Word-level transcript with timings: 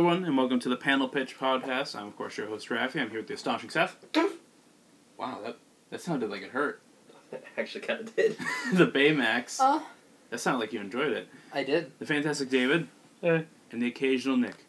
Hello, 0.00 0.08
everyone, 0.12 0.26
and 0.26 0.38
welcome 0.38 0.58
to 0.60 0.70
the 0.70 0.78
Panel 0.78 1.08
Pitch 1.08 1.38
Podcast. 1.38 1.94
I'm, 1.94 2.06
of 2.06 2.16
course, 2.16 2.38
your 2.38 2.46
host, 2.46 2.70
Rafi. 2.70 3.02
I'm 3.02 3.10
here 3.10 3.18
with 3.18 3.26
the 3.28 3.34
astonishing 3.34 3.68
Seth. 3.68 3.96
wow, 5.18 5.40
that, 5.44 5.58
that 5.90 6.00
sounded 6.00 6.30
like 6.30 6.40
it 6.40 6.52
hurt. 6.52 6.80
Actually, 7.58 7.82
kind 7.82 8.00
of 8.00 8.16
did. 8.16 8.34
the 8.72 8.86
Baymax. 8.86 9.58
Oh, 9.60 9.86
That 10.30 10.40
sounded 10.40 10.60
like 10.60 10.72
you 10.72 10.80
enjoyed 10.80 11.12
it. 11.12 11.28
I 11.52 11.64
did. 11.64 11.92
The 11.98 12.06
fantastic 12.06 12.48
David. 12.48 12.88
Eh. 13.22 13.42
And 13.72 13.82
the 13.82 13.88
occasional 13.88 14.38
Nick. 14.38 14.64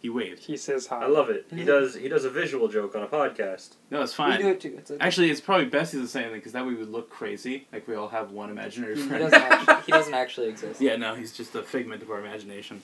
He 0.00 0.08
waved. 0.08 0.44
He 0.44 0.56
says 0.56 0.86
hi. 0.86 1.00
I 1.02 1.08
love 1.08 1.28
it. 1.28 1.46
He 1.52 1.64
does. 1.64 1.96
He 1.96 2.08
does 2.08 2.24
a 2.24 2.30
visual 2.30 2.68
joke 2.68 2.94
on 2.94 3.02
a 3.02 3.08
podcast. 3.08 3.70
No, 3.90 4.00
it's 4.00 4.14
fine. 4.14 4.28
We 4.30 4.34
fine. 4.36 4.42
do 4.42 4.48
it 4.50 4.60
too. 4.60 4.74
It's 4.78 4.90
okay. 4.92 5.04
Actually, 5.04 5.30
it's 5.32 5.40
probably 5.40 5.66
best 5.66 5.90
he 5.90 5.98
doesn't 5.98 6.10
say 6.10 6.20
anything 6.20 6.38
because 6.38 6.52
that 6.52 6.64
way 6.64 6.70
we 6.74 6.76
would 6.76 6.92
look 6.92 7.10
crazy. 7.10 7.66
Like 7.72 7.88
we 7.88 7.96
all 7.96 8.08
have 8.10 8.30
one 8.30 8.48
imaginary 8.48 8.94
he, 8.94 9.02
he 9.02 9.08
friend. 9.08 9.24
doesn't 9.24 9.42
actually, 9.42 9.82
he 9.86 9.90
doesn't 9.90 10.14
actually 10.14 10.48
exist. 10.50 10.80
yeah, 10.80 10.94
no, 10.94 11.16
he's 11.16 11.32
just 11.32 11.56
a 11.56 11.64
figment 11.64 12.00
of 12.04 12.10
our 12.12 12.20
imagination. 12.20 12.80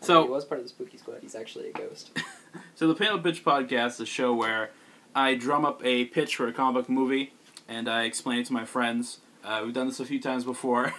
I 0.00 0.04
mean, 0.04 0.06
So- 0.06 0.22
he 0.24 0.30
was 0.30 0.44
part 0.44 0.60
of 0.60 0.64
the 0.64 0.68
spooky 0.70 0.96
squad. 0.98 1.18
He's 1.22 1.34
actually 1.34 1.68
a 1.70 1.72
ghost. 1.72 2.10
So 2.74 2.86
the 2.88 2.94
Panel 2.94 3.18
Pitch 3.18 3.44
Podcast 3.44 3.86
is 3.94 4.00
a 4.00 4.06
show 4.06 4.32
where 4.32 4.70
I 5.14 5.34
drum 5.34 5.64
up 5.66 5.84
a 5.84 6.06
pitch 6.06 6.36
for 6.36 6.46
a 6.48 6.52
comic 6.52 6.82
book 6.84 6.88
movie 6.88 7.32
and 7.68 7.88
I 7.88 8.04
explain 8.04 8.38
it 8.38 8.46
to 8.46 8.52
my 8.54 8.64
friends. 8.64 9.18
Uh, 9.44 9.62
we've 9.64 9.74
done 9.74 9.86
this 9.88 10.00
a 10.00 10.04
few 10.06 10.18
times 10.20 10.44
before. 10.44 10.94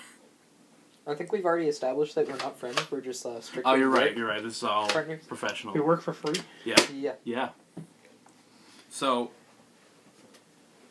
I 1.07 1.15
think 1.15 1.31
we've 1.31 1.45
already 1.45 1.67
established 1.67 2.13
that 2.15 2.27
we're 2.27 2.37
not 2.37 2.59
friends. 2.59 2.79
We're 2.91 3.01
just 3.01 3.25
uh, 3.25 3.41
strictly. 3.41 3.71
oh, 3.71 3.75
you're 3.75 3.89
right. 3.89 4.15
You're 4.15 4.27
right. 4.27 4.43
This 4.43 4.57
is 4.57 4.63
all 4.63 4.87
Partners. 4.89 5.25
professional. 5.25 5.73
We 5.73 5.79
work 5.79 6.01
for 6.03 6.13
free. 6.13 6.35
Yeah. 6.65 6.75
Yeah. 6.93 7.13
Yeah. 7.23 7.49
So 8.89 9.31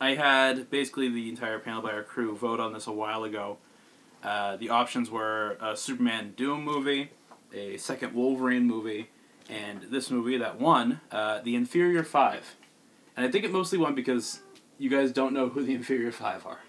I 0.01 0.15
had 0.15 0.69
basically 0.69 1.07
the 1.09 1.29
entire 1.29 1.59
panel 1.59 1.81
by 1.81 1.91
our 1.91 2.03
crew 2.03 2.35
vote 2.35 2.59
on 2.59 2.73
this 2.73 2.87
a 2.87 2.91
while 2.91 3.23
ago. 3.23 3.57
Uh, 4.23 4.57
the 4.57 4.69
options 4.69 5.09
were 5.09 5.57
a 5.61 5.77
Superman 5.77 6.33
Doom 6.35 6.63
movie, 6.65 7.11
a 7.53 7.77
second 7.77 8.13
Wolverine 8.13 8.65
movie, 8.65 9.09
and 9.49 9.81
this 9.83 10.09
movie 10.11 10.37
that 10.37 10.59
won, 10.59 11.01
uh, 11.11 11.41
The 11.41 11.55
Inferior 11.55 12.03
Five. 12.03 12.55
And 13.17 13.25
I 13.25 13.31
think 13.31 13.43
it 13.45 13.51
mostly 13.51 13.77
won 13.77 13.95
because 13.95 14.41
you 14.77 14.89
guys 14.89 15.11
don't 15.11 15.33
know 15.33 15.49
who 15.49 15.63
the 15.63 15.73
Inferior 15.73 16.11
Five 16.11 16.45
are. 16.45 16.59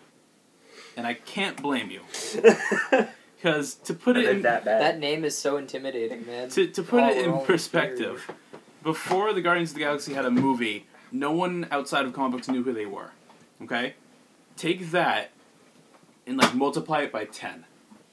And 0.96 1.06
I 1.06 1.14
can't 1.14 1.60
blame 1.60 1.90
you. 1.90 2.00
Because 3.36 3.74
to 3.76 3.94
put 3.94 4.18
it 4.18 4.28
in 4.28 4.42
that 4.42 4.66
bad? 4.66 4.82
That 4.82 4.98
name 4.98 5.24
is 5.24 5.34
so 5.34 5.56
intimidating, 5.56 6.26
man. 6.26 6.50
to, 6.50 6.66
to 6.66 6.82
put 6.82 7.02
Oh, 7.02 7.08
it 7.08 7.24
in 7.24 7.30
all 7.30 7.40
perspective, 7.42 8.30
before 8.82 9.32
the 9.32 9.40
Guardians 9.40 9.70
of 9.70 9.76
the 9.76 9.80
Galaxy 9.80 10.12
had 10.12 10.26
a 10.26 10.30
movie, 10.30 10.84
no 11.10 11.32
one 11.32 11.66
outside 11.70 12.04
of 12.04 12.12
comic 12.12 12.32
books 12.32 12.48
knew 12.48 12.62
who 12.62 12.74
they 12.74 12.84
were. 12.84 13.12
Okay? 13.62 13.94
Take 14.58 14.90
that 14.90 15.30
and 16.26 16.36
like 16.36 16.54
multiply 16.54 17.00
it 17.00 17.12
by 17.12 17.24
10. 17.24 17.64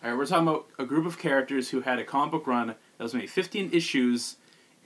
Alright, 0.04 0.18
we're 0.18 0.26
talking 0.26 0.48
about 0.48 0.68
a 0.78 0.86
group 0.86 1.06
of 1.06 1.18
characters 1.18 1.70
who 1.70 1.82
had 1.82 2.00
a 2.00 2.04
comic 2.04 2.32
book 2.32 2.48
run 2.48 2.68
that 2.68 3.04
was 3.04 3.14
maybe 3.14 3.28
15 3.28 3.72
issues 3.74 4.38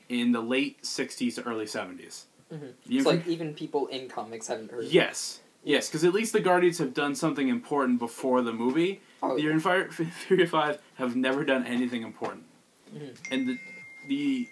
in 0.09 0.31
the 0.31 0.41
late 0.41 0.81
60s 0.83 1.35
to 1.35 1.43
early 1.43 1.65
70s. 1.65 2.25
Mhm. 2.51 2.73
It's 2.89 3.05
like 3.05 3.27
even 3.27 3.53
people 3.53 3.87
in 3.87 4.09
comics 4.09 4.47
haven't 4.47 4.71
heard. 4.71 4.85
of 4.85 4.91
yes. 4.91 5.39
Yes, 5.63 5.87
because 5.87 6.03
at 6.03 6.13
least 6.13 6.33
the 6.33 6.39
Guardians 6.39 6.79
have 6.79 6.93
done 6.93 7.13
something 7.13 7.47
important 7.47 7.99
before 7.99 8.41
the 8.41 8.51
movie. 8.51 8.99
Oh, 9.21 9.35
The 9.37 9.47
Inferior 9.47 9.85
Inferior 9.99 10.47
Five 10.47 10.81
have 10.95 11.15
never 11.15 11.43
done 11.45 11.65
anything 11.65 12.01
important. 12.03 12.45
Mhm. 12.93 13.15
And 13.31 13.47
the, 13.49 13.59
the, 14.07 14.49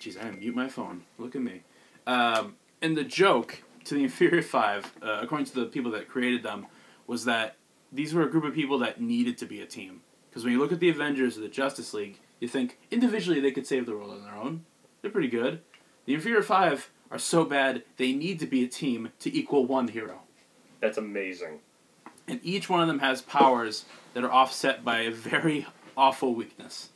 jeez, 0.00 0.20
I 0.20 0.24
didn't 0.24 0.40
mute 0.40 0.54
my 0.54 0.68
phone. 0.68 1.04
Look 1.18 1.34
at 1.34 1.40
me. 1.42 1.62
Um, 2.06 2.56
and 2.82 2.96
the 2.96 3.04
joke 3.04 3.62
to 3.84 3.94
the 3.94 4.02
Inferior 4.08 4.42
Five, 4.42 4.92
uh, 5.02 5.20
according 5.22 5.46
to 5.46 5.54
the 5.54 5.66
people 5.66 5.90
that 5.92 6.08
created 6.08 6.42
them, 6.42 6.66
was 7.06 7.24
that 7.24 7.56
these 7.92 8.14
were 8.14 8.22
a 8.22 8.30
group 8.30 8.44
of 8.44 8.54
people 8.54 8.78
that 8.78 9.00
needed 9.00 9.38
to 9.38 9.46
be 9.46 9.60
a 9.60 9.66
team. 9.66 10.00
Because 10.28 10.44
when 10.44 10.52
you 10.52 10.58
look 10.58 10.72
at 10.72 10.80
the 10.80 10.88
Avengers 10.90 11.36
or 11.36 11.40
the 11.40 11.48
Justice 11.48 11.92
League, 11.92 12.18
you 12.38 12.46
think 12.48 12.78
individually 12.90 13.40
they 13.40 13.50
could 13.50 13.66
save 13.66 13.86
the 13.86 13.92
world 13.96 14.10
on 14.12 14.22
their 14.24 14.34
own. 14.36 14.64
They're 15.02 15.10
pretty 15.10 15.28
good. 15.28 15.60
The 16.06 16.14
Inferior 16.14 16.42
Five 16.42 16.90
are 17.10 17.18
so 17.18 17.44
bad 17.44 17.82
they 17.96 18.12
need 18.12 18.38
to 18.40 18.46
be 18.46 18.64
a 18.64 18.68
team 18.68 19.10
to 19.18 19.36
equal 19.36 19.66
one 19.66 19.88
hero 19.88 20.20
That's 20.80 20.96
amazing. 20.98 21.58
and 22.28 22.38
each 22.44 22.68
one 22.68 22.80
of 22.80 22.86
them 22.86 23.00
has 23.00 23.20
powers 23.22 23.84
that 24.14 24.22
are 24.24 24.30
offset 24.30 24.84
by 24.84 25.00
a 25.00 25.10
very 25.10 25.66
awful 25.96 26.34
weakness. 26.34 26.90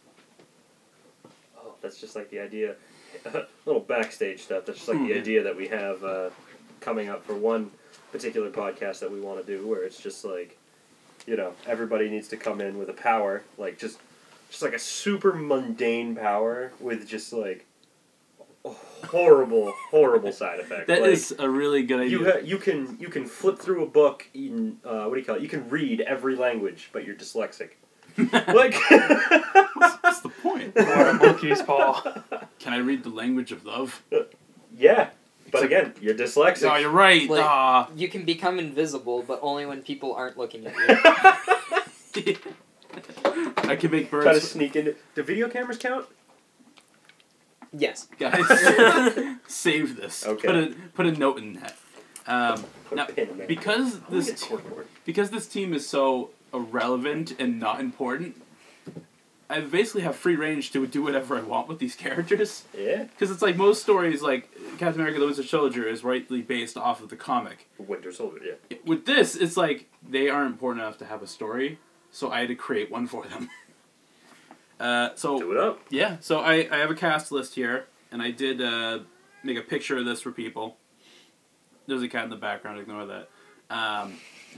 Oh, 1.57 1.75
that's 1.83 2.01
just 2.01 2.15
like 2.17 2.31
the 2.31 2.39
idea. 2.41 2.77
A 3.25 3.45
little 3.67 3.81
backstage 3.83 4.43
stuff. 4.43 4.65
That's 4.67 4.79
just 4.79 4.89
like 4.89 4.99
Hmm. 4.99 5.07
the 5.09 5.15
idea 5.15 5.43
that 5.43 5.57
we 5.57 5.69
have 5.69 6.03
uh, 6.05 6.31
coming 6.81 7.09
up 7.09 7.25
for 7.27 7.35
one 7.35 7.71
particular 8.13 8.51
podcast 8.51 9.01
that 9.01 9.11
we 9.11 9.21
want 9.21 9.45
to 9.45 9.47
do, 9.59 9.67
where 9.67 9.83
it's 9.83 10.01
just 10.01 10.25
like, 10.25 10.59
you 11.27 11.37
know, 11.37 11.53
everybody 11.67 12.09
needs 12.09 12.29
to 12.29 12.37
come 12.37 12.61
in 12.61 12.79
with 12.79 12.89
a 12.89 12.95
power, 12.95 13.43
like 13.59 13.79
just, 13.79 13.99
just 14.51 14.63
like 14.63 14.75
a 14.75 14.79
super 14.79 15.33
mundane 15.33 16.15
power 16.15 16.73
with 16.81 17.07
just 17.07 17.33
like 17.33 17.67
horrible, 18.65 19.73
horrible 19.91 20.33
side 20.33 20.61
effects. 20.61 20.87
That 20.87 21.03
like, 21.03 21.11
is 21.11 21.35
a 21.39 21.49
really 21.49 21.83
good 21.83 22.01
idea. 22.01 22.11
You 22.11 22.25
ha- 22.25 22.39
you 22.43 22.59
can 22.59 22.97
you 23.01 23.09
can 23.09 23.27
flip 23.27 23.59
through 23.59 23.83
a 23.83 23.87
book 23.87 24.29
in 24.35 24.79
uh, 24.85 25.05
what 25.05 25.15
do 25.15 25.21
you 25.21 25.27
call 25.27 25.37
it? 25.37 25.43
You 25.43 25.49
can 25.49 25.69
read 25.69 26.01
every 26.03 26.37
language, 26.37 26.91
but 26.93 27.05
you're 27.05 27.17
dyslexic. 27.17 27.71
Like, 28.33 28.75
What's 30.05 30.21
the 30.21 30.31
point? 30.43 30.77
What 30.77 31.21
monkey's 31.21 31.63
paw. 31.63 32.01
Can 32.61 32.73
I 32.73 32.77
read 32.77 33.03
the 33.03 33.09
language 33.09 33.51
of 33.51 33.65
love? 33.65 34.03
yeah, 34.77 35.11
but 35.55 35.65
Except- 35.65 35.97
again, 35.97 36.03
you're 36.05 36.15
dyslexic. 36.15 36.69
Oh, 36.71 36.77
you're 36.77 36.91
right. 36.91 37.31
Like- 37.31 37.45
Ah. 37.45 37.89
You 37.95 38.09
can 38.09 38.25
become 38.25 38.59
invisible, 38.59 39.23
but 39.23 39.39
only 39.41 39.65
when 39.67 39.83
people 39.83 40.13
aren't 40.15 40.37
looking 40.37 40.67
at 40.67 40.75
you. 40.75 42.37
I 43.71 43.77
can 43.77 43.91
make 43.91 44.11
Try 44.11 44.21
to 44.25 44.31
birds. 44.31 44.51
sneak 44.51 44.77
in. 44.77 44.95
Do 45.15 45.23
video 45.23 45.49
cameras 45.49 45.79
count? 45.79 46.07
yes. 47.77 48.07
Guys, 48.19 48.45
save 49.47 49.97
this. 49.97 50.27
Okay. 50.27 50.47
Put 50.47 50.57
a 50.57 50.75
put 50.95 51.07
a 51.07 51.13
note 51.13 51.39
in 51.39 51.55
that. 51.55 51.77
Um, 52.27 52.65
Put 52.89 52.97
Now, 52.97 53.05
a 53.07 53.13
pin 53.13 53.29
in 53.31 53.39
there. 53.39 53.47
because 53.47 53.97
I'm 53.97 54.03
this 54.11 54.27
get 54.27 54.37
t- 54.39 54.45
scoreboard. 54.47 54.87
because 55.05 55.31
this 55.31 55.47
team 55.47 55.75
is 55.75 55.87
so 55.89 56.31
irrelevant 56.55 57.35
and 57.39 57.59
not 57.61 57.81
important, 57.81 58.41
I 59.51 59.61
basically 59.61 60.03
have 60.03 60.17
free 60.17 60.37
range 60.37 60.73
to 60.73 60.87
do 60.87 61.03
whatever 61.03 61.37
I 61.37 61.43
want 61.43 61.69
with 61.69 61.79
these 61.79 61.95
characters. 62.05 62.65
Yeah, 62.77 63.05
Because 63.05 63.31
it's 63.31 63.43
like 63.43 63.57
most 63.57 63.83
stories, 63.83 64.23
like 64.23 64.49
Captain 64.79 65.01
America: 65.01 65.21
The 65.21 65.27
Winter 65.27 65.43
Soldier 65.43 65.87
is 65.87 66.03
rightly 66.05 66.41
based 66.43 66.77
off 66.77 67.03
of 67.03 67.09
the 67.11 67.17
comic. 67.17 67.69
Winter 67.79 68.13
Soldier. 68.13 68.41
Yeah. 68.71 68.77
With 68.85 69.05
this, 69.07 69.37
it's 69.37 69.57
like 69.57 69.91
they 70.09 70.29
aren't 70.29 70.53
important 70.53 70.83
enough 70.83 70.99
to 70.99 71.05
have 71.07 71.23
a 71.23 71.27
story, 71.27 71.79
so 72.11 72.31
I 72.31 72.41
had 72.41 72.49
to 72.49 72.55
create 72.55 72.91
one 72.91 73.07
for 73.07 73.25
them. 73.27 73.51
Uh, 74.81 75.11
so 75.15 75.39
Do 75.39 75.53
it 75.53 75.57
up. 75.59 75.79
yeah, 75.89 76.17
so 76.21 76.41
I, 76.41 76.69
I 76.71 76.79
have 76.79 76.91
a 76.91 76.97
cast 76.97 77.31
list 77.31 77.55
here, 77.55 77.87
and 78.11 78.21
I 78.21 78.33
did 78.33 78.61
uh, 78.61 78.99
make 79.45 79.57
a 79.57 79.63
picture 79.63 79.97
of 79.97 80.05
this 80.05 80.21
for 80.21 80.33
people. 80.33 80.77
There's 81.87 82.03
a 82.03 82.09
cat 82.09 82.25
in 82.25 82.31
the 82.31 82.37
background. 82.37 82.81
Ignore 82.81 83.07
that. 83.07 83.29
Um, 83.71 84.15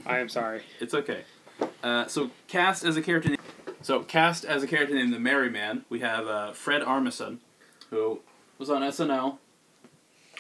I 0.07 0.19
am 0.19 0.31
sorry. 0.31 0.63
it's 0.81 0.95
okay. 0.95 1.21
Uh, 1.83 2.07
so 2.07 2.31
cast 2.49 2.83
as 2.83 2.97
a 2.97 3.03
character. 3.03 3.37
Name, 3.89 4.01
so 4.01 4.05
cast 4.05 4.45
as 4.45 4.63
a 4.63 4.67
character 4.67 4.95
named 4.95 5.13
the 5.13 5.19
Merry 5.19 5.51
Man. 5.51 5.85
We 5.89 6.01
have 6.01 6.27
uh, 6.27 6.53
Fred 6.53 6.83
Armisen, 6.83 7.39
who 7.91 8.21
was 8.59 8.71
on 8.71 8.83
SNL. 8.83 9.39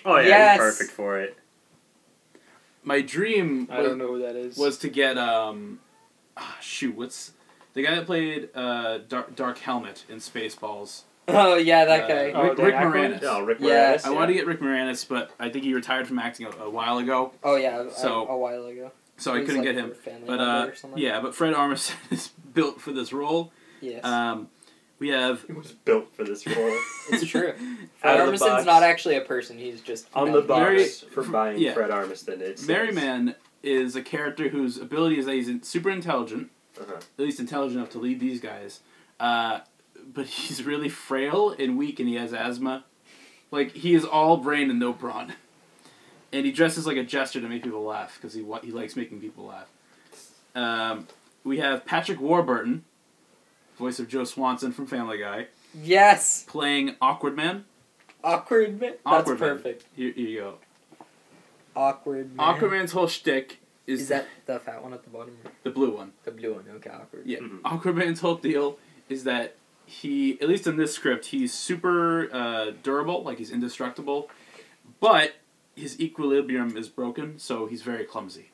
Oh 0.04 0.16
yeah, 0.18 0.26
Yes. 0.28 0.52
he's 0.52 0.60
perfect 0.60 0.90
for 0.92 1.18
it. 1.18 1.36
My 2.84 3.00
dream 3.00 3.66
I 3.70 3.80
was, 3.80 3.88
don't 3.88 3.98
know 3.98 4.08
who 4.08 4.22
that 4.22 4.36
is. 4.36 4.56
was 4.56 4.78
to 4.78 4.88
get 4.88 5.18
um, 5.18 5.80
ah, 6.36 6.56
shoot, 6.60 6.96
what's 6.96 7.32
the 7.74 7.82
guy 7.82 7.96
that 7.96 8.06
played 8.06 8.48
uh, 8.54 8.98
Dark, 9.08 9.34
Dark 9.34 9.58
Helmet 9.58 10.04
in 10.08 10.18
Spaceballs? 10.18 11.02
Oh 11.28 11.56
yeah, 11.56 11.84
that 11.84 12.04
Uh, 12.04 12.08
guy. 12.08 12.30
Oh, 12.32 12.42
Rick, 12.48 12.56
Dan 12.58 12.66
Rick 12.66 12.74
Aykroyd? 12.76 13.18
Moranis. 13.20 13.22
Oh, 13.24 13.40
Rick 13.42 13.58
Yeah. 13.60 13.96
Moranis. 13.96 14.04
I 14.04 14.10
wanted 14.10 14.26
to 14.28 14.32
get 14.34 14.46
Rick 14.46 14.60
Moranis, 14.60 15.08
but 15.08 15.32
I 15.40 15.48
think 15.48 15.64
he 15.64 15.74
retired 15.74 16.06
from 16.06 16.20
acting 16.20 16.46
a, 16.46 16.50
a 16.50 16.70
while 16.70 16.98
ago, 16.98 17.32
Oh 17.42 17.56
yeah, 17.56 17.80
a- 17.82 17.90
So- 17.90 18.28
a, 18.28 18.38
while 18.38 18.64
ago. 18.66 18.92
So 19.16 19.34
He 19.34 19.40
I 19.40 19.44
couldn't 19.44 19.64
like, 19.64 19.64
get 19.64 19.74
him. 19.76 19.92
But 20.26 20.40
uh, 20.40 20.70
or 20.84 20.98
yeah, 20.98 21.20
but 21.20 21.34
Fred 21.34 21.54
Armisen 21.54 21.94
is 22.10 22.28
built 22.54 22.80
for 22.80 22.92
this 22.92 23.12
role. 23.12 23.52
Yes. 23.80 24.04
Um, 24.04 24.48
we 24.98 25.08
have 25.08 25.42
He 25.46 25.52
was 25.52 25.72
built 25.72 26.14
for 26.14 26.24
this 26.24 26.46
role. 26.46 26.76
it's 27.10 27.26
true. 27.26 27.48
Out 27.50 27.56
Fred 27.56 28.20
of 28.20 28.26
box. 28.30 28.42
Armisen's 28.42 28.66
not 28.66 28.82
actually 28.82 29.16
a 29.16 29.20
person. 29.20 29.58
He's 29.58 29.80
just 29.80 30.06
On 30.14 30.32
the 30.32 30.40
box 30.42 30.60
Mary- 30.60 30.88
for 31.12 31.22
buying 31.22 31.58
yeah. 31.58 31.74
Fred 31.74 31.90
Armiston. 31.90 32.40
It's 32.40 32.66
Merry 32.66 32.92
Man 32.92 33.34
is 33.62 33.96
a 33.96 34.02
character 34.02 34.48
whose 34.48 34.78
ability 34.78 35.18
is 35.18 35.26
that 35.26 35.34
he's 35.34 35.50
super 35.66 35.90
intelligent, 35.90 36.50
Uh-huh. 36.80 36.94
at 36.96 37.04
least 37.18 37.40
intelligent 37.40 37.78
enough 37.78 37.90
to 37.90 37.98
lead 37.98 38.20
these 38.20 38.40
guys. 38.40 38.80
Uh, 39.20 39.60
but 40.14 40.26
he's 40.26 40.62
really 40.62 40.88
frail 40.88 41.54
and 41.58 41.76
weak, 41.76 41.98
and 42.00 42.08
he 42.08 42.14
has 42.14 42.32
asthma. 42.32 42.84
Like 43.50 43.72
he 43.72 43.94
is 43.94 44.04
all 44.04 44.36
brain 44.38 44.70
and 44.70 44.78
no 44.80 44.92
brawn. 44.92 45.34
And 46.32 46.44
he 46.44 46.52
dresses 46.52 46.86
like 46.86 46.96
a 46.96 47.04
jester 47.04 47.40
to 47.40 47.48
make 47.48 47.62
people 47.62 47.82
laugh 47.82 48.16
because 48.16 48.34
he 48.34 48.42
wa- 48.42 48.60
he 48.60 48.70
likes 48.72 48.96
making 48.96 49.20
people 49.20 49.46
laugh. 49.46 49.68
Um, 50.54 51.06
we 51.44 51.58
have 51.58 51.84
Patrick 51.86 52.20
Warburton, 52.20 52.84
voice 53.78 53.98
of 53.98 54.08
Joe 54.08 54.24
Swanson 54.24 54.72
from 54.72 54.86
Family 54.86 55.18
Guy, 55.18 55.46
Yes. 55.74 56.44
playing 56.48 56.96
Awkward 57.00 57.36
Man. 57.36 57.64
Awkward 58.24 58.80
man. 58.80 58.90
That's 58.92 59.00
Awkward 59.06 59.40
Man. 59.40 59.48
perfect. 59.50 59.84
Here, 59.94 60.10
here 60.12 60.28
you 60.28 60.40
go. 60.40 60.54
Awkward 61.76 62.34
man. 62.34 62.46
Awkward 62.46 62.70
Man's 62.72 62.92
whole 62.92 63.06
shtick 63.06 63.60
is, 63.86 64.02
Is 64.02 64.08
that 64.08 64.26
the 64.46 64.58
fat 64.58 64.82
one 64.82 64.92
at 64.94 65.04
the 65.04 65.10
bottom? 65.10 65.36
the 65.62 65.70
blue 65.70 65.94
one. 65.94 66.12
The 66.24 66.30
blue 66.32 66.54
one. 66.54 66.64
Okay, 66.76 66.90
awkward. 66.90 67.22
Yeah. 67.26 67.38
Mhm. 67.38 67.60
Awkward 67.64 67.96
Man's 67.96 68.20
whole 68.20 68.34
deal 68.36 68.78
is 69.08 69.24
that 69.24 69.54
he 69.84 70.40
at 70.40 70.48
least 70.48 70.66
in 70.66 70.76
this 70.76 70.92
script 70.94 71.26
he's 71.26 71.52
super 71.54 72.28
uh, 72.34 72.72
durable, 72.82 73.22
like 73.22 73.38
he's 73.38 73.52
indestructible, 73.52 74.28
but 74.98 75.34
his 75.76 76.00
equilibrium 76.00 76.76
is 76.76 76.88
broken, 76.88 77.38
so 77.38 77.66
he's 77.66 77.82
very 77.82 78.04
clumsy. 78.04 78.50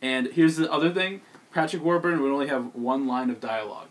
And 0.00 0.28
here's 0.28 0.56
the 0.56 0.70
other 0.70 0.92
thing: 0.92 1.22
Patrick 1.52 1.82
Warburton 1.82 2.20
would 2.22 2.30
only 2.30 2.48
have 2.48 2.74
one 2.74 3.06
line 3.06 3.30
of 3.30 3.40
dialogue. 3.40 3.90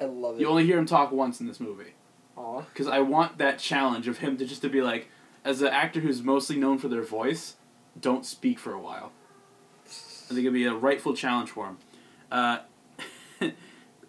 I 0.00 0.04
love 0.04 0.36
it. 0.36 0.40
You 0.40 0.48
only 0.48 0.66
hear 0.66 0.78
him 0.78 0.86
talk 0.86 1.12
once 1.12 1.40
in 1.40 1.46
this 1.46 1.60
movie. 1.60 1.94
Aw. 2.36 2.60
because 2.60 2.86
I 2.86 3.00
want 3.00 3.38
that 3.38 3.58
challenge 3.58 4.08
of 4.08 4.18
him 4.18 4.36
to 4.36 4.44
just 4.44 4.60
to 4.60 4.68
be 4.68 4.82
like, 4.82 5.08
as 5.42 5.62
an 5.62 5.68
actor 5.68 6.00
who's 6.00 6.22
mostly 6.22 6.56
known 6.56 6.76
for 6.76 6.88
their 6.88 7.02
voice, 7.02 7.56
don't 7.98 8.26
speak 8.26 8.58
for 8.58 8.74
a 8.74 8.78
while. 8.78 9.12
I 9.86 10.34
think 10.34 10.40
it'd 10.40 10.52
be 10.52 10.66
a 10.66 10.74
rightful 10.74 11.14
challenge 11.14 11.50
for 11.50 11.66
him. 11.66 11.78
Uh, 12.30 12.58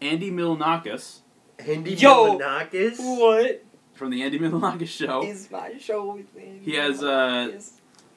Andy 0.01 0.29
Milonakis 0.29 1.19
Andy 1.59 1.94
Yo! 1.94 2.38
Milonakis? 2.38 2.97
What 2.99 3.63
from 3.97 4.11
the 4.11 4.21
Andy 4.23 4.39
Milonakis 4.44 4.88
show. 4.88 5.23
is 5.23 5.49
my 5.51 5.77
show 5.77 6.13
with 6.13 6.27
Andy 6.38 6.59
He 6.63 6.75
has, 6.75 7.03
uh, 7.03 7.07
Milonakis? 7.51 7.71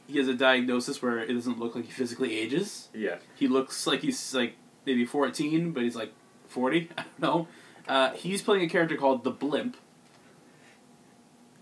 He 0.07 0.19
has 0.19 0.27
a 0.29 0.35
diagnosis 0.35 1.01
where 1.01 1.19
it 1.21 1.33
doesn't 1.33 1.59
look 1.61 1.75
like 1.77 1.85
he 1.85 1.91
physically 1.93 2.37
ages. 2.39 2.89
Yeah. 2.93 3.17
He 3.37 3.47
looks 3.47 3.87
like 3.87 4.01
he's 4.01 4.35
like 4.35 4.55
maybe 4.85 5.05
fourteen, 5.05 5.71
but 5.73 5.85
he's 5.85 5.95
like 5.95 6.13
forty. 6.49 6.89
I 6.99 7.05
don't 7.05 7.21
know. 7.21 7.49
Uh, 7.89 8.13
he's 8.15 8.43
playing 8.43 8.65
a 8.65 8.69
character 8.69 8.97
called 8.97 9.23
the 9.25 9.31
Blimp. 9.31 9.77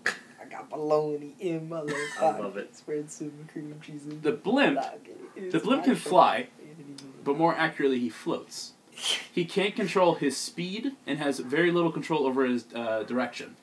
I 0.07 0.45
got 0.51 0.71
bologna 0.71 1.35
in 1.41 1.69
my 1.69 1.81
left 1.83 1.99
I 2.23 2.39
love 2.39 2.57
it. 2.57 2.75
Spread 2.75 3.11
some 3.11 3.33
cream 3.53 3.75
cheese 3.83 4.07
in 4.07 4.23
The 4.23 4.33
Blimp, 4.33 4.81
the 5.37 5.59
Blimp 5.61 5.85
can 5.85 5.95
fly, 5.97 6.49
with 6.59 6.71
Andy 6.71 6.85
Milonakis. 6.95 7.25
but 7.25 7.37
more 7.37 7.55
accurately, 7.55 7.99
he 7.99 8.09
floats. 8.09 8.73
He 9.31 9.45
can't 9.45 9.77
control 9.77 10.15
his 10.15 10.37
speed 10.37 10.93
and 11.07 11.19
has 11.19 11.39
very 11.39 11.71
little 11.71 11.93
control 11.93 12.27
over 12.27 12.45
his 12.47 12.65
uh, 12.75 13.03
direction. 13.05 13.57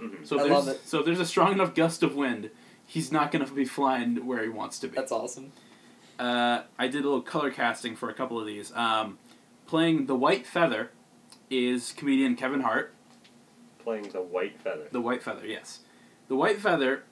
Mhm. 0.00 0.26
So 0.26 0.36
if 0.36 0.42
I 0.42 0.48
there's, 0.48 0.66
love 0.66 0.68
it. 0.68 0.80
So 0.88 1.00
if 1.00 1.04
there's 1.06 1.20
a 1.20 1.26
strong 1.26 1.52
enough 1.52 1.74
gust 1.74 2.02
of 2.02 2.14
wind, 2.16 2.50
he's 2.86 3.12
not 3.12 3.30
going 3.30 3.44
to 3.44 3.52
be 3.52 3.64
flying 3.64 4.26
where 4.26 4.42
he 4.42 4.48
wants 4.48 4.78
to 4.80 4.88
be. 4.88 4.96
That's 4.96 5.12
awesome. 5.12 5.52
Uh, 6.18 6.62
I 6.78 6.86
did 6.88 7.02
a 7.04 7.08
little 7.08 7.22
color 7.22 7.50
casting 7.50 7.96
for 7.96 8.10
a 8.10 8.14
couple 8.14 8.38
of 8.38 8.46
these. 8.46 8.72
Um, 8.74 9.18
playing 9.66 10.06
the 10.06 10.14
White 10.16 10.46
Feather 10.46 10.90
is 11.48 11.92
comedian 11.92 12.36
Kevin 12.36 12.60
Hart. 12.60 12.94
Playing 13.82 14.08
the 14.10 14.20
White 14.22 14.60
Feather. 14.60 14.88
The 14.90 15.00
White 15.00 15.22
Feather, 15.22 15.46
yes. 15.46 15.80
The 16.28 16.36
White 16.36 16.58
Feather 16.60 17.04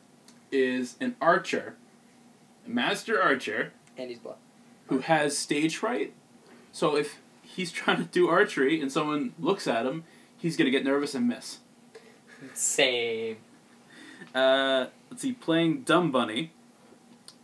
is 0.52 0.96
an 1.00 1.16
archer, 1.20 1.76
a 2.66 2.70
master 2.70 3.20
archer, 3.20 3.72
And 3.96 4.10
he's 4.10 4.18
black. 4.18 4.36
who 4.86 4.98
has 5.00 5.36
stage 5.36 5.76
fright. 5.76 6.12
So 6.72 6.96
if 6.96 7.18
he's 7.42 7.72
trying 7.80 7.98
to 7.98 8.04
do 8.04 8.28
archery 8.28 8.80
and 8.80 8.92
someone 8.92 9.32
looks 9.38 9.66
at 9.66 9.86
him, 9.86 10.04
he's 10.36 10.56
going 10.56 10.66
to 10.66 10.70
get 10.70 10.84
nervous 10.84 11.14
and 11.14 11.26
miss. 11.26 11.58
Same. 12.54 13.36
Uh, 14.34 14.86
let's 15.10 15.22
see, 15.22 15.32
playing 15.32 15.82
Dumb 15.82 16.10
Bunny 16.10 16.52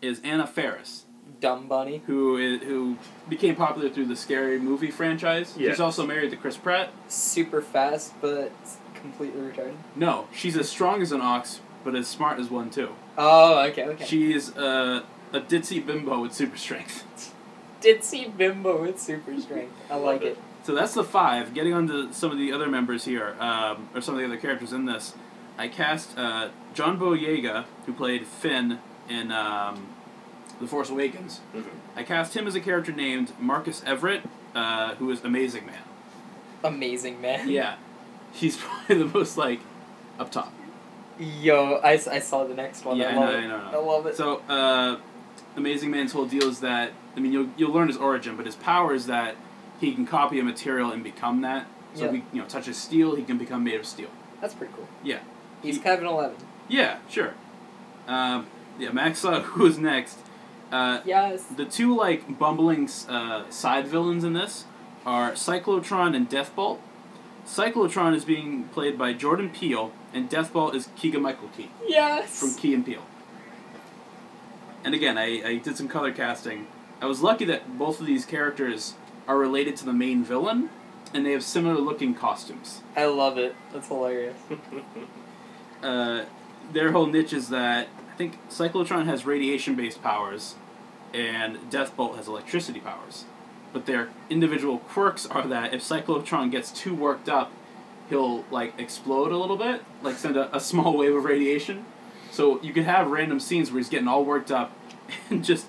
is 0.02 0.20
Anna 0.22 0.46
Faris, 0.46 1.04
Dumb 1.40 1.66
bunny. 1.68 2.02
who 2.06 2.36
is, 2.36 2.62
who 2.62 2.96
became 3.28 3.56
popular 3.56 3.88
through 3.88 4.06
the 4.06 4.16
Scary 4.16 4.58
Movie 4.58 4.90
franchise. 4.90 5.54
Yeah. 5.56 5.70
She's 5.70 5.80
also 5.80 6.06
married 6.06 6.30
to 6.30 6.36
Chris 6.36 6.56
Pratt. 6.56 6.90
Super 7.08 7.62
fast, 7.62 8.12
but 8.20 8.52
completely 8.94 9.40
retarded. 9.40 9.74
No, 9.96 10.28
she's 10.34 10.56
as 10.56 10.68
strong 10.68 11.00
as 11.02 11.12
an 11.12 11.20
ox, 11.20 11.60
but 11.84 11.94
as 11.94 12.06
smart 12.06 12.38
as 12.38 12.50
one 12.50 12.70
too. 12.70 12.90
Oh, 13.16 13.60
okay, 13.66 13.84
okay. 13.84 14.04
She's 14.04 14.54
uh, 14.56 15.02
a 15.32 15.40
ditzy 15.40 15.84
bimbo 15.84 16.20
with 16.20 16.32
super 16.32 16.56
strength. 16.56 17.32
Ditzy 17.80 18.34
bimbo 18.34 18.80
with 18.80 18.98
super 18.98 19.38
strength. 19.38 19.74
I 19.90 19.96
like 19.96 20.22
it. 20.22 20.38
So 20.64 20.74
that's 20.74 20.94
the 20.94 21.04
five. 21.04 21.52
Getting 21.54 21.74
on 21.74 21.86
to 21.88 22.12
some 22.12 22.30
of 22.32 22.38
the 22.38 22.50
other 22.52 22.68
members 22.68 23.04
here, 23.04 23.36
um, 23.38 23.88
or 23.94 24.00
some 24.00 24.14
of 24.14 24.20
the 24.20 24.26
other 24.26 24.38
characters 24.38 24.72
in 24.72 24.86
this, 24.86 25.14
I 25.58 25.68
cast 25.68 26.16
uh, 26.18 26.48
John 26.72 26.98
Boyega, 26.98 27.66
who 27.86 27.92
played 27.92 28.26
Finn 28.26 28.78
in 29.08 29.30
um, 29.30 29.88
The 30.60 30.66
Force 30.66 30.88
Awakens. 30.88 31.40
Mhm. 31.54 31.66
I 31.94 32.02
cast 32.02 32.34
him 32.34 32.46
as 32.46 32.54
a 32.54 32.60
character 32.60 32.92
named 32.92 33.32
Marcus 33.38 33.82
Everett, 33.84 34.22
uh, 34.54 34.94
who 34.96 35.10
is 35.10 35.22
Amazing 35.22 35.66
Man. 35.66 35.82
Amazing, 36.64 37.20
man. 37.20 37.48
Yeah, 37.50 37.76
he's 38.32 38.56
probably 38.60 38.96
the 38.96 39.04
most 39.04 39.36
like 39.36 39.60
up 40.18 40.30
top. 40.32 40.52
Yo, 41.18 41.74
I, 41.84 41.92
I 41.92 42.18
saw 42.18 42.44
the 42.44 42.54
next 42.54 42.84
one. 42.84 42.96
Yeah, 42.96 43.08
I 43.08 43.12
I 43.12 43.14
love 43.16 43.28
know, 43.30 43.38
it. 43.38 43.42
I 43.42 43.46
know, 43.46 43.56
I 43.56 43.72
I 43.72 43.76
love 43.76 44.06
it. 44.06 44.16
So, 44.16 44.38
uh, 44.48 44.98
Amazing 45.56 45.90
Man's 45.90 46.12
whole 46.12 46.26
deal 46.26 46.48
is 46.48 46.60
that 46.60 46.92
I 47.16 47.20
mean 47.20 47.32
you'll 47.32 47.48
you'll 47.58 47.72
learn 47.72 47.88
his 47.88 47.98
origin, 47.98 48.34
but 48.36 48.46
his 48.46 48.56
power 48.56 48.94
is 48.94 49.06
that 49.06 49.36
he 49.84 49.94
can 49.94 50.06
copy 50.06 50.38
a 50.40 50.44
material 50.44 50.90
and 50.90 51.02
become 51.04 51.40
that. 51.42 51.66
So 51.94 52.02
Yeah. 52.02 52.06
if 52.08 52.14
he 52.14 52.22
you 52.32 52.42
know 52.42 52.48
touches 52.48 52.76
steel, 52.76 53.14
he 53.14 53.22
can 53.22 53.38
become 53.38 53.62
made 53.64 53.78
of 53.80 53.86
steel. 53.86 54.08
That's 54.40 54.54
pretty 54.54 54.72
cool. 54.76 54.88
Yeah. 55.02 55.18
He's 55.62 55.76
He- 55.76 55.82
Kevin 55.82 56.06
Eleven. 56.06 56.36
Yeah, 56.68 56.98
sure. 57.08 57.34
Um, 58.08 58.46
yeah, 58.78 58.90
Max. 58.90 59.24
Uh, 59.24 59.40
who's 59.54 59.78
next? 59.78 60.18
Uh, 60.72 61.00
Yes. 61.04 61.44
the 61.44 61.64
two 61.64 61.94
like 61.94 62.38
bumbling 62.38 62.88
uh, 63.08 63.44
side 63.50 63.86
villains 63.86 64.24
in 64.24 64.32
this 64.32 64.64
are 65.06 65.32
Cyclotron 65.32 66.16
and 66.16 66.28
Deathbolt. 66.28 66.78
Cyclotron 67.46 68.14
is 68.14 68.24
being 68.24 68.64
played 68.72 68.96
by 68.98 69.12
Jordan 69.12 69.50
Peele, 69.50 69.92
and 70.14 70.30
Deathbolt 70.30 70.74
is 70.74 70.88
Keegan 70.96 71.20
Michael 71.22 71.48
Key 71.56 71.70
Yes. 71.86 72.40
from 72.40 72.54
Key 72.54 72.72
and 72.74 72.84
Peele. 72.86 73.02
And 74.82 74.94
again, 74.94 75.16
I, 75.18 75.42
I 75.46 75.56
did 75.56 75.76
some 75.76 75.88
color 75.88 76.10
casting. 76.12 76.66
I 77.00 77.06
was 77.06 77.22
lucky 77.22 77.44
that 77.46 77.78
both 77.78 78.00
of 78.00 78.06
these 78.06 78.24
characters 78.24 78.94
are 79.26 79.38
related 79.38 79.76
to 79.76 79.84
the 79.84 79.92
main 79.92 80.24
villain, 80.24 80.70
and 81.12 81.24
they 81.24 81.32
have 81.32 81.42
similar 81.42 81.80
looking 81.80 82.14
costumes. 82.14 82.82
I 82.96 83.06
love 83.06 83.38
it. 83.38 83.54
That's 83.72 83.88
hilarious. 83.88 84.36
uh, 85.82 86.24
their 86.72 86.92
whole 86.92 87.06
niche 87.06 87.32
is 87.32 87.48
that 87.48 87.88
I 88.12 88.16
think 88.16 88.38
Cyclotron 88.48 89.06
has 89.06 89.26
radiation 89.26 89.74
based 89.74 90.02
powers 90.02 90.54
and 91.12 91.56
Deathbolt 91.70 92.16
has 92.16 92.28
electricity 92.28 92.80
powers. 92.80 93.24
But 93.72 93.86
their 93.86 94.10
individual 94.30 94.78
quirks 94.78 95.26
are 95.26 95.46
that 95.46 95.72
if 95.72 95.82
Cyclotron 95.82 96.50
gets 96.50 96.70
too 96.70 96.94
worked 96.94 97.28
up, 97.28 97.52
he'll 98.08 98.44
like 98.50 98.78
explode 98.78 99.32
a 99.32 99.36
little 99.36 99.56
bit, 99.56 99.82
like 100.02 100.16
send 100.16 100.36
a, 100.36 100.54
a 100.54 100.60
small 100.60 100.96
wave 100.98 101.14
of 101.14 101.24
radiation. 101.24 101.84
So 102.30 102.60
you 102.62 102.72
could 102.72 102.84
have 102.84 103.10
random 103.10 103.40
scenes 103.40 103.70
where 103.70 103.78
he's 103.78 103.88
getting 103.88 104.08
all 104.08 104.24
worked 104.24 104.50
up 104.50 104.72
and 105.30 105.44
just 105.44 105.66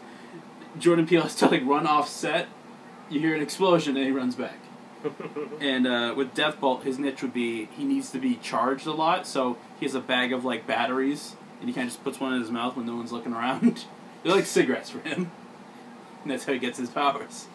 Jordan 0.78 1.08
Peele 1.08 1.22
has 1.22 1.36
to 1.36 1.48
like 1.48 1.64
run 1.66 1.88
off 1.88 2.10
set. 2.10 2.48
You 3.10 3.20
hear 3.20 3.36
an 3.36 3.42
explosion 3.42 3.96
and 3.98 4.06
he 4.06 4.12
runs 4.12 4.36
back. 4.36 4.58
And 5.62 5.88
uh, 5.88 6.14
with 6.18 6.34
Deathbolt, 6.34 6.84
his 6.84 7.00
niche 7.00 7.22
would 7.22 7.34
be 7.34 7.66
he 7.66 7.84
needs 7.84 8.12
to 8.12 8.20
be 8.20 8.36
charged 8.36 8.88
a 8.88 8.92
lot, 8.92 9.28
so 9.28 9.58
he 9.80 9.86
has 9.86 9.96
a 9.96 10.00
bag 10.00 10.34
of 10.34 10.44
like 10.44 10.68
batteries, 10.68 11.36
and 11.60 11.70
he 11.70 11.74
kind 11.74 11.88
of 11.88 11.94
just 11.94 12.04
puts 12.04 12.20
one 12.20 12.34
in 12.34 12.42
his 12.42 12.52
mouth 12.52 12.76
when 12.76 12.86
no 12.86 12.96
one's 12.96 13.12
looking 13.12 13.34
around. 13.34 13.86
They're 14.24 14.36
like 14.36 14.46
cigarettes 14.46 14.90
for 14.90 15.00
him, 15.00 15.32
and 16.24 16.32
that's 16.32 16.46
how 16.46 16.54
he 16.54 16.60
gets 16.60 16.78
his 16.78 16.90
powers. 16.90 17.48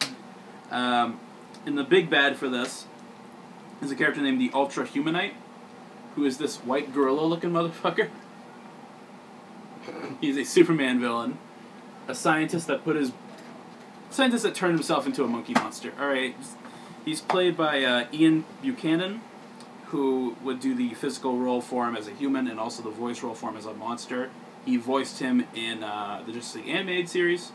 Um, 0.71 1.19
and 1.66 1.76
the 1.76 1.85
big 1.85 2.09
bad 2.09 2.37
for 2.37 2.49
this 2.49 2.87
is 3.83 3.90
a 3.90 3.97
character 3.97 4.21
named 4.23 4.40
the 4.40 4.50
Ultra 4.54 4.87
Humanite, 4.87 5.35
who 6.14 6.25
is 6.25 6.38
this 6.38 6.59
white 6.59 6.95
gorilla-looking 6.95 7.50
motherfucker. 7.50 8.11
He's 10.21 10.37
a 10.37 10.45
Superman 10.45 11.00
villain, 11.00 11.38
a 12.07 12.14
scientist 12.14 12.66
that 12.69 12.85
put 12.85 12.97
his 12.97 13.12
scientist 14.10 14.42
that 14.42 14.54
turned 14.54 14.74
himself 14.74 15.06
into 15.06 15.24
a 15.24 15.28
monkey 15.28 15.54
monster. 15.54 15.92
All 15.98 16.08
right, 16.08 16.34
He's 17.04 17.20
played 17.20 17.56
by 17.56 17.82
uh, 17.82 18.06
Ian 18.12 18.44
Buchanan, 18.60 19.22
who 19.86 20.36
would 20.42 20.60
do 20.60 20.74
the 20.74 20.94
physical 20.94 21.38
role 21.38 21.60
for 21.60 21.88
him 21.88 21.96
as 21.96 22.06
a 22.08 22.12
human 22.12 22.46
and 22.46 22.60
also 22.60 22.82
the 22.82 22.90
voice 22.90 23.22
role 23.22 23.34
for 23.34 23.50
him 23.50 23.56
as 23.56 23.64
a 23.64 23.72
monster. 23.72 24.30
He 24.66 24.76
voiced 24.76 25.18
him 25.18 25.46
in 25.54 25.82
uh, 25.82 26.22
the 26.26 26.32
Justice 26.32 26.56
League 26.56 26.68
animated 26.68 27.08
series, 27.08 27.52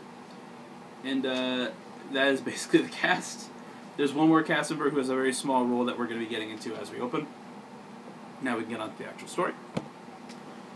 and 1.04 1.24
uh, 1.24 1.70
that 2.12 2.26
is 2.28 2.40
basically 2.42 2.82
the 2.82 2.88
cast. 2.88 3.48
There's 3.96 4.12
one 4.12 4.28
more 4.28 4.42
cast 4.42 4.70
member 4.70 4.90
who 4.90 4.98
has 4.98 5.08
a 5.08 5.14
very 5.14 5.32
small 5.32 5.64
role 5.64 5.84
that 5.84 5.98
we're 5.98 6.06
going 6.06 6.20
to 6.20 6.26
be 6.26 6.30
getting 6.30 6.50
into 6.50 6.74
as 6.74 6.90
we 6.90 7.00
open. 7.00 7.28
Now 8.42 8.56
we 8.56 8.62
can 8.62 8.72
get 8.72 8.80
on 8.80 8.92
to 8.92 8.98
the 8.98 9.08
actual 9.08 9.28
story. 9.28 9.52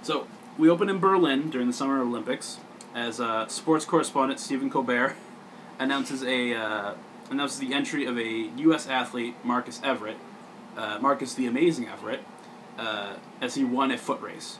So 0.02 0.26
we 0.56 0.70
open 0.70 0.88
in 0.88 0.98
Berlin 0.98 1.50
during 1.50 1.66
the 1.66 1.74
Summer 1.74 2.00
Olympics 2.00 2.58
as 2.94 3.20
uh, 3.20 3.48
sports 3.48 3.84
correspondent 3.84 4.40
Stephen 4.40 4.70
Colbert 4.70 5.16
announces 5.80 6.22
a 6.22 6.54
uh, 6.54 6.94
announces 7.30 7.58
the 7.58 7.74
entry 7.74 8.04
of 8.04 8.16
a 8.16 8.50
U.S. 8.62 8.86
athlete, 8.86 9.34
Marcus 9.42 9.80
Everett, 9.82 10.18
uh, 10.76 10.98
Marcus 11.00 11.34
the 11.34 11.46
Amazing 11.46 11.88
Everett, 11.88 12.20
uh, 12.78 13.14
as 13.40 13.56
he 13.56 13.64
won 13.64 13.90
a 13.90 13.98
foot 13.98 14.20
race. 14.20 14.58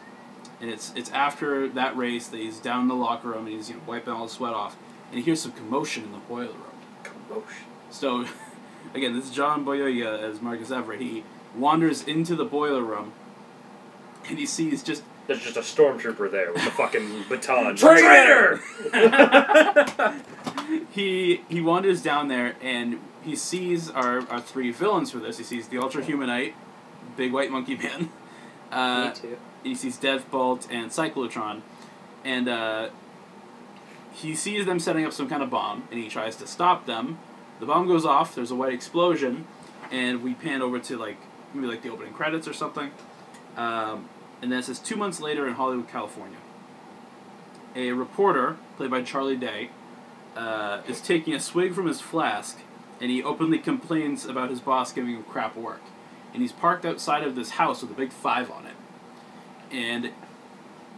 And 0.61 0.71
it's 0.71 0.93
it's 0.97 1.11
after 1.11 1.69
that 1.69 1.97
race 1.97 2.27
that 2.29 2.39
he's 2.39 2.59
down 2.59 2.83
in 2.83 2.89
the 2.89 2.95
locker 2.95 3.29
room 3.29 3.47
and 3.47 3.55
he's 3.55 3.69
you 3.69 3.77
know 3.77 3.83
wiping 3.87 4.13
all 4.13 4.27
the 4.27 4.33
sweat 4.33 4.55
off, 4.55 4.77
and 5.11 5.19
he 5.19 5.25
hears 5.25 5.41
some 5.41 5.53
commotion 5.53 6.05
in 6.05 6.13
the 6.13 6.19
boiler 6.19 6.47
room. 6.47 6.65
Commotion. 7.05 7.67
So, 7.91 8.27
again, 8.95 9.15
this 9.15 9.27
is 9.27 9.31
John 9.31 9.65
Boyega 9.65 10.19
as 10.21 10.41
Marcus 10.41 10.71
Everett. 10.71 11.01
He 11.01 11.25
wanders 11.55 12.03
into 12.03 12.35
the 12.35 12.45
boiler 12.45 12.83
room, 12.83 13.13
and 14.29 14.39
he 14.39 14.47
sees 14.47 14.83
just 14.83 15.03
There's 15.31 15.45
just 15.45 15.57
a 15.57 15.61
stormtrooper 15.61 16.29
there 16.29 16.53
with 16.53 16.67
a 16.67 16.73
fucking 16.73 17.27
baton. 17.29 17.77
Traitor! 17.77 18.61
he 20.91 21.43
he 21.49 21.61
wanders 21.61 22.03
down 22.03 22.27
there 22.27 22.57
and 22.61 22.99
he 23.23 23.37
sees 23.37 23.91
our, 23.91 24.29
our 24.29 24.41
three 24.41 24.73
villains 24.73 25.13
for 25.13 25.19
this. 25.19 25.39
He 25.39 25.45
sees 25.45 25.69
the 25.69 25.79
Ultra 25.79 26.03
Humanite, 26.03 26.55
Big 27.17 27.33
White 27.33 27.53
Monkey 27.53 27.77
Man. 27.77 28.11
Uh, 28.73 29.09
Me 29.09 29.15
too. 29.15 29.39
he 29.65 29.75
sees 29.75 29.99
Deathbolt 29.99 30.69
and 30.71 30.91
Cyclotron, 30.91 31.63
and 32.25 32.49
uh, 32.49 32.89
he 34.13 34.35
sees 34.35 34.65
them 34.65 34.79
setting 34.79 35.05
up 35.05 35.13
some 35.13 35.29
kind 35.29 35.43
of 35.43 35.51
bomb, 35.51 35.89
and 35.91 36.01
he 36.01 36.09
tries 36.09 36.37
to 36.37 36.47
stop 36.47 36.87
them. 36.87 37.19
The 37.59 37.67
bomb 37.67 37.89
goes 37.89 38.05
off. 38.05 38.35
There's 38.35 38.53
a 38.53 38.55
white 38.55 38.73
explosion, 38.73 39.47
and 39.91 40.23
we 40.23 40.35
pan 40.35 40.63
over 40.63 40.79
to 40.81 40.97
like 40.97 41.19
maybe 41.53 41.67
like 41.67 41.83
the 41.83 41.91
opening 41.91 42.15
credits 42.15 42.47
or 42.47 42.53
something. 42.53 42.93
Um, 43.57 44.09
and 44.43 44.51
then 44.51 44.59
it 44.61 44.65
says 44.65 44.79
two 44.79 44.97
months 44.97 45.21
later 45.21 45.47
in 45.47 45.55
Hollywood, 45.55 45.89
California. 45.89 46.39
A 47.77 47.93
reporter, 47.93 48.57
played 48.77 48.91
by 48.91 49.03
Charlie 49.03 49.37
Day, 49.37 49.71
uh, 50.37 50.81
is 50.89 51.01
taking 51.01 51.35
a 51.35 51.41
swig 51.41 51.75
from 51.75 51.87
his 51.87 52.01
flask, 52.01 52.59
and 53.01 53.11
he 53.11 53.23
openly 53.23 53.59
complains 53.59 54.25
about 54.25 54.51
his 54.51 54.61
boss 54.61 54.93
giving 54.93 55.15
him 55.15 55.23
crap 55.25 55.57
work. 55.57 55.83
And 56.33 56.43
he's 56.43 56.53
parked 56.53 56.85
outside 56.85 57.23
of 57.25 57.35
this 57.35 57.51
house 57.51 57.83
with 57.83 57.91
a 57.91 57.95
big 57.95 58.13
five 58.13 58.51
on 58.51 58.67
it. 58.67 58.75
And 59.71 60.11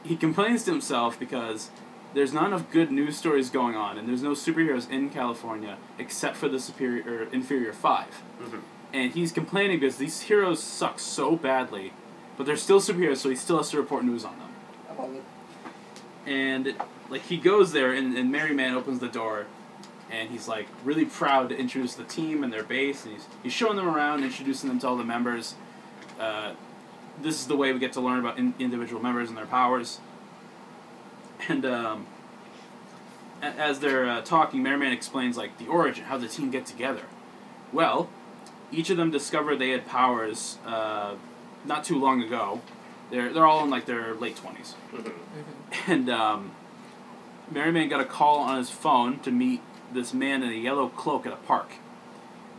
he 0.02 0.16
complains 0.16 0.64
to 0.64 0.70
himself 0.70 1.18
because 1.18 1.70
there's 2.14 2.32
not 2.32 2.46
enough 2.48 2.70
good 2.70 2.90
news 2.90 3.16
stories 3.16 3.50
going 3.50 3.74
on, 3.74 3.96
and 3.96 4.08
there's 4.08 4.22
no 4.22 4.32
superheroes 4.32 4.90
in 4.90 5.10
California 5.10 5.78
except 5.98 6.36
for 6.36 6.48
the 6.48 6.60
superior 6.60 7.02
or 7.06 7.22
inferior 7.32 7.72
5 7.72 8.22
Mhm. 8.42 8.60
And 8.92 9.12
he's 9.12 9.32
complaining 9.32 9.80
because 9.80 9.96
these 9.96 10.22
heroes 10.22 10.62
suck 10.62 10.98
so 10.98 11.36
badly, 11.36 11.94
but 12.36 12.46
they're 12.46 12.56
still 12.56 12.80
superheroes, 12.80 13.18
so 13.18 13.28
he 13.30 13.36
still 13.36 13.58
has 13.58 13.70
to 13.70 13.76
report 13.76 14.04
news 14.04 14.24
on 14.24 14.38
them. 14.38 14.48
I 14.90 15.02
love 15.02 15.14
it. 15.14 15.22
and 16.26 16.74
like 17.10 17.22
he 17.22 17.36
goes 17.36 17.72
there 17.72 17.92
and, 17.92 18.16
and 18.16 18.30
Merry 18.32 18.54
Man 18.54 18.74
opens 18.74 18.98
the 19.00 19.08
door 19.08 19.46
and 20.10 20.30
he's 20.30 20.48
like 20.48 20.66
really 20.84 21.04
proud 21.04 21.48
to 21.50 21.56
introduce 21.58 21.94
the 21.94 22.04
team 22.04 22.42
and 22.44 22.52
their 22.52 22.62
base 22.62 23.04
and 23.04 23.14
he's, 23.14 23.26
he's 23.42 23.52
showing 23.52 23.76
them 23.76 23.88
around 23.88 24.22
introducing 24.24 24.68
them 24.68 24.78
to 24.80 24.88
all 24.88 24.96
the 24.96 25.04
members. 25.04 25.54
Uh, 26.20 26.52
this 27.20 27.40
is 27.40 27.46
the 27.46 27.56
way 27.56 27.72
we 27.72 27.78
get 27.78 27.92
to 27.94 28.00
learn 28.00 28.18
about 28.18 28.38
in, 28.38 28.54
individual 28.58 29.02
members 29.02 29.28
and 29.28 29.36
their 29.36 29.46
powers. 29.46 30.00
And 31.48 31.64
um, 31.66 32.06
a- 33.42 33.46
as 33.46 33.80
they're 33.80 34.08
uh, 34.08 34.20
talking 34.22 34.62
Merry 34.62 34.78
Man 34.78 34.92
explains 34.92 35.36
like 35.36 35.58
the 35.58 35.66
origin 35.66 36.04
how 36.04 36.16
the 36.18 36.28
team 36.28 36.50
get 36.50 36.66
together. 36.66 37.02
Well 37.72 38.08
each 38.70 38.88
of 38.88 38.96
them 38.96 39.10
discovered 39.10 39.56
they 39.56 39.70
had 39.70 39.86
powers 39.86 40.56
uh, 40.66 41.14
not 41.64 41.84
too 41.84 41.98
long 41.98 42.22
ago 42.22 42.60
they're, 43.10 43.32
they're 43.32 43.46
all 43.46 43.62
in 43.64 43.70
like 43.70 43.86
their 43.86 44.14
late 44.14 44.36
20s 44.36 44.74
Mhm. 44.92 45.12
and 45.86 46.10
um, 46.10 46.50
Merryman 47.50 47.88
got 47.88 48.00
a 48.00 48.04
call 48.04 48.38
on 48.38 48.56
his 48.58 48.70
phone 48.70 49.18
to 49.20 49.30
meet 49.30 49.60
this 49.92 50.14
man 50.14 50.42
in 50.42 50.50
a 50.50 50.56
yellow 50.56 50.88
cloak 50.88 51.26
at 51.26 51.32
a 51.34 51.36
park. 51.36 51.72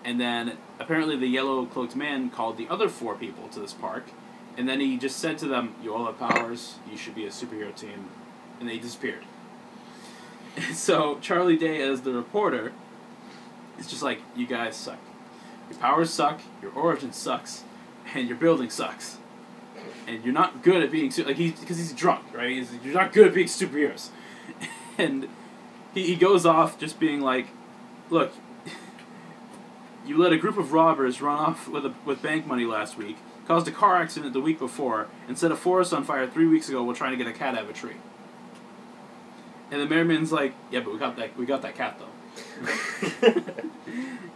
And 0.05 0.19
then 0.19 0.57
apparently 0.79 1.15
the 1.15 1.25
yellow 1.25 1.65
cloaked 1.65 1.95
man 1.95 2.29
called 2.29 2.57
the 2.57 2.67
other 2.69 2.87
four 2.89 3.15
people 3.15 3.47
to 3.49 3.59
this 3.59 3.73
park. 3.73 4.05
And 4.55 4.69
then 4.69 4.79
he 4.79 4.97
just 4.97 5.17
said 5.17 5.39
to 5.39 5.47
them, 5.47 5.73
You 5.81 5.95
all 5.95 6.05
have 6.05 6.19
powers, 6.19 6.75
you 6.91 6.95
should 6.97 7.15
be 7.15 7.25
a 7.25 7.29
superhero 7.29 7.73
team. 7.75 8.09
And 8.59 8.69
they 8.69 8.77
disappeared. 8.77 9.23
so 10.73 11.17
Charlie 11.21 11.57
Day, 11.57 11.81
as 11.81 12.01
the 12.01 12.11
reporter, 12.13 12.71
is 13.79 13.87
just 13.87 14.03
like, 14.03 14.21
You 14.35 14.45
guys 14.45 14.75
suck. 14.75 14.99
Your 15.71 15.79
powers 15.79 16.11
suck, 16.11 16.41
your 16.61 16.71
origin 16.73 17.13
sucks, 17.13 17.63
and 18.13 18.27
your 18.27 18.37
building 18.37 18.69
sucks 18.69 19.17
and 20.07 20.23
you're 20.23 20.33
not 20.33 20.63
good 20.63 20.83
at 20.83 20.91
being 20.91 21.11
like 21.25 21.35
he's 21.35 21.59
because 21.59 21.77
he's 21.77 21.93
drunk, 21.93 22.25
right? 22.33 22.49
He's, 22.49 22.71
you're 22.83 22.93
not 22.93 23.13
good 23.13 23.27
at 23.27 23.33
being 23.33 23.47
superheroes, 23.47 24.09
and 24.97 25.27
he, 25.93 26.03
he 26.03 26.15
goes 26.15 26.45
off 26.45 26.79
just 26.79 26.99
being 26.99 27.21
like, 27.21 27.47
look, 28.09 28.33
you 30.05 30.17
let 30.17 30.33
a 30.33 30.37
group 30.37 30.57
of 30.57 30.73
robbers 30.73 31.21
run 31.21 31.39
off 31.39 31.67
with 31.67 31.85
a, 31.85 31.93
with 32.05 32.21
bank 32.21 32.45
money 32.45 32.65
last 32.65 32.97
week, 32.97 33.17
caused 33.47 33.67
a 33.67 33.71
car 33.71 33.97
accident 33.97 34.33
the 34.33 34.41
week 34.41 34.59
before, 34.59 35.07
and 35.27 35.37
set 35.37 35.51
a 35.51 35.55
forest 35.55 35.93
on 35.93 36.03
fire 36.03 36.27
three 36.27 36.47
weeks 36.47 36.69
ago 36.69 36.83
while 36.83 36.95
trying 36.95 37.11
to 37.11 37.17
get 37.17 37.27
a 37.27 37.37
cat 37.37 37.55
out 37.55 37.63
of 37.63 37.69
a 37.69 37.73
tree. 37.73 37.95
And 39.71 39.81
the 39.81 39.87
Merryman's 39.87 40.31
like, 40.31 40.53
yeah, 40.69 40.81
but 40.81 40.93
we 40.93 40.99
got 40.99 41.15
that 41.17 41.37
we 41.37 41.45
got 41.45 41.61
that 41.63 41.75
cat 41.75 41.99
though. 41.99 42.09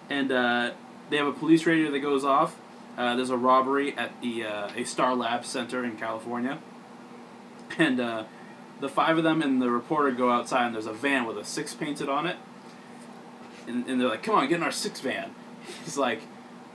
and 0.10 0.32
uh, 0.32 0.72
they 1.10 1.18
have 1.18 1.28
a 1.28 1.34
police 1.34 1.66
radio 1.66 1.92
that 1.92 2.00
goes 2.00 2.24
off. 2.24 2.56
Uh, 2.98 3.16
there's 3.16 3.30
a 3.30 3.38
robbery 3.38 3.96
at 3.96 4.20
the 4.22 4.44
uh, 4.44 4.70
a 4.76 4.84
Star 4.84 5.14
Labs 5.14 5.48
Center 5.48 5.86
in 5.86 5.98
California, 5.98 6.58
and 7.78 8.00
uh, 8.00 8.24
the 8.80 8.90
five 8.90 9.20
of 9.20 9.24
them 9.24 9.44
and 9.44 9.62
the 9.62 9.70
reporter 9.70 10.12
go 10.12 10.32
outside, 10.32 10.66
and 10.66 10.76
there's 10.76 10.88
a 10.88 10.94
van 10.94 11.26
with 11.26 11.38
a 11.38 11.46
six 11.46 11.76
painted 11.76 12.10
on 12.10 12.26
it, 12.26 12.38
and, 13.68 13.88
and 13.88 14.02
they're 14.02 14.10
like, 14.10 14.24
"Come 14.24 14.34
on, 14.34 14.48
get 14.48 14.56
in 14.56 14.64
our 14.64 14.72
six 14.72 15.00
van." 15.00 15.36
He's 15.86 15.96
like, 15.98 16.22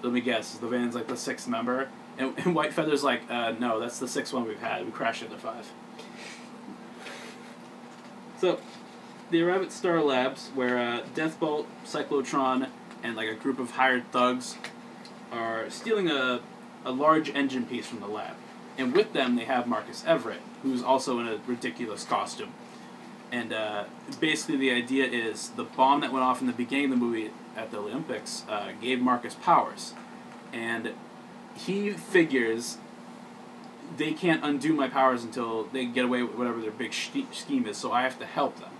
"Let 0.02 0.12
me 0.12 0.21
guess, 0.21 0.55
the 0.55 0.69
van's 0.69 0.95
like 0.95 1.09
the 1.09 1.17
sixth 1.17 1.49
member," 1.49 1.88
and, 2.17 2.35
and 2.38 2.55
White 2.55 2.73
Feather's 2.73 3.02
like, 3.02 3.29
uh, 3.29 3.55
"No, 3.59 3.81
that's 3.81 3.99
the 3.99 4.09
sixth 4.09 4.33
one 4.33 4.47
we've 4.47 4.61
had. 4.61 4.85
We 4.85 4.93
crashed 4.93 5.25
into 5.25 5.38
five. 5.38 5.73
So, 8.38 8.61
they 9.31 9.41
arrive 9.41 9.62
at 9.62 9.73
Star 9.73 10.00
Labs, 10.00 10.50
where 10.55 10.79
uh, 10.79 11.02
Deathbolt, 11.17 11.67
Cyclotron, 11.85 12.69
and 13.02 13.17
like 13.17 13.29
a 13.29 13.35
group 13.35 13.59
of 13.59 13.73
hired 13.73 14.11
thugs 14.12 14.57
are 15.33 15.69
stealing 15.71 16.09
a, 16.11 16.41
a 16.85 16.93
large 16.93 17.31
engine 17.31 17.67
piece 17.67 17.87
from 17.87 18.01
the 18.01 18.07
lab. 18.07 18.37
And 18.79 18.95
with 18.95 19.12
them, 19.12 19.37
they 19.37 19.45
have 19.45 19.67
Marcus 19.67 20.05
Everett, 20.07 20.41
who's 20.62 20.83
also 20.83 21.19
in 21.19 21.29
a 21.29 21.39
ridiculous 21.47 22.05
costume. 22.05 22.53
And 23.31 23.53
uh, 23.53 23.85
basically, 24.21 24.57
the 24.57 24.71
idea 24.71 25.07
is 25.07 25.51
the 25.51 25.65
bomb 25.65 26.01
that 26.03 26.12
went 26.12 26.25
off 26.25 26.41
in 26.41 26.47
the 26.47 26.53
beginning 26.53 26.87
of 26.87 26.91
the 26.91 26.97
movie 26.97 27.31
at 27.57 27.71
the 27.71 27.79
Olympics 27.79 28.45
uh, 28.49 28.73
gave 28.81 29.01
Marcus 29.01 29.35
powers. 29.35 29.95
And 30.53 30.93
he 31.55 31.91
figures 31.91 32.79
they 33.97 34.12
can't 34.12 34.45
undo 34.45 34.73
my 34.73 34.89
powers 34.89 35.23
until 35.23 35.65
they 35.65 35.85
get 35.85 36.05
away 36.05 36.23
with 36.23 36.35
whatever 36.37 36.61
their 36.61 36.71
big 36.71 36.93
sch- 36.93 37.11
scheme 37.33 37.67
is, 37.67 37.77
so 37.77 37.93
I 37.93 38.03
have 38.03 38.19
to 38.19 38.27
help 38.27 38.59
them. 38.59 38.71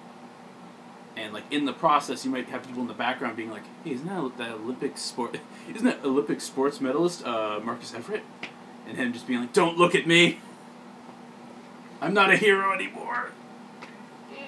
And 1.17 1.35
like 1.35 1.45
in 1.51 1.67
the 1.67 1.73
process, 1.75 2.25
you 2.25 2.31
might 2.31 2.49
have 2.49 2.67
people 2.67 2.81
in 2.83 2.89
the 2.89 2.95
background 2.95 3.37
being 3.37 3.51
like, 3.51 3.65
"Hey, 3.85 3.93
isn't 3.93 4.07
that 4.07 4.39
that 4.39 4.53
Olympic 4.53 4.97
sport? 4.97 5.39
Isn't 5.69 5.85
that 5.85 6.03
Olympic 6.05 6.41
sports 6.41 6.81
medalist 6.81 7.25
uh, 7.27 7.61
Marcus 7.63 7.93
Everett?" 7.95 8.23
And 8.89 8.97
him 8.97 9.13
just 9.13 9.27
being 9.27 9.41
like, 9.41 9.53
"Don't 9.53 9.77
look 9.77 9.95
at 9.95 10.07
me. 10.07 10.39
I'm 12.01 12.15
not 12.15 12.31
a 12.31 12.37
hero 12.37 12.73
anymore." 12.73 13.31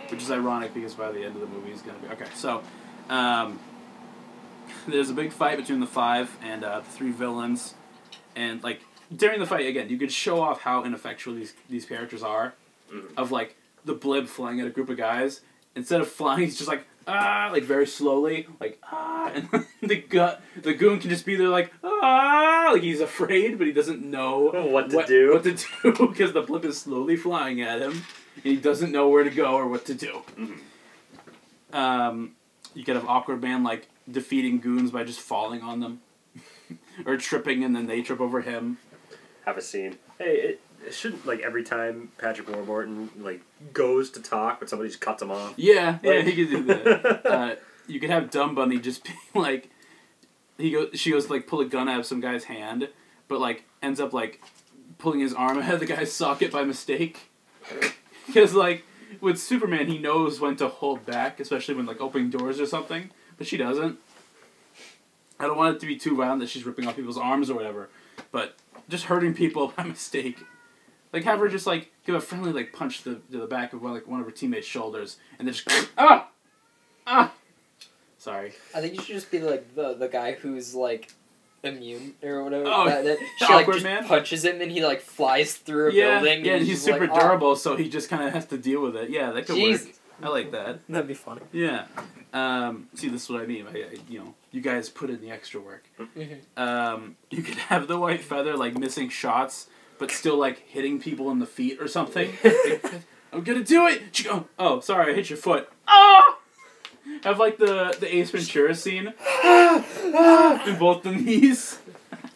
Which 0.08 0.22
is 0.22 0.30
ironic 0.30 0.72
because 0.74 0.94
by 0.94 1.12
the 1.12 1.24
end 1.24 1.34
of 1.34 1.40
the 1.40 1.46
movie, 1.46 1.70
he's 1.70 1.82
gonna 1.82 1.98
be 1.98 2.08
okay. 2.08 2.26
So, 2.34 2.62
um, 3.10 3.58
there's 4.88 5.10
a 5.10 5.14
big 5.14 5.32
fight 5.32 5.58
between 5.58 5.80
the 5.80 5.86
five 5.86 6.34
and 6.42 6.64
uh, 6.64 6.80
the 6.80 6.90
three 6.90 7.10
villains, 7.10 7.74
and 8.34 8.62
like 8.62 8.80
during 9.14 9.38
the 9.38 9.46
fight 9.46 9.66
again, 9.66 9.88
you 9.90 9.98
could 9.98 10.12
show 10.12 10.40
off 10.40 10.62
how 10.62 10.82
ineffectual 10.84 11.34
these 11.34 11.52
these 11.68 11.84
characters 11.84 12.22
are. 12.22 12.54
Mhm. 12.90 13.12
Of 13.16 13.30
like 13.32 13.56
the 13.84 13.92
Blimp 13.94 14.28
flying 14.28 14.60
at 14.60 14.66
a 14.66 14.70
group 14.70 14.88
of 14.88 14.96
guys, 14.96 15.40
instead 15.76 16.00
of 16.00 16.08
flying, 16.08 16.44
he's 16.44 16.56
just 16.56 16.68
like 16.68 16.84
ah, 17.06 17.50
like 17.52 17.64
very 17.64 17.86
slowly, 17.86 18.46
like 18.60 18.78
ah, 18.90 19.30
and 19.34 19.48
the 19.82 19.96
gut, 19.96 20.40
the 20.62 20.74
goon 20.74 21.00
can 21.00 21.10
just 21.10 21.26
be 21.26 21.36
there 21.36 21.48
like 21.48 21.72
ah, 21.82 22.70
like 22.72 22.82
he's 22.82 23.00
afraid, 23.00 23.58
but 23.58 23.66
he 23.66 23.72
doesn't 23.72 24.02
know 24.02 24.50
What 24.52 24.90
to 24.90 25.04
do. 25.06 25.32
What 25.32 25.44
to 25.44 25.52
do 25.82 26.08
because 26.08 26.32
the 26.32 26.42
Blimp 26.42 26.64
is 26.64 26.80
slowly 26.80 27.16
flying 27.16 27.60
at 27.60 27.80
him, 27.80 27.92
and 28.36 28.44
he 28.44 28.56
doesn't 28.56 28.92
know 28.92 29.08
where 29.08 29.24
to 29.24 29.30
go 29.30 29.54
or 29.54 29.66
what 29.68 29.84
to 29.86 29.94
do. 29.94 30.22
Mhm. 30.36 30.58
Um, 31.72 32.36
you 32.74 32.84
could 32.84 32.96
have 32.96 33.06
awkward 33.06 33.42
man 33.42 33.62
like 33.64 33.88
defeating 34.10 34.60
goons 34.60 34.90
by 34.90 35.04
just 35.04 35.20
falling 35.20 35.62
on 35.62 35.80
them, 35.80 36.00
or 37.06 37.16
tripping 37.16 37.64
and 37.64 37.74
then 37.74 37.86
they 37.86 38.02
trip 38.02 38.20
over 38.20 38.40
him. 38.42 38.78
Have 39.44 39.58
a 39.58 39.62
scene. 39.62 39.98
Hey, 40.18 40.36
it, 40.36 40.60
it 40.86 40.94
shouldn't 40.94 41.26
like 41.26 41.40
every 41.40 41.62
time 41.62 42.10
Patrick 42.18 42.48
Warburton 42.48 43.10
like 43.18 43.40
goes 43.72 44.10
to 44.10 44.22
talk, 44.22 44.60
but 44.60 44.68
somebody 44.68 44.90
just 44.90 45.00
cuts 45.00 45.22
him 45.22 45.30
off. 45.30 45.54
Yeah, 45.56 45.98
yeah, 46.02 46.22
he 46.22 46.32
could 46.32 46.50
do 46.50 46.62
that. 46.64 47.26
uh, 47.30 47.54
you 47.86 48.00
could 48.00 48.10
have 48.10 48.30
Dumb 48.30 48.54
Bunny 48.54 48.78
just 48.78 49.04
being 49.04 49.16
like, 49.34 49.70
he 50.58 50.70
goes, 50.70 50.90
she 50.94 51.10
goes 51.10 51.26
to, 51.26 51.32
like 51.32 51.46
pull 51.46 51.60
a 51.60 51.64
gun 51.64 51.88
out 51.88 52.00
of 52.00 52.06
some 52.06 52.20
guy's 52.20 52.44
hand, 52.44 52.88
but 53.28 53.40
like 53.40 53.64
ends 53.82 54.00
up 54.00 54.12
like 54.12 54.42
pulling 54.98 55.20
his 55.20 55.32
arm 55.32 55.58
out 55.62 55.74
of 55.74 55.80
the 55.80 55.86
guy's 55.86 56.12
socket 56.12 56.52
by 56.52 56.64
mistake. 56.64 57.30
Because 58.26 58.54
like 58.54 58.84
with 59.20 59.38
Superman, 59.38 59.88
he 59.88 59.98
knows 59.98 60.40
when 60.40 60.56
to 60.56 60.68
hold 60.68 61.06
back, 61.06 61.40
especially 61.40 61.74
when 61.74 61.86
like 61.86 62.00
opening 62.00 62.30
doors 62.30 62.60
or 62.60 62.66
something, 62.66 63.10
but 63.38 63.46
she 63.46 63.56
doesn't. 63.56 63.98
I 65.38 65.46
don't 65.46 65.56
want 65.56 65.76
it 65.76 65.80
to 65.80 65.86
be 65.86 65.96
too 65.96 66.16
violent 66.16 66.40
that 66.40 66.48
she's 66.48 66.64
ripping 66.64 66.86
off 66.86 66.96
people's 66.96 67.18
arms 67.18 67.50
or 67.50 67.54
whatever, 67.54 67.88
but 68.30 68.54
just 68.88 69.04
hurting 69.06 69.34
people 69.34 69.72
by 69.76 69.84
mistake. 69.84 70.38
Like 71.14 71.24
have 71.24 71.38
her 71.38 71.48
just 71.48 71.66
like 71.66 71.90
give 72.04 72.14
a 72.16 72.20
friendly 72.20 72.52
like 72.52 72.72
punch 72.72 73.04
to 73.04 73.10
the, 73.10 73.16
to 73.32 73.38
the 73.38 73.46
back 73.46 73.72
of 73.72 73.80
one 73.80 73.94
like 73.94 74.06
one 74.06 74.18
of 74.20 74.26
her 74.26 74.32
teammates' 74.32 74.66
shoulders, 74.66 75.16
and 75.38 75.48
then 75.48 75.54
just 75.54 75.90
ah 75.98 76.28
ah. 77.06 77.32
Sorry. 78.18 78.52
I 78.74 78.80
think 78.80 78.94
you 78.94 79.00
should 79.02 79.14
just 79.14 79.30
be 79.30 79.38
like 79.38 79.74
the 79.76 79.94
the 79.94 80.08
guy 80.08 80.32
who's 80.32 80.74
like 80.74 81.12
immune 81.62 82.14
or 82.22 82.42
whatever. 82.42 82.64
Oh, 82.66 82.84
that, 82.86 83.04
that 83.04 83.18
she 83.38 83.52
like 83.52 83.66
just 83.66 83.84
man? 83.84 84.04
punches 84.06 84.44
him 84.44 84.60
and 84.60 84.70
he 84.72 84.84
like 84.84 85.00
flies 85.00 85.54
through 85.54 85.90
a 85.90 85.92
yeah, 85.92 86.20
building. 86.20 86.44
yeah, 86.44 86.52
and 86.52 86.60
and 86.60 86.66
he's 86.66 86.82
super 86.82 87.06
like, 87.06 87.10
"Oh." 87.12 87.20
durable, 87.20 87.56
so 87.56 87.76
he 87.76 87.88
just 87.88 88.08
kind 88.08 88.24
of 88.24 88.32
has 88.32 88.46
to 88.46 88.58
deal 88.58 88.82
with 88.82 88.96
it. 88.96 89.10
Yeah, 89.10 89.30
that 89.30 89.46
could 89.46 89.56
Jesus. 89.56 89.86
work. 89.86 89.94
I 90.22 90.28
like 90.28 90.50
that. 90.52 90.80
That'd 90.88 91.06
be 91.06 91.14
funny. 91.14 91.42
Yeah. 91.52 91.86
Um, 92.32 92.88
see, 92.94 93.08
this 93.08 93.24
is 93.24 93.30
what 93.30 93.42
I 93.42 93.46
mean. 93.46 93.66
I, 93.66 93.78
I, 93.78 93.96
you 94.08 94.18
know, 94.20 94.34
you 94.50 94.60
guys 94.60 94.88
put 94.88 95.10
in 95.10 95.20
the 95.20 95.30
extra 95.30 95.60
work. 95.60 95.84
Mhm. 96.16 96.38
Um, 96.56 97.16
you 97.30 97.42
could 97.42 97.56
have 97.56 97.86
the 97.88 97.98
white 97.98 98.22
feather 98.22 98.56
like 98.56 98.76
missing 98.76 99.08
shots, 99.08 99.68
but 99.98 100.10
still 100.10 100.36
like 100.36 100.58
hitting 100.68 101.00
people 101.00 101.30
in 101.30 101.38
the 101.38 101.46
feet 101.46 101.80
or 101.80 101.88
something. 101.88 102.30
I'm 103.32 103.42
gonna 103.42 103.64
do 103.64 103.86
it. 103.86 104.12
Ch- 104.12 104.26
Oh, 104.28 104.46
oh, 104.58 104.80
sorry, 104.80 105.12
I 105.12 105.14
hit 105.16 105.28
your 105.30 105.36
foot. 105.36 105.68
Oh! 105.88 106.38
Have 107.24 107.38
like 107.38 107.58
the 107.58 107.96
the 108.00 108.14
Ace 108.16 108.30
Ventura 108.30 108.74
scene 108.74 109.08
in 109.44 110.76
both 110.78 111.02
the 111.02 111.12
knees. 111.14 111.78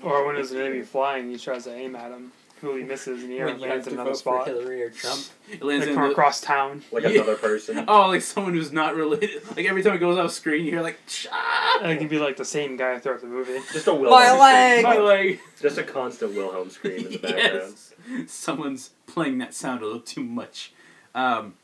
Or 0.03 0.25
when 0.27 0.35
there's 0.37 0.53
an 0.53 0.61
enemy 0.61 0.83
flying, 0.83 1.31
he 1.31 1.39
tries 1.39 1.65
to 1.65 1.75
aim 1.75 1.97
at 1.97 2.11
him. 2.13 2.33
Who 2.61 2.75
he 2.77 2.83
misses 2.85 3.23
in 3.23 3.29
the 3.31 3.39
air 3.39 3.45
When 3.47 3.55
and 3.55 3.63
you 3.63 3.69
have 3.69 3.77
lands 3.77 3.87
in 3.89 3.93
another 3.95 4.15
spot. 4.15 4.47
Hillary 4.47 4.83
or 4.83 4.91
Trump. 4.91 5.21
It 5.51 5.63
lands 5.63 5.83
Like 5.87 5.89
in 5.91 5.95
from 5.95 6.05
the, 6.07 6.11
across 6.11 6.41
town. 6.41 6.83
Like 6.91 7.05
Yeah. 7.05 7.11
another 7.11 7.37
person. 7.37 7.85
oh, 7.89 8.09
like 8.09 8.23
someone 8.23 8.53
who's 8.55 8.73
not 8.73 8.95
related. 8.97 9.43
Like 9.57 9.67
every 9.67 9.83
time 9.83 9.95
it 9.95 9.99
goes 9.99 10.19
off 10.19 10.33
screen, 10.33 10.65
you 10.65 10.73
hear 10.73 10.83
like, 10.83 10.99
"Ah!" 11.31 11.79
And 11.83 11.93
it 11.93 11.99
can 11.99 12.09
be 12.09 12.19
like 12.19 12.37
the 12.37 12.45
same 12.45 12.77
guy 12.77 12.99
throughout 12.99 13.21
the 13.21 13.27
movie. 13.29 13.61
Just 13.73 13.87
a 13.87 13.95
Wilhelm 13.95 14.11
My 14.21 14.37
leg! 14.39 14.83
My 14.85 14.99
leg. 14.99 15.41
Just 15.61 15.79
a 15.79 15.83
constant 15.85 16.35
Wilhelm 16.35 16.71
scream 16.71 17.07
in 17.07 17.13
the 17.13 17.19
background. 17.19 17.45
yes. 17.45 17.95
Someone's 18.27 18.91
playing 19.07 19.39
that 19.39 19.55
sound 19.55 19.83
a 19.83 19.87
little 19.87 20.01
too 20.01 20.25
much. 20.25 20.73
Um, 21.15 21.55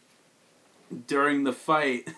during 1.06 1.44
the 1.44 1.52
fight, 1.52 2.08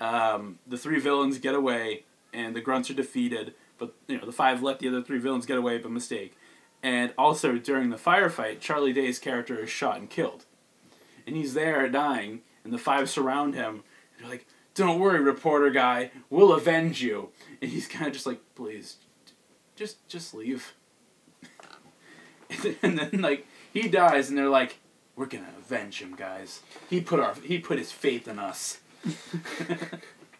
um, 0.00 0.58
the 0.66 0.76
three 0.78 1.00
villains 1.00 1.38
get 1.38 1.54
away, 1.54 2.04
and 2.32 2.54
the 2.54 2.60
grunts 2.60 2.90
are 2.90 2.94
defeated. 2.94 3.54
But 3.78 3.92
you 4.06 4.18
know 4.18 4.26
the 4.26 4.32
five 4.32 4.62
let 4.62 4.78
the 4.80 4.88
other 4.88 5.02
three 5.02 5.18
villains 5.18 5.46
get 5.46 5.56
away 5.58 5.78
by 5.78 5.88
mistake. 5.88 6.34
And 6.82 7.12
also 7.18 7.58
during 7.58 7.90
the 7.90 7.96
firefight, 7.96 8.60
Charlie 8.60 8.92
Day's 8.92 9.18
character 9.18 9.58
is 9.58 9.70
shot 9.70 9.98
and 9.98 10.08
killed, 10.08 10.44
and 11.26 11.34
he's 11.34 11.54
there 11.54 11.88
dying, 11.88 12.42
and 12.62 12.72
the 12.72 12.78
five 12.78 13.10
surround 13.10 13.54
him. 13.54 13.82
And 14.16 14.20
they're 14.20 14.30
like, 14.30 14.46
"Don't 14.74 15.00
worry, 15.00 15.20
reporter 15.20 15.70
guy, 15.70 16.12
we'll 16.30 16.52
avenge 16.52 17.02
you." 17.02 17.30
And 17.60 17.70
he's 17.70 17.88
kind 17.88 18.06
of 18.06 18.12
just 18.12 18.26
like, 18.26 18.40
"Please, 18.54 18.96
just 19.74 20.06
just 20.08 20.34
leave." 20.34 20.74
and 22.82 22.98
then 22.98 23.22
like 23.22 23.46
he 23.72 23.88
dies, 23.88 24.28
and 24.28 24.38
they're 24.38 24.48
like, 24.48 24.78
"We're 25.16 25.26
gonna 25.26 25.52
avenge 25.58 26.00
him, 26.00 26.14
guys. 26.14 26.60
He 26.88 27.00
put 27.00 27.18
our 27.18 27.34
he 27.34 27.58
put 27.58 27.78
his 27.78 27.90
faith 27.90 28.28
in 28.28 28.38
us. 28.38 28.78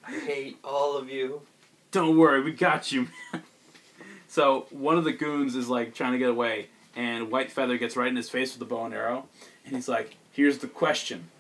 I 0.07 0.13
hate 0.21 0.59
all 0.63 0.97
of 0.97 1.11
you. 1.11 1.43
Don't 1.91 2.17
worry, 2.17 2.43
we 2.43 2.53
got 2.53 2.93
you." 2.93 3.09
man." 3.33 3.43
So 4.29 4.67
one 4.71 4.97
of 4.97 5.05
the 5.05 5.13
goons 5.13 5.57
is 5.57 5.69
like 5.69 5.95
trying 5.95 6.13
to 6.13 6.19
get 6.19 6.29
away, 6.31 6.69
and 6.95 7.31
White 7.31 7.51
Feather 7.51 7.79
gets 7.79 7.97
right 7.97 8.09
in 8.09 8.17
his 8.17 8.31
face 8.31 8.53
with 8.53 8.61
the 8.61 8.73
bow 8.73 8.85
and 8.85 8.95
arrow, 8.95 9.27
and 9.65 9.75
he's 9.75 9.89
like, 9.89 10.17
"Here's 10.31 10.59
the 10.59 10.69
question. 10.69 11.31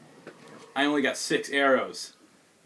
I 0.74 0.84
only 0.84 1.02
got 1.02 1.16
six 1.16 1.50
arrows, 1.50 2.14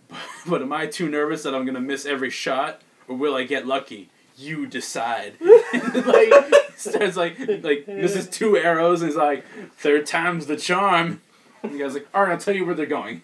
but, 0.09 0.19
but 0.47 0.63
am 0.63 0.73
I 0.73 0.87
too 0.87 1.09
nervous 1.09 1.43
that 1.43 1.55
I'm 1.55 1.67
gonna 1.67 1.81
miss 1.81 2.07
every 2.07 2.31
shot, 2.31 2.81
or 3.09 3.17
will 3.17 3.35
I 3.35 3.45
get 3.45 3.67
lucky?" 3.67 4.09
You 4.35 4.67
decide. 4.67 5.35
like 6.07 6.33
starts 6.75 7.17
like 7.17 7.39
like 7.63 7.87
misses 7.87 8.29
two 8.29 8.57
arrows 8.57 9.03
and 9.03 9.11
he's 9.11 9.17
like 9.17 9.45
third 9.77 10.07
time's 10.07 10.47
the 10.47 10.57
charm. 10.57 11.21
And 11.63 11.75
the 11.75 11.79
guy's 11.79 11.95
like, 11.95 12.09
all 12.15 12.23
right, 12.23 12.33
I'll 12.33 12.39
tell 12.39 12.57
you 12.57 12.65
where 12.65 12.75
they're 12.75 12.87
going. 12.87 13.23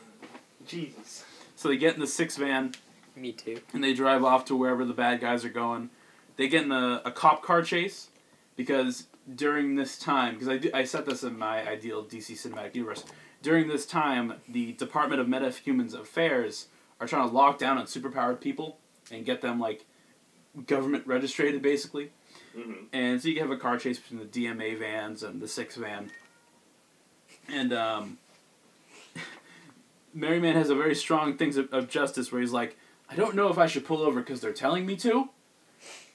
Jesus. 0.66 1.24
So 1.56 1.68
they 1.68 1.76
get 1.76 1.94
in 1.94 2.00
the 2.00 2.06
six 2.06 2.36
van 2.36 2.74
Me 3.16 3.32
too. 3.32 3.60
and 3.72 3.82
they 3.82 3.94
drive 3.94 4.22
off 4.22 4.44
to 4.44 4.54
wherever 4.54 4.84
the 4.84 4.92
bad 4.92 5.20
guys 5.20 5.44
are 5.44 5.48
going. 5.50 5.90
They 6.38 6.48
get 6.48 6.62
in 6.64 6.72
a, 6.72 7.02
a 7.04 7.10
cop 7.10 7.42
car 7.42 7.62
chase 7.62 8.08
because 8.56 9.08
during 9.34 9.74
this 9.74 9.98
time, 9.98 10.34
because 10.34 10.48
I, 10.48 10.56
do- 10.56 10.70
I 10.72 10.84
set 10.84 11.04
this 11.04 11.22
in 11.22 11.36
my 11.38 11.68
ideal 11.68 12.02
DC 12.04 12.32
cinematic 12.32 12.74
universe. 12.74 13.04
During 13.42 13.68
this 13.68 13.84
time, 13.84 14.34
the 14.48 14.72
Department 14.72 15.20
of 15.20 15.26
Metahumans 15.26 15.94
Affairs 15.94 16.68
are 17.00 17.06
trying 17.06 17.28
to 17.28 17.34
lock 17.34 17.58
down 17.58 17.76
on 17.76 17.84
superpowered 17.86 18.40
people 18.40 18.78
and 19.10 19.24
get 19.26 19.42
them 19.42 19.60
like 19.60 19.84
government 20.66 21.06
registered 21.06 21.60
basically. 21.60 22.10
hmm 22.56 22.72
And 22.92 23.20
so 23.20 23.28
you 23.28 23.40
have 23.40 23.50
a 23.50 23.56
car 23.56 23.76
chase 23.76 23.98
between 23.98 24.20
the 24.20 24.26
DMA 24.26 24.78
vans 24.78 25.22
and 25.22 25.42
the 25.42 25.48
six 25.48 25.76
van. 25.76 26.10
And 27.52 27.72
um, 27.72 28.18
Merryman 30.14 30.54
has 30.54 30.70
a 30.70 30.74
very 30.74 30.94
strong 30.94 31.36
things 31.36 31.56
of, 31.56 31.72
of 31.72 31.88
justice 31.88 32.30
where 32.30 32.40
he's 32.40 32.52
like, 32.52 32.76
I 33.10 33.16
don't 33.16 33.34
know 33.34 33.48
if 33.48 33.58
I 33.58 33.66
should 33.66 33.84
pull 33.86 34.02
over 34.02 34.20
because 34.20 34.40
they're 34.40 34.52
telling 34.52 34.86
me 34.86 34.96
to. 34.96 35.30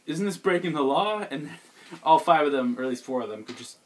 Isn't 0.06 0.26
this 0.26 0.38
breaking 0.38 0.74
the 0.74 0.82
law? 0.82 1.26
And 1.30 1.50
all 2.04 2.20
five 2.20 2.46
of 2.46 2.52
them, 2.52 2.78
or 2.78 2.84
at 2.84 2.90
least 2.90 3.04
four 3.04 3.22
of 3.22 3.30
them, 3.30 3.44
could 3.44 3.58
just 3.58 3.78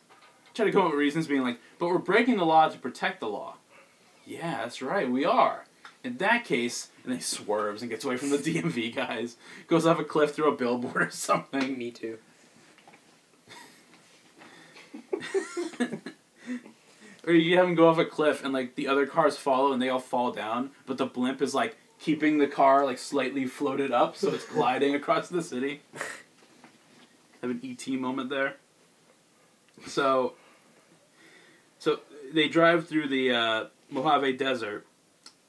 try 0.54 0.66
to 0.66 0.72
come 0.72 0.82
up 0.82 0.92
with 0.92 1.00
reasons 1.00 1.28
being 1.28 1.44
like, 1.44 1.60
but 1.80 1.88
we're 1.88 1.98
breaking 1.98 2.38
the 2.38 2.46
law 2.46 2.68
to 2.68 2.78
protect 2.78 3.20
the 3.20 3.28
law. 3.28 3.56
Yeah, 4.26 4.58
that's 4.58 4.82
right, 4.82 5.10
we 5.10 5.24
are. 5.26 5.66
In 6.04 6.18
that 6.18 6.46
case, 6.46 6.90
and 7.04 7.14
he 7.14 7.20
swerves 7.20 7.82
and 7.82 7.92
gets 7.92 8.06
away 8.06 8.18
from 8.18 8.30
the 8.30 8.38
DMV 8.40 8.96
guys, 8.96 9.38
goes 9.68 9.86
off 9.86 10.00
a 10.00 10.04
cliff 10.04 10.36
through 10.36 10.52
a 10.52 10.56
billboard 10.56 11.02
or 11.02 11.10
something. 11.12 11.78
Me 11.78 11.92
too. 11.92 12.18
Or 17.28 17.34
you 17.34 17.58
have 17.58 17.68
him 17.68 17.76
go 17.76 17.90
off 17.90 17.98
a 17.98 18.06
cliff 18.06 18.42
and 18.44 18.54
like 18.54 18.76
the 18.76 18.88
other 18.88 19.06
cars 19.06 19.36
follow 19.36 19.74
and 19.74 19.82
they 19.82 19.90
all 19.90 20.00
fall 20.00 20.32
down, 20.32 20.72
but 20.86 20.98
the 20.98 21.06
blimp 21.06 21.42
is 21.42 21.54
like 21.54 21.78
keeping 22.00 22.38
the 22.38 22.48
car 22.48 22.86
like 22.86 22.98
slightly 22.98 23.46
floated 23.46 23.92
up 23.92 24.16
so 24.16 24.34
it's 24.34 24.46
gliding 24.46 24.96
across 25.02 25.30
the 25.30 25.42
city. 25.42 25.82
Have 27.42 27.52
an 27.52 27.62
ET 27.64 27.88
moment 28.00 28.30
there. 28.30 28.56
So 29.86 30.34
so 31.80 32.00
they 32.34 32.48
drive 32.48 32.88
through 32.88 33.08
the 33.08 33.32
uh, 33.32 33.66
Mojave 33.90 34.34
Desert 34.34 34.86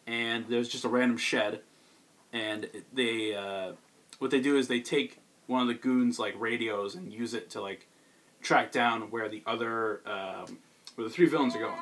and 0.07 0.47
there's 0.49 0.69
just 0.69 0.85
a 0.85 0.89
random 0.89 1.17
shed 1.17 1.61
and 2.33 2.69
they 2.93 3.35
uh, 3.35 3.73
what 4.19 4.31
they 4.31 4.41
do 4.41 4.57
is 4.57 4.69
they 4.69 4.81
take 4.81 5.19
one 5.47 5.63
of 5.63 5.69
the 5.69 5.75
goons 5.75 6.19
like 6.19 6.35
radios 6.39 6.95
and 6.95 7.13
use 7.13 7.35
it 7.35 7.51
to 7.51 7.61
like 7.61 7.87
track 8.43 8.71
down 8.71 9.11
where 9.11 9.29
the 9.29 9.43
other 9.47 10.01
um, 10.07 10.59
where 10.95 11.07
the 11.07 11.13
three 11.13 11.27
villains 11.27 11.57
are 11.57 11.61
going. 11.61 11.79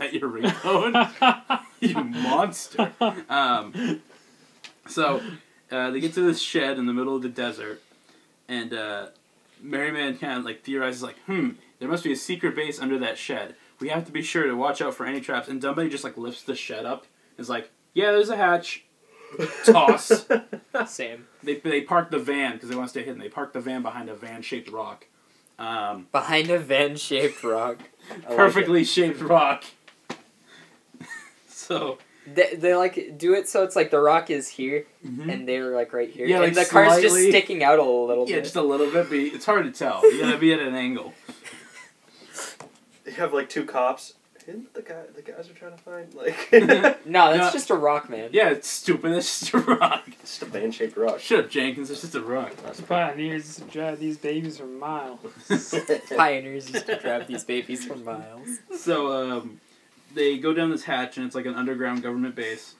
Is 0.00 0.12
that 0.12 0.14
your 0.14 0.30
ringtone? 0.30 1.60
you 1.80 2.04
monster. 2.04 2.92
Um, 3.28 4.00
so 4.86 5.20
uh, 5.72 5.90
they 5.90 6.00
get 6.00 6.14
to 6.14 6.22
this 6.22 6.40
shed 6.40 6.78
in 6.78 6.86
the 6.86 6.92
middle 6.92 7.16
of 7.16 7.22
the 7.22 7.28
desert, 7.28 7.82
and 8.46 8.72
uh, 8.72 9.06
Merryman 9.60 10.16
kind 10.18 10.38
of 10.38 10.44
like 10.44 10.62
theorizes 10.62 11.02
like, 11.02 11.18
hmm, 11.26 11.50
there 11.80 11.88
must 11.88 12.04
be 12.04 12.12
a 12.12 12.16
secret 12.16 12.54
base 12.54 12.78
under 12.80 12.98
that 12.98 13.18
shed. 13.18 13.56
We 13.80 13.88
have 13.88 14.04
to 14.06 14.12
be 14.12 14.22
sure 14.22 14.46
to 14.46 14.54
watch 14.54 14.80
out 14.80 14.94
for 14.94 15.06
any 15.06 15.20
traps. 15.20 15.48
And 15.48 15.60
Dumbo 15.60 15.90
just 15.90 16.04
like 16.04 16.16
lifts 16.16 16.42
the 16.42 16.54
shed 16.54 16.84
up. 16.84 17.06
Is 17.36 17.48
like, 17.48 17.70
yeah, 17.94 18.12
there's 18.12 18.28
a 18.28 18.36
hatch. 18.36 18.84
Toss. 19.64 20.26
Same. 20.86 21.26
They 21.42 21.56
they 21.56 21.82
park 21.82 22.10
the 22.10 22.18
van 22.18 22.54
because 22.54 22.68
they 22.68 22.76
want 22.76 22.88
to 22.88 22.90
stay 22.90 23.04
hidden. 23.04 23.20
They 23.20 23.28
park 23.28 23.52
the 23.52 23.60
van 23.60 23.82
behind 23.82 24.08
a 24.08 24.14
van-shaped 24.14 24.70
rock. 24.70 25.06
Um, 25.58 26.06
Behind 26.12 26.50
a 26.50 26.58
van-shaped 26.58 27.42
rock. 27.42 27.78
I 28.10 28.14
like 28.14 28.36
perfectly 28.36 28.84
shaped 28.84 29.20
rock. 29.20 29.64
So 31.68 31.98
They, 32.26 32.54
they 32.56 32.74
like 32.74 33.16
do 33.18 33.34
it 33.34 33.48
so 33.48 33.62
it's 33.62 33.76
like 33.76 33.90
the 33.90 34.00
rock 34.00 34.30
is 34.30 34.48
here 34.48 34.86
mhm. 35.06 35.32
and 35.32 35.48
they're 35.48 35.74
like 35.74 35.92
right 35.92 36.10
here. 36.10 36.26
Yeah, 36.26 36.42
and 36.42 36.54
like 36.56 36.66
the 36.66 36.70
car's 36.70 37.00
just 37.00 37.16
sticking 37.16 37.62
out 37.62 37.78
a 37.78 37.82
little 37.82 38.28
yeah, 38.28 38.36
bit. 38.36 38.44
just 38.44 38.56
a 38.56 38.62
little 38.62 38.90
bit, 38.90 39.08
but 39.08 39.18
it's 39.18 39.46
hard 39.46 39.64
to 39.64 39.70
tell. 39.72 40.02
You 40.10 40.20
gotta 40.20 40.38
be 40.38 40.52
at 40.52 40.60
an 40.60 40.74
angle. 40.74 41.12
You 43.06 43.12
have 43.12 43.32
like 43.32 43.48
two 43.48 43.64
cops. 43.64 44.14
Isn't 44.46 44.72
the 44.72 44.80
guy 44.80 45.02
the 45.14 45.20
guys 45.20 45.50
are 45.50 45.52
trying 45.52 45.72
to 45.76 45.82
find 45.82 46.14
like 46.14 46.36
no, 46.52 47.30
that's 47.32 47.38
No. 47.38 47.50
just 47.52 47.68
a 47.68 47.74
rock, 47.74 48.08
man. 48.08 48.30
Yeah, 48.32 48.48
it's 48.48 48.66
stupid. 48.68 49.12
It's 49.12 49.40
just 49.40 49.52
a 49.54 49.58
rock. 49.58 50.08
just 50.22 50.40
a 50.42 50.46
band 50.46 50.74
shaped 50.74 50.96
rock. 50.96 51.20
Shut 51.20 51.44
up, 51.44 51.50
Jenkins. 51.50 51.90
It's 51.90 52.00
just 52.00 52.14
a 52.14 52.22
rock. 52.22 52.56
The 52.56 52.82
pioneers 52.82 53.44
used 53.46 53.58
to 53.58 53.64
drive 53.64 54.00
these 54.00 54.16
babies 54.16 54.56
for 54.56 54.64
miles. 54.66 55.20
Pioneers 56.16 56.70
used 56.70 56.86
to 56.86 56.96
drive 56.96 57.26
these 57.26 57.44
babies 57.44 57.84
for 57.84 57.96
miles. 57.96 58.48
So 58.74 59.12
um, 59.12 59.60
they 60.14 60.38
go 60.38 60.52
down 60.52 60.70
this 60.70 60.84
hatch, 60.84 61.16
and 61.16 61.26
it's 61.26 61.34
like 61.34 61.46
an 61.46 61.54
underground 61.54 62.02
government 62.02 62.34
base. 62.34 62.74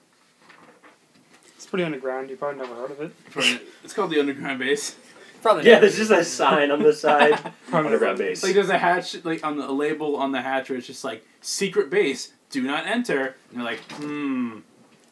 It's 1.55 1.65
pretty 1.65 1.83
underground. 1.83 2.29
You 2.29 2.37
probably 2.37 2.61
never 2.61 2.75
heard 2.75 2.91
of 2.91 3.01
it. 3.01 3.61
It's 3.83 3.93
called 3.93 4.11
the 4.11 4.19
underground 4.19 4.59
base. 4.59 4.95
Probably 5.41 5.65
yeah, 5.65 5.73
not. 5.73 5.81
there's 5.81 5.97
just 5.97 6.11
a 6.11 6.23
sign 6.23 6.71
on 6.71 6.83
the 6.83 6.93
side. 6.93 7.39
Underground 7.71 8.17
base. 8.17 8.43
Like 8.43 8.53
there's 8.53 8.69
a 8.69 8.77
hatch, 8.77 9.23
like 9.23 9.45
on 9.45 9.57
the 9.57 9.69
a 9.69 9.71
label 9.71 10.17
on 10.17 10.33
the 10.33 10.41
hatch, 10.41 10.69
where 10.69 10.77
it's 10.77 10.87
just 10.87 11.03
like 11.03 11.25
secret 11.41 11.89
base. 11.89 12.33
Do 12.49 12.61
not 12.61 12.85
enter. 12.85 13.35
And 13.49 13.57
you're 13.57 13.63
like, 13.63 13.79
hmm. 13.93 14.59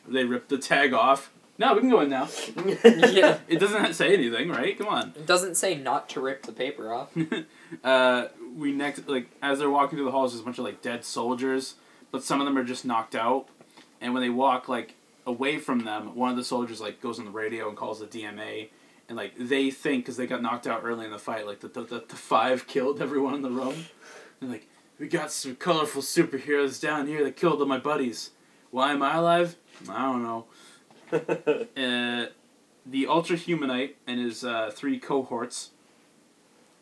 They 0.07 0.23
rip 0.23 0.47
the 0.47 0.57
tag 0.57 0.93
off. 0.93 1.31
No, 1.59 1.73
we 1.73 1.81
can 1.81 1.89
go 1.89 2.01
in 2.01 2.09
now. 2.09 2.29
yeah. 2.83 3.39
It 3.47 3.59
doesn't 3.59 3.93
say 3.95 4.13
anything, 4.13 4.49
right? 4.49 4.77
Come 4.77 4.87
on. 4.87 5.13
It 5.15 5.25
doesn't 5.25 5.55
say 5.55 5.75
not 5.75 6.07
to 6.09 6.21
rip 6.21 6.43
the 6.43 6.51
paper 6.51 6.93
off. 6.93 7.09
uh, 7.83 8.27
we 8.55 8.71
next 8.71 9.07
like 9.07 9.27
as 9.41 9.59
they're 9.59 9.69
walking 9.69 9.97
through 9.97 10.05
the 10.05 10.11
halls, 10.11 10.33
there's 10.33 10.41
a 10.41 10.45
bunch 10.45 10.59
of 10.59 10.65
like 10.65 10.81
dead 10.81 11.03
soldiers, 11.03 11.75
but 12.11 12.23
some 12.23 12.39
of 12.39 12.45
them 12.45 12.57
are 12.57 12.63
just 12.63 12.85
knocked 12.85 13.15
out. 13.15 13.47
And 14.01 14.13
when 14.13 14.21
they 14.21 14.29
walk 14.29 14.67
like 14.67 14.95
away 15.25 15.57
from 15.57 15.83
them, 15.83 16.15
one 16.15 16.31
of 16.31 16.37
the 16.37 16.43
soldiers 16.43 16.79
like 16.79 17.01
goes 17.01 17.19
on 17.19 17.25
the 17.25 17.31
radio 17.31 17.67
and 17.67 17.77
calls 17.77 17.99
the 17.99 18.07
DMA, 18.07 18.69
and 19.09 19.17
like 19.17 19.33
they 19.37 19.71
think 19.71 20.05
because 20.05 20.17
they 20.17 20.27
got 20.27 20.41
knocked 20.41 20.67
out 20.67 20.81
early 20.83 21.05
in 21.05 21.11
the 21.11 21.19
fight, 21.19 21.45
like 21.45 21.59
the 21.59 21.67
the, 21.67 21.83
the, 21.83 22.03
the 22.07 22.15
five 22.15 22.67
killed 22.67 23.01
everyone 23.01 23.33
in 23.33 23.41
the 23.41 23.51
room. 23.51 23.85
They're 24.39 24.49
like, 24.49 24.67
we 24.99 25.07
got 25.07 25.31
some 25.31 25.55
colorful 25.55 26.01
superheroes 26.01 26.81
down 26.81 27.07
here 27.07 27.23
that 27.23 27.35
killed 27.35 27.59
all 27.59 27.67
my 27.67 27.79
buddies. 27.79 28.31
Why 28.71 28.91
am 28.91 29.01
I 29.01 29.15
alive? 29.15 29.55
I 29.89 30.01
don't 30.03 30.23
know. 30.23 30.45
Uh, 31.77 32.27
the 32.85 33.07
Ultra 33.07 33.37
Humanite 33.37 33.95
and 34.05 34.19
his 34.19 34.43
uh, 34.43 34.71
three 34.73 34.99
cohorts 34.99 35.71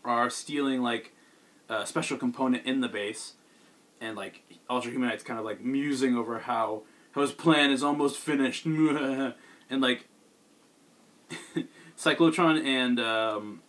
are 0.03 0.29
stealing 0.29 0.81
like 0.81 1.13
a 1.69 1.85
special 1.85 2.17
component 2.17 2.65
in 2.65 2.81
the 2.81 2.87
base, 2.87 3.33
and 3.99 4.15
like 4.15 4.41
Ultra 4.69 4.91
Humanite's 4.91 5.23
kind 5.23 5.39
of 5.39 5.45
like 5.45 5.61
musing 5.61 6.15
over 6.15 6.39
how 6.39 6.83
how 7.11 7.21
his 7.21 7.31
plan 7.31 7.71
is 7.71 7.83
almost 7.83 8.17
finished, 8.17 8.65
and 8.65 9.33
like 9.69 10.07
Cyclotron 11.97 12.63
and 12.65 12.99
um, 12.99 13.61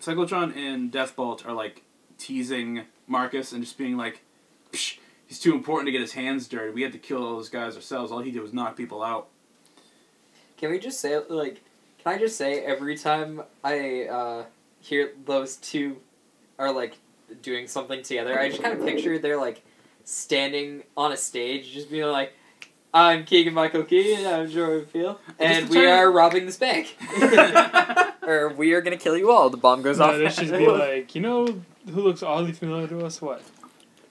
Cyclotron 0.00 0.56
and 0.56 0.92
Deathbolt 0.92 1.46
are 1.46 1.52
like 1.52 1.82
teasing 2.18 2.82
Marcus 3.06 3.52
and 3.52 3.62
just 3.62 3.76
being 3.76 3.96
like, 3.96 4.22
he's 4.72 5.40
too 5.40 5.52
important 5.54 5.86
to 5.88 5.92
get 5.92 6.00
his 6.00 6.12
hands 6.12 6.46
dirty. 6.48 6.72
We 6.72 6.82
had 6.82 6.92
to 6.92 6.98
kill 6.98 7.22
all 7.24 7.36
those 7.36 7.48
guys 7.48 7.74
ourselves. 7.76 8.12
All 8.12 8.20
he 8.20 8.30
did 8.30 8.42
was 8.42 8.52
knock 8.52 8.76
people 8.76 9.02
out. 9.02 9.28
Can 10.56 10.70
we 10.70 10.78
just 10.78 11.00
say 11.00 11.18
like? 11.28 11.62
Can 11.98 12.14
I 12.14 12.18
just 12.18 12.36
say 12.36 12.60
every 12.60 12.98
time 12.98 13.42
I 13.62 14.04
uh, 14.04 14.44
hear 14.80 15.12
those 15.24 15.56
two 15.56 15.96
are 16.58 16.70
like 16.70 16.98
doing 17.42 17.66
something 17.66 18.02
together, 18.02 18.38
I 18.38 18.50
just 18.50 18.62
kind 18.62 18.78
of 18.78 18.84
picture 18.84 19.18
they're 19.18 19.40
like 19.40 19.64
standing 20.04 20.82
on 20.96 21.12
a 21.12 21.16
stage, 21.16 21.72
just 21.72 21.90
being 21.90 22.06
like, 22.06 22.32
"I'm 22.92 23.24
Keegan 23.24 23.54
Michael 23.54 23.82
Keegan, 23.84 24.26
I'm 24.26 24.48
Jordan 24.48 24.86
Field, 24.86 25.18
and 25.38 25.68
we 25.68 25.86
are 25.86 26.10
robbing 26.10 26.46
this 26.46 26.56
bank, 26.56 26.96
or 28.22 28.50
we 28.50 28.72
are 28.72 28.80
gonna 28.80 28.96
kill 28.96 29.16
you 29.16 29.30
all." 29.30 29.50
The 29.50 29.56
bomb 29.56 29.82
goes 29.82 29.98
No, 29.98 30.06
off. 30.06 30.16
they 30.18 30.28
should 30.28 30.50
be 30.56 30.66
like, 30.68 31.14
you 31.14 31.20
know 31.20 31.46
who 31.92 32.02
looks 32.02 32.22
oddly 32.22 32.52
familiar 32.52 32.88
to 32.88 33.04
us? 33.04 33.20
What? 33.20 33.42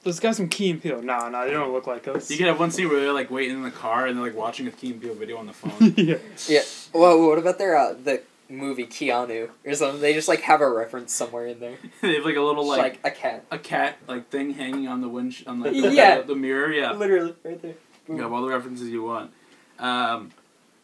Those 0.04 0.20
guys 0.20 0.36
from 0.36 0.50
Key 0.50 0.70
and 0.72 0.82
Peele. 0.82 1.02
No, 1.02 1.30
no, 1.30 1.46
they 1.46 1.52
don't 1.52 1.72
look 1.72 1.88
like 1.88 2.08
us. 2.10 2.30
You 2.30 2.38
could 2.38 2.48
have 2.48 2.60
one 2.60 2.72
scene 2.72 2.90
where 2.90 3.00
they're 3.00 3.14
like 3.14 3.32
waiting 3.32 3.56
in 3.56 3.64
the 3.64 3.72
car 3.72 4.06
and 4.06 4.18
they're 4.18 4.26
like 4.26 4.36
watching 4.36 4.68
a 4.68 4.72
Key 4.72 4.92
and 4.92 5.02
Peele 5.02 5.14
video 5.16 5.38
on 5.38 5.48
the 5.48 5.54
phone. 5.54 5.94
yeah. 6.50 6.62
Well, 6.94 7.26
what 7.26 7.38
about 7.40 7.58
their 7.58 7.78
uh, 7.78 7.94
the 7.94 8.22
movie 8.58 8.86
Keanu 8.86 9.50
or 9.66 9.74
something? 9.76 10.02
They 10.02 10.14
just 10.14 10.28
like 10.28 10.42
have 10.42 10.62
a 10.62 10.70
reference 10.70 11.14
somewhere 11.14 11.48
in 11.48 11.60
there, 11.60 11.78
they 12.02 12.16
have 12.16 12.26
like 12.26 12.36
a 12.36 12.42
little 12.42 12.66
like, 12.68 12.82
like, 12.82 13.00
a 13.04 13.12
cat, 13.12 13.46
a 13.52 13.58
cat 13.58 13.98
like 14.08 14.30
thing 14.30 14.54
hanging 14.54 14.88
on 14.88 15.02
the 15.02 15.10
wind 15.10 15.36
on 15.48 15.60
like 15.60 15.72
the, 15.82 15.92
Yeah. 15.94 16.22
the, 16.22 16.28
the 16.28 16.36
mirror. 16.36 16.72
Yeah, 16.72 16.92
literally 16.94 17.36
right 17.44 17.62
there. 17.62 17.76
you 18.08 18.18
have 18.22 18.32
all 18.32 18.42
the 18.42 18.50
references 18.50 18.90
you 18.90 19.04
want. 19.04 19.32
Um, 19.80 20.32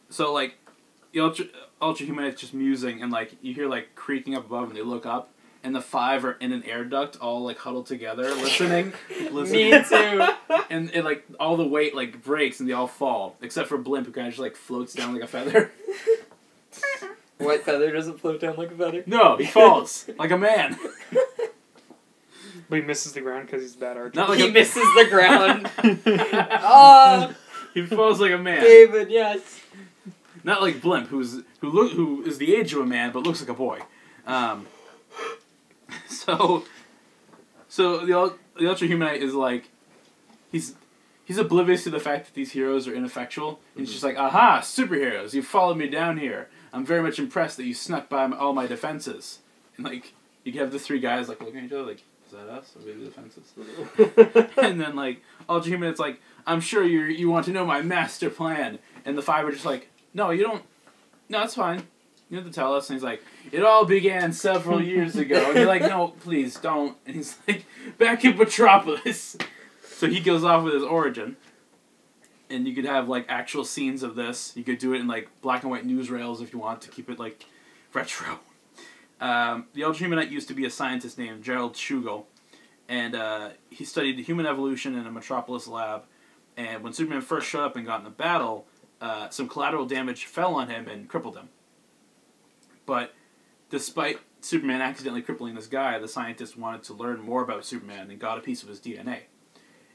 so 0.09 0.33
like 0.33 0.55
the 1.13 1.21
ultra 1.21 1.45
ultra 1.81 2.05
humanite's 2.05 2.41
just 2.41 2.53
musing 2.53 3.01
and 3.01 3.11
like 3.11 3.33
you 3.41 3.53
hear 3.53 3.67
like 3.69 3.95
creaking 3.95 4.35
up 4.35 4.45
above 4.45 4.67
and 4.69 4.77
they 4.77 4.81
look 4.81 5.05
up 5.05 5.29
and 5.63 5.73
the 5.75 5.81
five 5.81 6.23
are 6.25 6.33
in 6.33 6.51
an 6.51 6.63
air 6.63 6.83
duct 6.83 7.17
all 7.17 7.43
like 7.43 7.57
huddled 7.57 7.85
together 7.85 8.23
listening 8.35 8.91
listening 9.31 9.71
Me 9.71 9.83
too. 9.83 10.27
and 10.69 10.89
it 10.93 11.03
like 11.05 11.23
all 11.39 11.55
the 11.57 11.65
weight 11.67 11.95
like 11.95 12.21
breaks 12.23 12.59
and 12.59 12.67
they 12.67 12.73
all 12.73 12.87
fall 12.87 13.35
except 13.41 13.69
for 13.69 13.77
blimp 13.77 14.05
who 14.07 14.11
kind 14.11 14.27
of 14.27 14.33
just 14.33 14.41
like 14.41 14.55
floats 14.55 14.93
down 14.93 15.13
like 15.13 15.23
a 15.23 15.27
feather 15.27 15.71
White 17.39 17.63
feather 17.63 17.91
doesn't 17.91 18.19
float 18.19 18.39
down 18.41 18.55
like 18.57 18.71
a 18.71 18.75
feather. 18.75 19.03
no 19.07 19.37
he 19.37 19.45
falls 19.45 20.09
like 20.19 20.31
a 20.31 20.37
man 20.37 20.77
But 22.69 22.75
he 22.79 22.81
misses 22.85 23.13
the 23.13 23.21
ground 23.21 23.47
because 23.47 23.63
he's 23.63 23.75
a 23.75 23.79
bad 23.79 23.97
archer. 23.97 24.11
Not 24.15 24.29
like 24.29 24.37
he 24.39 24.49
a- 24.49 24.51
misses 24.51 24.83
the 24.95 25.07
ground. 25.09 25.69
Ah, 26.61 27.33
he 27.73 27.85
falls 27.85 28.19
like 28.19 28.31
a 28.31 28.37
man 28.37 28.61
David, 28.61 29.09
yes. 29.09 29.59
not 30.43 30.61
like 30.61 30.81
blimp 30.81 31.07
who's 31.07 31.41
who 31.61 31.69
look 31.69 31.93
who 31.93 32.23
is 32.23 32.37
the 32.37 32.55
age 32.55 32.73
of 32.73 32.79
a 32.81 32.85
man 32.85 33.11
but 33.11 33.23
looks 33.23 33.39
like 33.41 33.49
a 33.49 33.53
boy 33.53 33.79
um, 34.27 34.67
so 36.07 36.63
so 37.67 38.05
the 38.05 38.13
ul- 38.17 38.35
the 38.59 38.67
ultra 38.69 38.87
humanite 38.87 39.21
is 39.21 39.33
like 39.33 39.69
he's 40.51 40.75
he's 41.25 41.37
oblivious 41.37 41.83
to 41.83 41.89
the 41.89 41.99
fact 41.99 42.25
that 42.25 42.33
these 42.35 42.51
heroes 42.51 42.87
are 42.87 42.93
ineffectual 42.93 43.59
and 43.75 43.85
he's 43.85 43.91
just 43.91 44.03
like 44.03 44.17
aha 44.17 44.59
superheroes 44.61 45.33
you 45.33 45.41
followed 45.41 45.77
me 45.77 45.87
down 45.87 46.17
here 46.17 46.49
i'm 46.73 46.85
very 46.85 47.01
much 47.01 47.19
impressed 47.19 47.57
that 47.57 47.65
you 47.65 47.73
snuck 47.73 48.09
by 48.09 48.27
my, 48.27 48.37
all 48.37 48.53
my 48.53 48.67
defenses. 48.67 49.39
And 49.77 49.85
like 49.85 50.13
you 50.43 50.59
have 50.59 50.71
the 50.71 50.79
three 50.79 50.99
guys 50.99 51.29
like 51.29 51.41
looking 51.41 51.59
at 51.59 51.65
each 51.65 51.71
other 51.71 51.83
like 51.83 52.03
is 52.25 52.33
that 52.33 52.49
us? 52.49 52.75
Are 52.75 52.85
we 52.85 52.93
the 52.93 53.05
defenses? 53.05 54.53
And 54.63 54.79
then 54.79 54.95
like 54.95 55.21
ultra 55.47 55.71
humanite's 55.71 55.99
like 55.99 56.21
i'm 56.45 56.61
sure 56.61 56.83
you 56.83 57.01
you 57.05 57.29
want 57.29 57.45
to 57.45 57.51
know 57.51 57.65
my 57.65 57.81
master 57.81 58.29
plan. 58.29 58.79
And 59.05 59.17
the 59.17 59.21
five 59.21 59.45
are 59.45 59.51
just 59.51 59.65
like 59.65 59.89
no 60.13 60.29
you 60.31 60.43
don't 60.43 60.63
no 61.27 61.43
it's 61.43 61.55
fine. 61.55 61.83
You 62.29 62.37
have 62.37 62.45
to 62.45 62.53
tell 62.53 62.75
us. 62.75 62.89
And 62.89 62.97
he's 62.97 63.03
like 63.03 63.23
it 63.51 63.63
all 63.63 63.85
began 63.85 64.33
several 64.33 64.83
years 64.83 65.15
ago. 65.15 65.43
And 65.47 65.55
you're 65.55 65.65
like 65.65 65.81
no 65.81 66.09
please 66.19 66.55
don't. 66.57 66.97
And 67.05 67.15
he's 67.15 67.37
like 67.47 67.65
back 67.97 68.23
in 68.25 68.37
metropolis. 68.37 69.37
So 69.81 70.07
he 70.07 70.21
goes 70.21 70.45
off 70.45 70.63
with 70.63 70.75
his 70.75 70.83
origin 70.83 71.35
and 72.49 72.67
you 72.67 72.73
could 72.73 72.85
have 72.85 73.07
like 73.07 73.25
actual 73.29 73.63
scenes 73.63 74.03
of 74.03 74.15
this 74.15 74.53
you 74.55 74.63
could 74.63 74.79
do 74.79 74.93
it 74.93 74.99
in 74.99 75.07
like 75.07 75.29
black 75.41 75.63
and 75.63 75.71
white 75.71 75.87
newsreels 75.87 76.41
if 76.41 76.51
you 76.53 76.59
want 76.59 76.81
to 76.81 76.89
keep 76.89 77.09
it 77.09 77.19
like 77.19 77.45
retro 77.93 78.39
um, 79.21 79.67
the 79.73 79.81
Humanite 79.81 80.31
used 80.31 80.47
to 80.47 80.53
be 80.53 80.65
a 80.65 80.69
scientist 80.69 81.17
named 81.17 81.43
Gerald 81.43 81.73
Shugel, 81.73 82.25
and 82.87 83.15
uh, 83.15 83.49
he 83.69 83.83
studied 83.83 84.17
human 84.19 84.45
evolution 84.45 84.95
in 84.95 85.05
a 85.05 85.11
Metropolis 85.11 85.67
lab. 85.67 86.03
And 86.55 86.83
when 86.83 86.93
Superman 86.93 87.21
first 87.21 87.47
showed 87.47 87.63
up 87.63 87.75
and 87.75 87.85
got 87.85 87.99
in 87.99 88.03
the 88.03 88.09
battle, 88.09 88.65
uh, 89.01 89.29
some 89.29 89.47
collateral 89.47 89.85
damage 89.85 90.25
fell 90.25 90.55
on 90.55 90.69
him 90.69 90.87
and 90.87 91.07
crippled 91.07 91.37
him. 91.37 91.49
But 92.85 93.13
despite 93.69 94.19
Superman 94.41 94.81
accidentally 94.81 95.21
crippling 95.21 95.55
this 95.55 95.67
guy, 95.67 95.99
the 95.99 96.07
scientist 96.07 96.57
wanted 96.57 96.83
to 96.83 96.93
learn 96.93 97.19
more 97.19 97.43
about 97.43 97.65
Superman 97.65 98.09
and 98.09 98.19
got 98.19 98.37
a 98.37 98.41
piece 98.41 98.63
of 98.63 98.69
his 98.69 98.79
DNA. 98.79 99.19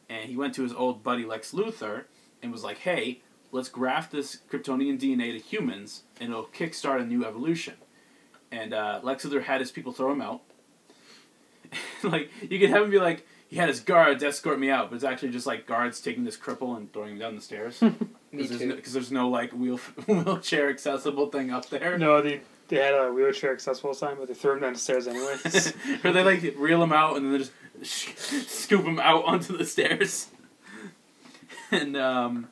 And 0.08 0.28
he 0.28 0.36
went 0.36 0.54
to 0.54 0.62
his 0.62 0.72
old 0.72 1.02
buddy 1.02 1.24
Lex 1.24 1.52
Luthor 1.52 2.04
and 2.44 2.52
was 2.52 2.62
like, 2.62 2.78
hey, 2.78 3.20
let's 3.50 3.68
graft 3.68 4.12
this 4.12 4.38
Kryptonian 4.50 4.98
DNA 5.00 5.32
to 5.32 5.38
humans 5.38 6.02
and 6.20 6.30
it'll 6.30 6.44
kickstart 6.46 7.00
a 7.00 7.04
new 7.06 7.24
evolution. 7.24 7.74
And 8.52 8.72
uh, 8.72 9.00
Lex 9.02 9.24
Luthor 9.24 9.42
had 9.42 9.60
his 9.60 9.70
people 9.72 9.92
throw 9.92 10.12
him 10.12 10.20
out. 10.20 10.42
like, 12.04 12.30
you 12.48 12.58
could 12.60 12.70
have 12.70 12.82
him 12.84 12.90
be 12.90 12.98
like, 12.98 13.26
he 13.48 13.56
had 13.56 13.68
his 13.68 13.80
guards 13.80 14.22
escort 14.22 14.58
me 14.58 14.70
out, 14.70 14.90
but 14.90 14.96
it's 14.96 15.04
actually 15.04 15.30
just 15.30 15.46
like 15.46 15.66
guards 15.66 16.00
taking 16.00 16.24
this 16.24 16.36
cripple 16.36 16.76
and 16.76 16.92
throwing 16.92 17.12
him 17.12 17.18
down 17.18 17.34
the 17.36 17.40
stairs. 17.42 17.80
Me 17.82 17.92
Because 18.32 18.48
there's, 18.48 18.60
too. 18.60 18.66
no, 18.68 18.76
'cause 18.76 18.92
there's 18.92 19.12
no 19.12 19.28
like 19.28 19.52
wheel 19.52 19.76
wheelchair 20.08 20.68
accessible 20.68 21.28
thing 21.30 21.50
up 21.52 21.68
there. 21.70 21.96
No, 21.98 22.20
they 22.20 22.40
they 22.68 22.76
had 22.78 22.94
a 22.94 23.12
wheelchair 23.12 23.52
accessible 23.52 23.94
sign, 23.94 24.16
but 24.18 24.26
they 24.26 24.34
threw 24.34 24.54
him 24.54 24.60
down 24.60 24.72
the 24.72 24.78
stairs 24.78 25.06
anyways. 25.06 25.72
or 26.04 26.10
they 26.12 26.24
like 26.24 26.54
reel 26.56 26.82
him 26.82 26.92
out 26.92 27.16
and 27.16 27.26
then 27.26 27.32
they 27.32 27.38
just 27.38 27.52
sh- 27.82 28.12
scoop 28.48 28.84
him 28.84 28.98
out 28.98 29.24
onto 29.24 29.56
the 29.56 29.64
stairs. 29.64 30.28
And 31.74 31.96
um, 31.96 32.48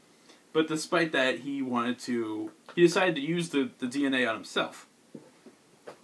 but 0.52 0.68
despite 0.68 1.12
that, 1.12 1.40
he 1.40 1.62
wanted 1.62 1.98
to. 2.00 2.50
He 2.74 2.82
decided 2.82 3.14
to 3.16 3.20
use 3.20 3.50
the, 3.50 3.70
the 3.78 3.87
DNA 3.87 4.28
on 4.28 4.35
himself. 4.35 4.87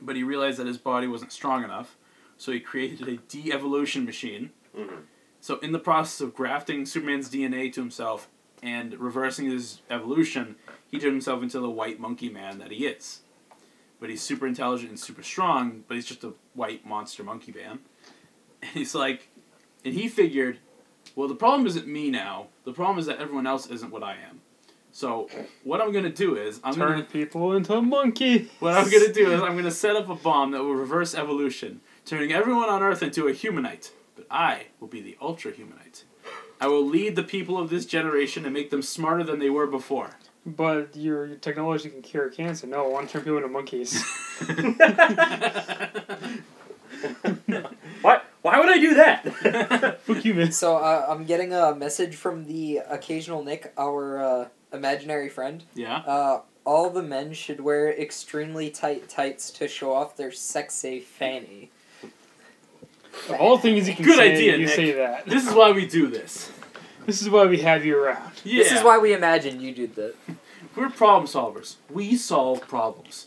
But 0.01 0.17
he 0.17 0.23
realized 0.23 0.59
that 0.59 0.67
his 0.67 0.79
body 0.79 1.07
wasn't 1.07 1.33
strong 1.33 1.65
enough, 1.65 1.97
so 2.37 2.53
he 2.53 2.61
created 2.61 3.09
a 3.09 3.17
de-evolution 3.17 4.05
machine. 4.05 4.51
Mhm. 4.77 5.03
So 5.41 5.59
in 5.59 5.73
the 5.73 5.79
process 5.79 6.21
of 6.21 6.35
grafting 6.35 6.87
Superman's 6.87 7.29
DNA 7.31 7.73
to 7.73 7.81
himself 7.81 8.29
and 8.63 8.95
reversing 8.99 9.51
his 9.51 9.81
evolution, 9.91 10.57
he 10.91 10.99
turned 10.99 11.13
himself 11.15 11.43
into 11.43 11.61
the 11.61 11.71
white 11.71 11.99
monkey 12.01 12.29
man 12.29 12.59
that 12.59 12.71
he 12.71 12.87
is. 12.87 13.21
But 14.01 14.11
he's 14.11 14.23
super 14.23 14.47
intelligent 14.47 14.91
and 14.91 15.01
super 15.01 15.23
strong, 15.23 15.85
but 15.89 15.95
he's 15.97 16.07
just 16.07 16.23
a 16.25 16.35
white 16.55 16.87
monster 16.87 17.23
monkey 17.25 17.53
man. 17.53 17.81
And 18.61 18.73
he's 18.73 18.95
like, 18.95 19.29
and 19.85 19.95
he 19.95 20.09
figured, 20.09 20.59
well, 21.19 21.27
the 21.27 21.35
problem 21.35 21.67
isn't 21.67 21.89
me 21.89 22.11
now. 22.11 22.47
The 22.65 22.73
problem 22.73 23.01
is 23.01 23.07
that 23.07 23.19
everyone 23.19 23.45
else 23.45 23.67
isn't 23.67 23.91
what 23.91 24.05
I 24.05 24.13
am. 24.13 24.41
So 24.93 25.29
what 25.65 25.81
I'm 25.81 25.93
gonna 25.93 26.11
do 26.11 26.37
is 26.37 26.61
I'm 26.63 26.77
Turn 26.77 26.93
gonna 26.93 27.03
people 27.03 27.57
into 27.57 27.75
a 27.75 27.83
monkey. 27.83 28.49
what 28.61 28.75
I'm 28.75 28.89
gonna 28.89 29.13
do 29.13 29.33
is 29.33 29.43
I'm 29.43 29.57
gonna 29.57 29.73
set 29.73 29.97
up 29.97 30.09
a 30.09 30.15
bomb 30.15 30.53
that 30.53 30.63
will 30.63 30.77
reverse 30.77 31.17
evolution, 31.17 31.81
turning 32.05 32.33
everyone 32.33 32.69
on 32.69 32.85
Earth 32.85 33.03
into 33.03 33.27
a 33.27 33.33
humanite. 33.33 33.91
But 34.15 34.27
I 34.31 34.67
will 34.79 34.87
be 34.87 35.01
the 35.01 35.17
ultra 35.21 35.51
humanite. 35.51 36.05
I 36.61 36.69
will 36.69 36.87
lead 36.87 37.17
the 37.17 37.25
people 37.25 37.59
of 37.59 37.69
this 37.69 37.85
generation 37.85 38.45
and 38.45 38.55
make 38.55 38.71
them 38.71 38.81
smarter 38.81 39.25
than 39.25 39.41
they 39.41 39.51
were 39.51 39.67
before. 39.67 40.11
But 40.47 40.95
your, 40.95 41.27
your 41.27 41.39
technology 41.39 41.91
can 41.91 42.01
cure 42.01 42.31
cancer. 42.31 42.69
No, 42.69 42.85
I 42.85 42.89
want 42.89 43.09
to 43.09 43.15
turn 43.15 43.23
people 43.23 43.39
into 43.39 43.49
monkeys. 43.49 44.05
Why? 48.03 48.21
Why 48.49 48.59
would 48.61 48.69
I 48.71 48.79
do 48.79 48.95
that? 48.95 50.01
Fuck 50.03 50.25
you, 50.25 50.35
man. 50.35 50.53
So 50.53 50.77
uh, 50.77 51.07
I'm 51.09 51.25
getting 51.25 51.53
a 51.53 51.75
message 51.75 52.17
from 52.17 52.47
the 52.47 52.79
occasional 52.89 53.43
Nick, 53.45 53.73
our 53.77 54.23
uh, 54.23 54.49
imaginary 54.73 55.29
friend. 55.29 55.65
yeah. 55.75 55.99
Uh, 55.99 56.41
all 56.65 56.91
the 56.91 57.03
men 57.03 57.33
should 57.33 57.61
wear 57.61 57.91
extremely 57.91 58.69
tight 58.69 59.09
tights 59.09 59.51
to 59.53 59.67
show 59.69 59.93
off 59.95 60.17
their 60.17 60.31
sexy 60.31 61.01
fanny. 61.01 61.71
Of 63.31 63.37
all 63.41 63.57
things 63.59 63.89
you 63.89 63.95
can 63.95 64.05
Good 64.05 64.17
say, 64.19 64.35
idea, 64.35 64.57
you 64.59 64.67
Nick. 64.67 64.75
say 64.75 64.93
that. 64.93 65.25
This 65.27 65.47
is 65.49 65.55
why 65.55 65.73
we 65.73 65.87
do 65.87 66.09
this. 66.09 66.53
This 67.07 67.23
is 67.23 67.31
why 67.31 67.47
we 67.47 67.59
have 67.63 67.87
you 67.87 67.97
around. 67.99 68.33
Yeah. 68.45 68.63
This 68.63 68.73
is 68.73 68.83
why 68.83 68.99
we 68.99 69.15
imagine 69.15 69.61
you 69.63 69.73
did 69.75 69.95
that. 69.95 70.15
we're 70.77 70.91
problem 70.91 71.27
solvers. 71.27 71.77
We 71.91 72.17
solve 72.17 72.61
problems. 72.69 73.27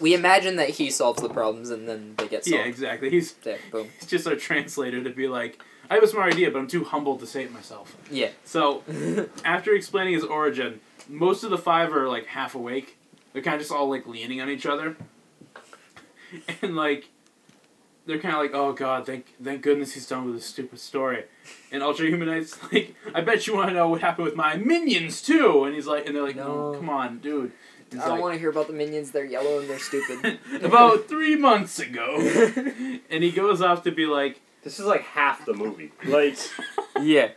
We 0.00 0.14
imagine 0.14 0.56
that 0.56 0.70
he 0.70 0.90
solves 0.90 1.22
the 1.22 1.28
problems 1.28 1.70
and 1.70 1.88
then 1.88 2.14
they 2.16 2.28
get 2.28 2.44
solved. 2.44 2.58
Yeah, 2.58 2.66
exactly. 2.68 3.10
He's 3.10 3.32
There, 3.32 3.58
boom. 3.70 3.88
he's 4.00 4.08
just 4.08 4.26
our 4.26 4.36
translator 4.36 5.02
to 5.04 5.10
be 5.10 5.28
like, 5.28 5.60
I 5.90 5.94
have 5.94 6.02
a 6.02 6.08
smart 6.08 6.32
idea, 6.32 6.50
but 6.50 6.58
I'm 6.58 6.66
too 6.66 6.84
humble 6.84 7.16
to 7.18 7.26
say 7.26 7.44
it 7.44 7.52
myself. 7.52 7.96
Yeah. 8.10 8.30
So 8.44 8.82
after 9.44 9.74
explaining 9.74 10.14
his 10.14 10.24
origin, 10.24 10.80
most 11.08 11.44
of 11.44 11.50
the 11.50 11.58
five 11.58 11.92
are 11.94 12.08
like 12.08 12.26
half 12.26 12.54
awake. 12.54 12.96
They're 13.32 13.42
kind 13.42 13.54
of 13.56 13.60
just 13.60 13.72
all 13.72 13.88
like 13.90 14.06
leaning 14.06 14.40
on 14.40 14.48
each 14.48 14.64
other, 14.66 14.96
and 16.62 16.76
like 16.76 17.08
they're 18.06 18.18
kind 18.18 18.34
of 18.34 18.40
like, 18.40 18.52
"Oh 18.54 18.72
God, 18.72 19.06
thank 19.06 19.26
thank 19.42 19.62
goodness 19.62 19.92
he's 19.94 20.06
done 20.06 20.24
with 20.26 20.34
this 20.36 20.46
stupid 20.46 20.78
story." 20.78 21.24
And 21.72 21.82
Ultra 21.82 22.06
Humanite's 22.06 22.56
like, 22.72 22.94
"I 23.14 23.20
bet 23.22 23.46
you 23.46 23.56
want 23.56 23.68
to 23.70 23.74
know 23.74 23.88
what 23.88 24.00
happened 24.02 24.26
with 24.26 24.36
my 24.36 24.56
minions 24.56 25.20
too." 25.22 25.64
And 25.64 25.74
he's 25.74 25.86
like, 25.86 26.06
and 26.06 26.14
they're 26.14 26.22
like, 26.22 26.36
"No, 26.36 26.72
No. 26.72 26.78
come 26.78 26.88
on, 26.90 27.18
dude." 27.18 27.52
He's 27.90 28.00
I 28.00 28.04
don't 28.04 28.12
like, 28.14 28.22
want 28.22 28.34
to 28.34 28.40
hear 28.40 28.50
about 28.50 28.66
the 28.66 28.72
minions. 28.72 29.10
They're 29.10 29.24
yellow 29.24 29.60
and 29.60 29.68
they're 29.70 29.78
stupid. 29.78 30.38
About 30.62 31.04
three 31.08 31.36
months 31.36 31.78
ago, 31.78 32.16
and 33.10 33.22
he 33.22 33.30
goes 33.30 33.62
off 33.62 33.84
to 33.84 33.92
be 33.92 34.06
like, 34.06 34.40
This 34.62 34.80
is 34.80 34.86
like 34.86 35.02
half 35.02 35.44
the 35.46 35.54
movie. 35.54 35.92
Like, 36.04 36.36
yeah. 37.00 37.30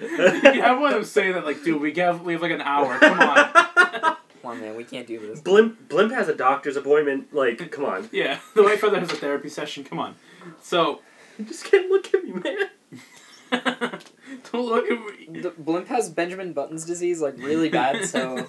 "You 0.00 0.08
can 0.16 0.60
have 0.60 0.78
one 0.80 0.90
of 0.92 0.94
them 0.96 1.04
say 1.04 1.32
that, 1.32 1.44
like, 1.44 1.62
dude, 1.64 1.80
we 1.80 1.94
have 1.94 2.22
we 2.22 2.32
have 2.34 2.42
like 2.42 2.50
an 2.52 2.60
hour. 2.60 2.98
Come 2.98 3.20
on." 3.20 4.16
Come 4.42 4.50
on, 4.50 4.60
man. 4.60 4.76
We 4.76 4.82
can't 4.82 5.06
do 5.06 5.20
this. 5.20 5.40
Blimp 5.40 5.88
Blimp 5.88 6.12
has 6.12 6.28
a 6.28 6.34
doctor's 6.34 6.76
appointment. 6.76 7.32
Like, 7.32 7.70
come 7.70 7.84
on. 7.84 8.08
Yeah, 8.12 8.40
the 8.54 8.64
White 8.64 8.80
Feather 8.80 8.98
has 8.98 9.12
a 9.12 9.16
therapy 9.16 9.48
session. 9.48 9.84
Come 9.84 10.00
on. 10.00 10.16
So, 10.60 11.00
You 11.38 11.44
just 11.44 11.64
can't 11.64 11.88
look 11.88 12.12
at 12.12 12.24
me, 12.24 12.32
man. 12.32 12.68
don't 14.50 14.66
look 14.66 14.90
at 14.90 15.28
me. 15.30 15.40
The 15.40 15.50
Blimp 15.50 15.86
has 15.88 16.10
Benjamin 16.10 16.52
Button's 16.52 16.84
disease 16.84 17.20
like 17.20 17.38
really 17.38 17.68
bad, 17.68 18.04
so 18.04 18.48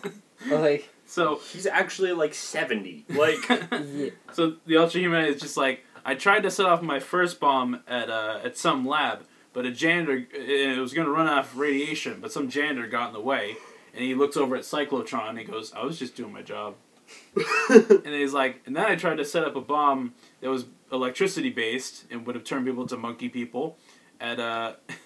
like 0.49 0.89
So, 1.13 1.39
He's 1.51 1.67
actually 1.67 2.11
like 2.13 2.33
seventy. 2.33 3.05
Like, 3.07 3.47
yeah. 3.71 4.09
so 4.31 4.55
the 4.65 4.77
Ultra 4.77 4.99
Human 4.99 5.25
is 5.25 5.39
just 5.39 5.55
like 5.57 5.85
I 6.03 6.15
tried 6.15 6.41
to 6.41 6.49
set 6.49 6.65
off 6.65 6.81
my 6.81 6.99
first 6.99 7.39
bomb 7.39 7.81
at 7.87 8.09
uh, 8.09 8.39
at 8.43 8.57
some 8.57 8.83
lab, 8.83 9.23
but 9.53 9.63
a 9.63 9.69
janitor 9.69 10.25
it 10.33 10.79
was 10.79 10.91
going 10.91 11.05
to 11.05 11.13
run 11.13 11.27
off 11.27 11.55
radiation, 11.55 12.17
but 12.19 12.31
some 12.31 12.49
janitor 12.49 12.87
got 12.87 13.09
in 13.09 13.13
the 13.13 13.21
way, 13.21 13.57
and 13.93 14.03
he 14.03 14.15
looks 14.15 14.35
over 14.35 14.55
at 14.55 14.63
Cyclotron 14.63 15.29
and 15.29 15.37
he 15.37 15.45
goes, 15.45 15.71
"I 15.73 15.85
was 15.85 15.99
just 15.99 16.15
doing 16.15 16.33
my 16.33 16.41
job." 16.41 16.73
and 17.69 18.07
he's 18.07 18.33
like, 18.33 18.61
and 18.65 18.75
then 18.75 18.85
I 18.85 18.95
tried 18.95 19.17
to 19.17 19.25
set 19.25 19.43
up 19.43 19.55
a 19.55 19.61
bomb 19.61 20.15
that 20.41 20.49
was 20.49 20.65
electricity 20.91 21.51
based 21.51 22.05
and 22.09 22.25
would 22.25 22.33
have 22.33 22.43
turned 22.43 22.65
people 22.65 22.87
to 22.87 22.97
monkey 22.97 23.29
people 23.29 23.77
at 24.19 24.39
uh 24.39 24.73
at 24.89 24.97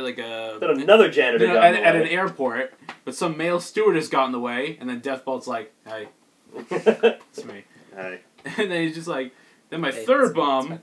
like 0.00 0.18
a 0.18 0.58
then 0.60 0.70
another 0.80 1.10
janitor 1.10 1.44
you 1.44 1.52
know, 1.52 1.56
got 1.60 1.64
at, 1.64 1.74
in 1.74 1.80
the 1.82 1.86
at 1.86 1.96
an 1.96 2.06
airport, 2.08 2.74
but 3.04 3.14
some 3.14 3.36
male 3.36 3.60
stewardess 3.60 4.08
got 4.08 4.26
in 4.26 4.32
the 4.32 4.40
way, 4.40 4.76
and 4.80 4.88
then 4.88 5.00
Deathbolt's 5.00 5.46
like, 5.46 5.72
"Hey, 5.86 6.08
it's 6.70 7.44
me," 7.44 7.64
Hey, 7.94 8.20
and 8.44 8.70
then 8.70 8.82
he's 8.86 8.94
just 8.94 9.08
like, 9.08 9.32
then 9.70 9.80
my 9.80 9.90
Hey, 9.90 10.04
third 10.04 10.28
it's 10.28 10.36
my- 10.36 10.60
it's 10.60 10.68
my 10.68 10.76
bomb 10.76 10.80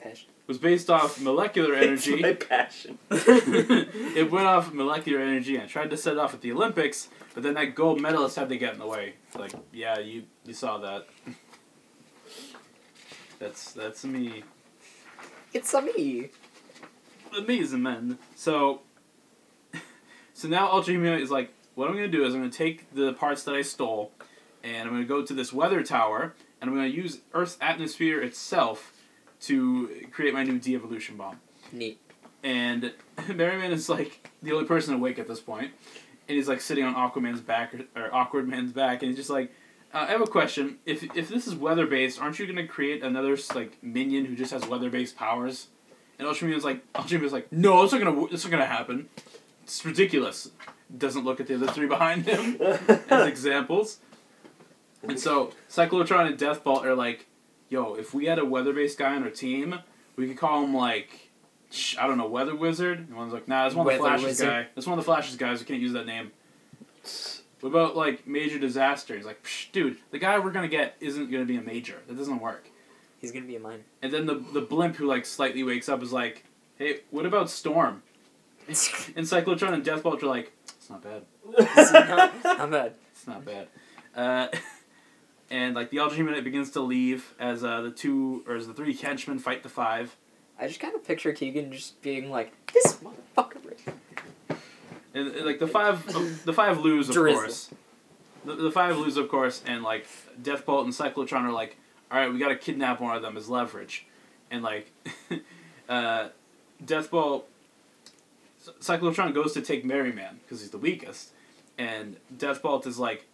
was 0.48 0.58
based 0.58 0.90
off 0.90 1.22
molecular 1.22 1.74
it's 1.74 2.06
energy. 2.08 2.22
my 2.22 2.34
passion. 2.34 2.98
it 3.12 4.30
went 4.32 4.46
off 4.46 4.74
molecular 4.74 5.20
energy, 5.22 5.56
and 5.56 5.64
I 5.64 5.68
tried 5.68 5.90
to 5.92 5.98
set 5.98 6.14
it 6.14 6.20
off 6.20 6.34
at 6.34 6.42
the 6.42 6.52
Olympics, 6.52 7.08
but 7.34 7.44
then 7.44 7.54
that 7.54 7.76
gold 7.76 8.02
medalist 8.02 8.36
had 8.36 8.50
to 8.50 8.58
get 8.58 8.74
in 8.74 8.80
the 8.80 8.88
way. 8.88 9.14
Like, 9.38 9.54
yeah, 9.72 10.00
you 10.00 10.24
you 10.46 10.54
saw 10.54 10.78
that. 10.80 11.08
That's 13.40 13.72
that's 13.74 14.04
me. 14.06 14.44
It's 15.54 15.74
a 15.74 15.82
me. 15.82 16.30
amazing 17.38 17.82
man. 17.84 18.18
So, 18.36 18.82
so 20.34 20.48
now 20.48 20.72
Ultra 20.72 20.94
Human 20.94 21.20
is 21.20 21.32
like, 21.32 21.54
what 21.76 21.90
I'm 21.90 21.96
gonna 21.96 22.08
do 22.08 22.26
is 22.26 22.34
I'm 22.34 22.42
gonna 22.42 22.52
take 22.52 22.94
the 22.94 23.14
parts 23.14 23.44
that 23.44 23.56
I 23.56 23.62
stole, 23.62 24.12
and 24.64 24.88
I'm 24.88 24.94
gonna 24.94 25.06
go 25.06 25.24
to 25.24 25.34
this 25.34 25.54
weather 25.54 25.84
tower, 25.84 26.34
and 26.60 26.70
I'm 26.70 26.76
gonna 26.76 26.88
use 26.88 27.20
Earth's 27.34 27.58
atmosphere 27.62 28.22
itself 28.22 28.94
to 29.42 30.08
create 30.12 30.34
my 30.34 30.44
new 30.44 30.60
de-evolution 30.60 31.18
bomb. 31.18 31.40
Neat. 31.72 32.00
And 32.44 32.94
Merryman 33.34 33.72
is 33.72 33.90
like 33.90 34.30
the 34.42 34.52
only 34.54 34.66
person 34.66 34.94
awake 34.94 35.20
at 35.20 35.28
this 35.28 35.40
point, 35.40 35.72
and 36.28 36.36
he's 36.36 36.48
like 36.48 36.62
sitting 36.62 36.84
on 36.84 36.96
Aquaman's 36.96 37.42
back 37.42 37.74
or, 37.74 37.86
or 37.96 38.14
Awkward 38.14 38.48
Man's 38.48 38.72
back, 38.72 39.02
and 39.02 39.10
he's 39.10 39.18
just 39.18 39.30
like. 39.30 39.52
Uh, 39.94 40.08
I 40.08 40.12
have 40.12 40.22
a 40.22 40.26
question. 40.28 40.80
If 40.88 41.04
if 41.16 41.30
this 41.30 41.46
is 41.46 41.54
weather 41.54 41.86
based, 41.86 42.20
aren't 42.20 42.40
you 42.40 42.48
gonna 42.48 42.66
create 42.68 43.04
another 43.04 43.38
like 43.54 43.78
minion 43.84 44.26
who 44.26 44.36
just 44.36 44.52
has 44.52 44.66
weather 44.66 44.90
based 44.90 45.16
powers? 45.16 45.68
And 46.18 46.28
Ultraman's 46.28 46.64
like, 46.64 46.92
Ultraman's 46.94 47.34
like, 47.34 47.52
no, 47.52 47.84
it's 47.84 47.92
not 47.92 48.02
gonna, 48.02 48.26
it's 48.26 48.44
not 48.44 48.52
gonna 48.52 48.66
happen. 48.66 49.10
It's 49.64 49.84
ridiculous. 49.86 50.52
Doesn't 50.96 51.24
look 51.26 51.40
at 51.40 51.48
the 51.48 51.56
other 51.56 51.68
three 51.68 51.88
behind 51.88 52.26
him 52.26 52.58
as 53.10 53.28
examples. 53.28 54.00
And 55.02 55.20
so 55.20 55.52
Cyclotron 55.70 56.28
and 56.28 56.38
Deathbolt 56.38 56.84
are 56.86 56.96
like, 56.96 57.26
yo, 57.70 57.96
if 57.96 58.14
we 58.14 58.26
had 58.26 58.40
a 58.40 58.46
weather-based 58.46 58.98
guy 58.98 59.16
on 59.16 59.24
our 59.24 59.30
team, 59.30 59.80
we 60.16 60.28
could 60.28 60.38
call 60.38 60.64
him 60.64 60.74
like, 60.76 61.32
I 62.00 62.06
don't 62.08 62.18
know, 62.18 62.28
Weather 62.28 62.56
Wizard. 62.56 63.00
And 63.00 63.16
one's 63.16 63.34
like, 63.34 63.48
nah, 63.48 63.64
that's 63.64 63.76
one 63.76 63.88
of 63.88 63.94
the 63.94 64.00
Weather 64.04 64.18
Flash's 64.18 64.26
Wizard. 64.40 64.48
guy. 64.48 64.68
That's 64.76 64.86
one 64.88 64.98
of 65.00 65.04
the 65.04 65.10
Flash's 65.12 65.36
guys. 65.36 65.60
We 65.60 65.66
can't 65.66 65.82
use 65.82 65.94
that 65.94 66.06
name. 66.06 66.32
What 67.62 67.70
about 67.70 67.96
like 67.96 68.28
Major 68.28 68.60
Disaster? 68.60 69.16
He's 69.16 69.26
like, 69.26 69.42
Psh, 69.44 69.72
dude, 69.72 69.98
the 70.12 70.20
guy 70.20 70.38
we're 70.40 70.52
gonna 70.52 70.68
get 70.68 70.96
isn't 71.00 71.32
gonna 71.32 71.46
be 71.46 71.56
a 71.56 71.62
major. 71.62 72.02
That 72.08 72.18
doesn't 72.18 72.40
work. 72.40 72.68
He's 73.20 73.32
gonna 73.32 73.46
be 73.46 73.56
a 73.56 73.60
mine. 73.60 73.86
And 74.02 74.12
then 74.14 74.26
the 74.26 74.36
the 74.36 74.62
blimp 74.62 74.98
who 74.98 75.06
like 75.08 75.26
slightly 75.26 75.64
wakes 75.64 75.88
up 75.88 76.04
is 76.04 76.12
like, 76.12 76.44
"Hey, 76.78 77.00
what 77.10 77.26
about 77.26 77.50
Storm?" 77.50 78.04
And 79.16 79.26
Cyclotron 79.26 79.74
and 79.74 79.84
Deathbolt 79.84 80.24
are 80.24 80.28
like, 80.28 80.52
"It's 80.78 80.90
not 80.90 81.04
bad. 81.04 81.24
not, 81.46 82.44
not 82.44 82.72
bad. 82.72 82.94
It's 83.12 83.28
not 83.28 83.46
bad." 83.46 83.68
Uh, 84.16 84.48
and 85.50 85.76
like 85.76 85.90
the 85.90 86.00
Ultra 86.00 86.18
Human 86.18 86.44
begins 86.44 86.72
to 86.72 86.82
leave 86.82 87.34
as 87.40 87.64
uh, 87.64 87.82
the 87.82 87.92
two 87.92 88.44
or 88.48 88.56
as 88.56 88.68
the 88.68 88.74
three 88.74 88.94
henchmen 88.94 89.40
fight 89.40 89.64
the 89.64 89.70
five. 89.70 90.16
I 90.60 90.68
just 90.68 90.80
kind 90.80 90.96
of 90.96 91.06
picture 91.06 91.34
Keegan 91.34 91.72
just 91.72 92.02
being 92.02 92.30
like, 92.30 92.54
"This 92.72 92.98
motherfucker." 92.98 93.60
And, 95.16 95.28
and, 95.28 95.46
like 95.46 95.60
the 95.60 95.68
five, 95.68 96.06
the 96.44 96.54
five 96.54 96.80
lose 96.80 97.10
of 97.10 97.16
Drizzle. 97.16 97.42
course. 97.42 97.70
The, 98.46 98.56
the 98.56 98.72
five 98.72 98.98
lose 98.98 99.18
of 99.18 99.30
course, 99.30 99.62
and 99.66 99.84
like 99.84 100.08
Deathbolt 100.42 100.86
and 100.86 100.94
Cyclotron 100.94 101.44
are 101.44 101.52
like, 101.52 101.78
"All 102.12 102.18
right, 102.18 102.32
we 102.32 102.40
got 102.40 102.50
to 102.50 102.56
kidnap 102.56 103.00
one 103.00 103.16
of 103.16 103.22
them 103.22 103.38
as 103.38 103.48
leverage," 103.48 104.06
and 104.50 104.64
like, 104.64 104.92
uh, 105.90 106.30
Deathbolt. 106.84 107.44
Cyclotron 108.80 109.34
goes 109.34 109.54
to 109.54 109.62
take 109.62 109.84
Merryman 109.86 110.40
because 110.44 110.62
he's 110.62 110.70
the 110.72 110.78
weakest, 110.78 111.32
and 111.78 112.18
Deathbolt 112.36 112.86
is 112.88 112.98
like, 113.00 113.26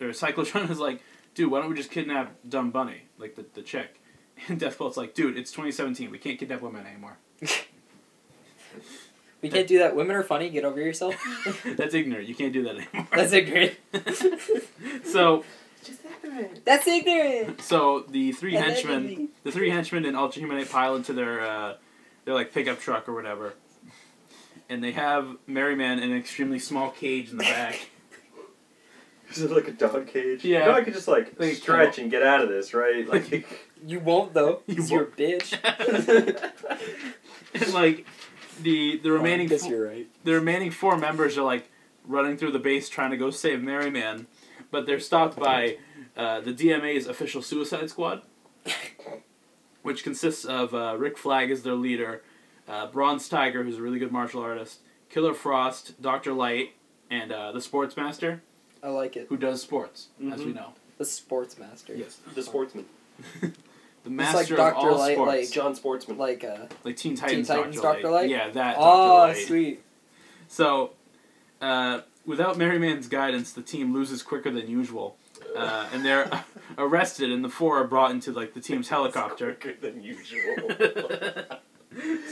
or 0.00 0.08
Cyclotron 0.08 0.70
is 0.74 0.78
like, 0.78 1.00
dude, 1.34 1.50
why 1.50 1.60
don't 1.60 1.70
we 1.70 1.76
just 1.76 1.90
kidnap 1.90 2.34
Dumb 2.48 2.70
Bunny, 2.70 3.02
like 3.18 3.34
the, 3.36 3.44
the 3.54 3.62
chick? 3.62 4.00
And 4.46 4.60
Deathbolt's 4.60 4.96
like, 4.96 5.14
dude, 5.14 5.36
it's 5.36 5.50
2017, 5.50 6.12
we 6.12 6.18
can't 6.18 6.38
kidnap 6.38 6.60
women 6.62 6.86
anymore. 6.86 7.16
We 9.40 9.48
can't 9.48 9.68
do 9.68 9.78
that. 9.78 9.94
Women 9.94 10.16
are 10.16 10.24
funny. 10.24 10.50
Get 10.50 10.64
over 10.64 10.80
yourself. 10.80 11.14
That's 11.76 11.94
ignorant. 11.94 12.28
You 12.28 12.34
can't 12.34 12.52
do 12.52 12.64
that 12.64 12.70
anymore. 12.76 13.06
That's 13.14 13.32
ignorant. 13.32 13.76
so, 15.04 15.44
That's 16.64 16.86
ignorant. 16.88 17.60
so 17.60 18.04
the 18.08 18.32
three 18.32 18.56
And 18.56 18.64
then 18.64 18.72
henchmen, 18.74 19.08
you- 19.08 19.28
the 19.44 19.52
three 19.52 19.70
henchmen 19.70 20.04
and 20.06 20.16
Ultra 20.16 20.42
Humanite 20.42 20.68
pile 20.70 20.96
into 20.96 21.12
their, 21.12 21.40
uh, 21.40 21.74
their 22.24 22.34
like 22.34 22.52
pickup 22.52 22.80
truck 22.80 23.08
or 23.08 23.14
whatever, 23.14 23.54
and 24.68 24.82
they 24.82 24.92
have 24.92 25.36
Merryman 25.46 25.98
in 25.98 26.10
an 26.12 26.16
extremely 26.18 26.58
small 26.58 26.90
cage 26.90 27.30
in 27.30 27.38
the 27.38 27.44
back. 27.44 27.90
Is 29.30 29.42
it 29.42 29.50
like 29.50 29.68
a 29.68 29.72
dog 29.72 30.06
cage? 30.06 30.44
Yeah. 30.44 30.60
You 30.60 30.64
know, 30.66 30.72
I 30.72 30.82
could 30.82 30.94
just 30.94 31.08
like 31.08 31.38
Like 31.38 31.54
stretch 31.56 31.98
and 31.98 32.10
get 32.10 32.22
out 32.22 32.40
of 32.42 32.48
this, 32.48 32.72
right? 32.72 33.06
Like, 33.30 33.46
You 33.86 34.00
won't 34.00 34.32
though. 34.34 34.62
You 34.66 34.76
'cause 34.76 34.90
you're 34.90 35.02
a 35.02 35.06
bitch. 35.06 35.54
and 37.54 37.72
like 37.74 38.06
the 38.62 38.98
the 39.02 39.12
remaining 39.12 39.46
I 39.46 39.50
guess 39.50 39.62
fo- 39.64 39.70
you're 39.70 39.86
right. 39.88 40.06
the 40.24 40.32
remaining 40.32 40.70
four 40.70 40.96
members 40.96 41.36
are 41.38 41.44
like 41.44 41.70
running 42.06 42.36
through 42.36 42.52
the 42.52 42.58
base 42.58 42.88
trying 42.88 43.10
to 43.10 43.16
go 43.18 43.30
save 43.30 43.62
Merryman, 43.62 44.26
but 44.70 44.86
they're 44.86 45.00
stopped 45.00 45.38
by 45.38 45.76
uh, 46.16 46.40
the 46.40 46.52
DMA's 46.54 47.06
official 47.06 47.42
Suicide 47.42 47.90
Squad, 47.90 48.22
which 49.82 50.02
consists 50.02 50.44
of 50.46 50.74
uh, 50.74 50.96
Rick 50.98 51.18
Flag 51.18 51.50
as 51.50 51.62
their 51.62 51.74
leader, 51.74 52.22
uh, 52.68 52.86
Bronze 52.88 53.28
Tiger, 53.28 53.62
who's 53.64 53.78
a 53.78 53.82
really 53.82 53.98
good 53.98 54.12
martial 54.12 54.42
artist, 54.42 54.80
Killer 55.10 55.34
Frost, 55.34 56.00
Doctor 56.02 56.32
Light, 56.32 56.72
and 57.10 57.32
uh, 57.32 57.52
the 57.52 57.60
Sportsmaster, 57.60 58.40
I 58.82 58.88
like 58.88 59.16
it. 59.16 59.26
who 59.28 59.36
does 59.36 59.62
sports, 59.62 60.08
as 60.32 60.40
we 60.44 60.52
Mhm. 60.52 60.56
know. 60.56 60.72
The 60.98 61.04
sports 61.04 61.58
master. 61.58 61.94
Yes, 61.94 62.18
the 62.34 62.42
sportsman. 62.42 62.84
the 63.40 63.46
It's 63.48 63.56
master 64.08 64.36
like 64.38 64.50
of 64.50 64.56
Dr. 64.56 64.76
all 64.90 64.98
Light, 64.98 65.14
sports, 65.14 65.28
like- 65.28 65.50
John 65.50 65.74
Sportsman. 65.74 66.18
Like 66.18 66.44
uh. 66.44 66.66
like 66.84 66.96
Teen 66.96 67.14
Titans, 67.16 67.48
Titans 67.48 67.76
Dr. 67.80 68.02
Dr. 68.02 68.10
Light? 68.10 68.28
Yeah, 68.28 68.50
that. 68.50 68.76
Oh, 68.78 69.26
Dr. 69.26 69.28
Light. 69.38 69.46
sweet. 69.46 69.82
So, 70.48 70.90
uh, 71.60 72.00
without 72.26 72.58
Merryman's 72.58 73.06
guidance, 73.08 73.52
the 73.52 73.62
team 73.62 73.92
loses 73.94 74.22
quicker 74.22 74.50
than 74.50 74.68
usual, 74.68 75.16
uh, 75.56 75.88
and 75.92 76.04
they're 76.04 76.44
arrested. 76.78 77.30
And 77.30 77.44
the 77.44 77.48
four 77.48 77.78
are 77.80 77.84
brought 77.86 78.10
into 78.10 78.32
like 78.32 78.54
the 78.54 78.60
team's 78.60 78.88
helicopter. 78.88 79.54
Quicker 79.54 79.80
than 79.80 80.02
usual. 80.02 80.56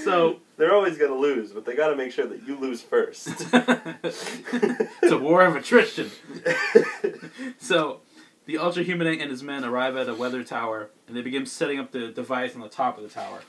so 0.05 0.41
They're 0.57 0.75
always 0.75 0.97
gonna 0.99 1.15
lose, 1.15 1.53
but 1.53 1.65
they 1.65 1.75
gotta 1.75 1.97
make 1.97 2.13
sure 2.13 2.27
that 2.27 2.47
you 2.47 2.57
lose 2.59 2.83
first. 2.83 3.29
it's 3.53 5.13
a 5.13 5.19
war 5.19 5.45
of 5.45 5.57
attrition. 5.57 6.11
So, 7.59 8.01
the 8.47 8.59
Ultra 8.59 8.85
Humanite 8.85 9.21
and 9.21 9.31
his 9.31 9.43
men 9.43 9.65
arrive 9.65 9.97
at 9.97 10.09
a 10.09 10.15
weather 10.15 10.43
tower, 10.45 10.91
and 11.09 11.17
they 11.17 11.23
begin 11.23 11.47
setting 11.47 11.79
up 11.79 11.91
the 11.91 12.09
device 12.09 12.55
on 12.55 12.61
the 12.61 12.69
top 12.69 12.97
of 12.97 13.03
the 13.03 13.11
tower. 13.11 13.41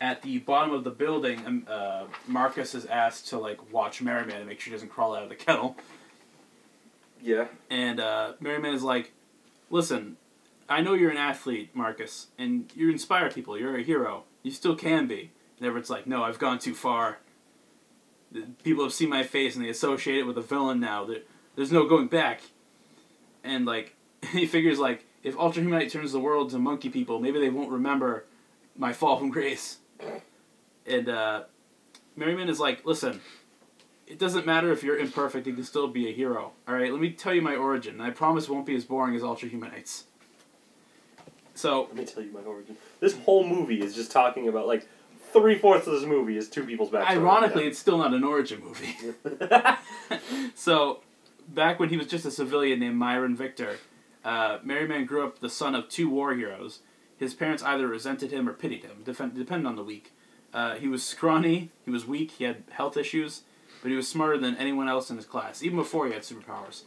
at 0.00 0.22
the 0.22 0.38
bottom 0.38 0.72
of 0.72 0.84
the 0.84 0.90
building, 0.90 1.44
um, 1.46 1.66
uh, 1.68 2.04
Marcus 2.26 2.74
is 2.74 2.86
asked 2.86 3.28
to 3.28 3.38
like 3.38 3.72
watch 3.72 4.00
Merryman 4.00 4.36
and 4.36 4.46
make 4.46 4.60
sure 4.60 4.70
he 4.70 4.74
doesn't 4.76 4.88
crawl 4.88 5.14
out 5.14 5.22
of 5.22 5.28
the 5.28 5.34
kettle. 5.34 5.76
Yeah. 7.22 7.48
And 7.68 8.00
uh, 8.00 8.32
Merryman 8.40 8.74
is 8.74 8.82
like, 8.82 9.12
"Listen, 9.68 10.16
I 10.68 10.80
know 10.80 10.94
you're 10.94 11.10
an 11.10 11.16
athlete, 11.16 11.70
Marcus, 11.74 12.28
and 12.38 12.70
you 12.74 12.90
inspire 12.90 13.30
people. 13.30 13.58
You're 13.58 13.76
a 13.76 13.82
hero. 13.82 14.24
You 14.42 14.50
still 14.50 14.76
can 14.76 15.06
be." 15.06 15.30
And 15.58 15.66
Everett's 15.66 15.90
like, 15.90 16.06
"No, 16.06 16.22
I've 16.22 16.38
gone 16.38 16.58
too 16.58 16.74
far. 16.74 17.18
People 18.62 18.84
have 18.84 18.92
seen 18.92 19.08
my 19.08 19.22
face 19.22 19.56
and 19.56 19.64
they 19.64 19.68
associate 19.68 20.18
it 20.18 20.26
with 20.26 20.38
a 20.38 20.42
villain 20.42 20.80
now. 20.80 21.08
There's 21.56 21.72
no 21.72 21.86
going 21.86 22.08
back." 22.08 22.42
And 23.42 23.66
like, 23.66 23.94
he 24.32 24.46
figures 24.46 24.78
like, 24.78 25.04
if 25.22 25.36
Ultra 25.36 25.62
Humanite 25.62 25.90
turns 25.90 26.12
the 26.12 26.20
world 26.20 26.50
to 26.50 26.58
monkey 26.58 26.88
people, 26.88 27.20
maybe 27.20 27.40
they 27.40 27.50
won't 27.50 27.70
remember 27.70 28.24
my 28.76 28.92
fall 28.92 29.18
from 29.18 29.30
grace. 29.30 29.78
And 30.86 31.08
uh, 31.08 31.44
Merryman 32.16 32.48
is 32.48 32.60
like, 32.60 32.84
"Listen." 32.84 33.20
It 34.06 34.18
doesn't 34.18 34.44
matter 34.44 34.72
if 34.72 34.82
you're 34.82 34.98
imperfect, 34.98 35.46
you 35.46 35.54
can 35.54 35.62
still 35.62 35.86
be 35.86 36.08
a 36.08 36.12
hero. 36.12 36.50
Alright, 36.68 36.90
let 36.90 37.00
me 37.00 37.12
tell 37.12 37.32
you 37.32 37.42
my 37.42 37.54
origin, 37.54 37.94
and 37.94 38.02
I 38.02 38.10
promise 38.10 38.48
won't 38.48 38.66
be 38.66 38.74
as 38.74 38.84
boring 38.84 39.14
as 39.14 39.22
Ultra 39.22 39.48
Humanites. 39.48 40.02
So, 41.60 41.82
Let 41.88 41.96
me 41.96 42.04
tell 42.06 42.22
you 42.22 42.32
my 42.32 42.40
origin. 42.40 42.78
This 43.00 43.14
whole 43.18 43.46
movie 43.46 43.82
is 43.82 43.94
just 43.94 44.10
talking 44.10 44.48
about 44.48 44.66
like 44.66 44.88
three 45.30 45.58
fourths 45.58 45.86
of 45.86 45.92
this 45.92 46.04
movie 46.04 46.38
is 46.38 46.48
two 46.48 46.64
people's 46.64 46.88
backstory. 46.88 47.10
ironically, 47.10 47.66
it's 47.66 47.78
still 47.78 47.98
not 47.98 48.14
an 48.14 48.24
origin 48.24 48.62
movie. 48.64 48.96
So, 50.54 51.00
back 51.48 51.78
when 51.78 51.90
he 51.90 51.98
was 51.98 52.06
just 52.06 52.24
a 52.24 52.30
civilian 52.30 52.80
named 52.80 52.96
Myron 52.96 53.36
Victor, 53.36 53.76
uh, 54.24 54.58
Merryman 54.64 55.04
grew 55.04 55.22
up 55.22 55.40
the 55.40 55.50
son 55.50 55.74
of 55.74 55.90
two 55.90 56.08
war 56.08 56.34
heroes. 56.34 56.80
His 57.18 57.34
parents 57.34 57.62
either 57.62 57.86
resented 57.86 58.32
him 58.32 58.48
or 58.48 58.54
pitied 58.54 58.84
him, 58.84 59.02
defend, 59.04 59.34
depending 59.34 59.66
on 59.66 59.76
the 59.76 59.84
week. 59.84 60.12
Uh, 60.54 60.76
he 60.76 60.88
was 60.88 61.02
scrawny, 61.04 61.68
he 61.84 61.90
was 61.90 62.06
weak, 62.06 62.30
he 62.32 62.44
had 62.44 62.64
health 62.70 62.96
issues, 62.96 63.42
but 63.82 63.90
he 63.90 63.96
was 63.96 64.08
smarter 64.08 64.38
than 64.38 64.56
anyone 64.56 64.88
else 64.88 65.10
in 65.10 65.16
his 65.16 65.26
class, 65.26 65.62
even 65.62 65.76
before 65.76 66.06
he 66.06 66.14
had 66.14 66.22
superpowers. 66.22 66.84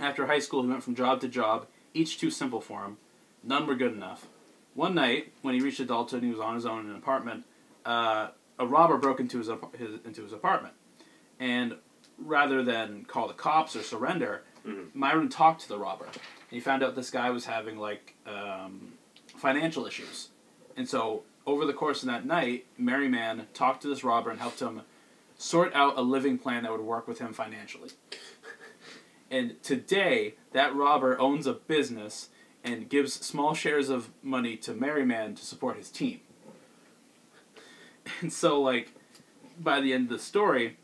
After 0.00 0.26
high 0.26 0.38
school, 0.38 0.62
he 0.62 0.68
went 0.68 0.84
from 0.84 0.94
job 0.94 1.20
to 1.22 1.28
job, 1.28 1.66
each 1.94 2.18
too 2.18 2.30
simple 2.30 2.60
for 2.60 2.84
him. 2.84 2.98
None 3.46 3.66
were 3.66 3.76
good 3.76 3.92
enough. 3.92 4.26
One 4.74 4.94
night, 4.94 5.32
when 5.42 5.54
he 5.54 5.60
reached 5.60 5.80
adulthood 5.80 6.22
and 6.22 6.30
he 6.30 6.36
was 6.36 6.44
on 6.44 6.54
his 6.56 6.66
own 6.66 6.84
in 6.84 6.90
an 6.90 6.96
apartment, 6.96 7.44
uh, 7.84 8.28
a 8.58 8.66
robber 8.66 8.98
broke 8.98 9.20
into 9.20 9.38
his, 9.38 9.48
his 9.78 10.00
into 10.04 10.22
his 10.22 10.32
apartment, 10.32 10.74
and 11.38 11.76
rather 12.18 12.62
than 12.62 13.04
call 13.04 13.28
the 13.28 13.34
cops 13.34 13.76
or 13.76 13.82
surrender, 13.82 14.42
Mhm. 14.66 14.92
Myron 14.94 15.28
talked 15.28 15.60
to 15.62 15.68
the 15.68 15.78
robber. 15.78 16.06
And 16.06 16.14
he 16.50 16.58
found 16.60 16.82
out 16.82 16.96
this 16.96 17.10
guy 17.10 17.30
was 17.30 17.44
having 17.44 17.78
like 17.78 18.16
um, 18.26 18.94
financial 19.36 19.86
issues, 19.86 20.30
and 20.76 20.88
so 20.88 21.22
over 21.46 21.64
the 21.64 21.72
course 21.72 22.02
of 22.02 22.08
that 22.08 22.26
night, 22.26 22.66
Merryman 22.76 23.46
talked 23.54 23.82
to 23.82 23.88
this 23.88 24.02
robber 24.02 24.30
and 24.30 24.40
helped 24.40 24.60
him 24.60 24.82
sort 25.38 25.72
out 25.74 25.96
a 25.96 26.00
living 26.02 26.38
plan 26.38 26.64
that 26.64 26.72
would 26.72 26.80
work 26.80 27.06
with 27.06 27.20
him 27.20 27.32
financially. 27.32 27.90
And 29.28 29.60
today, 29.62 30.34
that 30.52 30.72
robber 30.74 31.18
owns 31.18 31.48
a 31.48 31.52
business 31.52 32.28
and 32.66 32.88
gives 32.88 33.14
small 33.14 33.54
shares 33.54 33.88
of 33.88 34.10
money 34.22 34.56
to 34.56 34.74
Merryman 34.74 35.36
to 35.36 35.44
support 35.44 35.76
his 35.76 35.88
team. 35.88 36.20
And 38.20 38.32
so, 38.32 38.60
like, 38.60 38.92
by 39.58 39.80
the 39.80 39.92
end 39.92 40.04
of 40.04 40.10
the 40.10 40.22
story, 40.22 40.76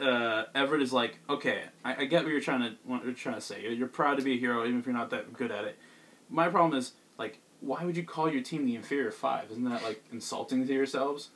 uh, 0.00 0.44
Everett 0.54 0.82
is 0.82 0.92
like, 0.92 1.18
okay, 1.28 1.64
I, 1.84 2.02
I 2.02 2.04
get 2.06 2.24
what 2.24 2.32
you're 2.32 2.40
trying 2.40 2.60
to 2.62 2.76
what 2.84 3.04
you're 3.04 3.12
trying 3.12 3.36
to 3.36 3.40
say. 3.40 3.62
You're, 3.62 3.72
you're 3.72 3.88
proud 3.88 4.16
to 4.16 4.24
be 4.24 4.32
a 4.32 4.38
hero, 4.38 4.66
even 4.66 4.80
if 4.80 4.86
you're 4.86 4.94
not 4.94 5.10
that 5.10 5.32
good 5.32 5.52
at 5.52 5.64
it. 5.64 5.78
My 6.28 6.48
problem 6.48 6.78
is, 6.78 6.92
like, 7.18 7.38
why 7.60 7.84
would 7.84 7.96
you 7.96 8.02
call 8.02 8.30
your 8.30 8.42
team 8.42 8.66
the 8.66 8.74
inferior 8.74 9.10
five? 9.10 9.50
Isn't 9.50 9.64
that 9.64 9.82
like 9.82 10.02
insulting 10.10 10.66
to 10.66 10.72
yourselves? 10.72 11.30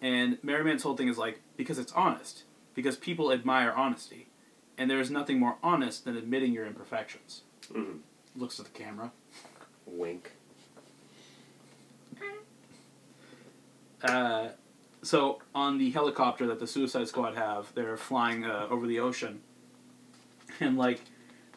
And 0.00 0.38
Merryman's 0.42 0.82
whole 0.82 0.96
thing 0.96 1.08
is 1.08 1.18
like 1.18 1.40
because 1.56 1.78
it's 1.78 1.92
honest, 1.92 2.44
because 2.74 2.96
people 2.96 3.32
admire 3.32 3.72
honesty, 3.72 4.28
and 4.78 4.90
there 4.90 5.00
is 5.00 5.10
nothing 5.10 5.38
more 5.38 5.56
honest 5.62 6.04
than 6.04 6.16
admitting 6.16 6.52
your 6.52 6.66
imperfections. 6.66 7.42
Mhm. 7.72 7.98
Looks 8.36 8.58
at 8.58 8.66
the 8.66 8.72
camera. 8.72 9.12
Wink. 9.86 10.32
Uh, 14.02 14.48
so 15.02 15.40
on 15.54 15.78
the 15.78 15.90
helicopter 15.90 16.46
that 16.48 16.60
the 16.60 16.66
Suicide 16.66 17.08
Squad 17.08 17.34
have, 17.36 17.72
they're 17.74 17.96
flying 17.96 18.44
uh, 18.44 18.66
over 18.70 18.86
the 18.86 19.00
ocean, 19.00 19.40
and 20.60 20.76
like 20.76 21.00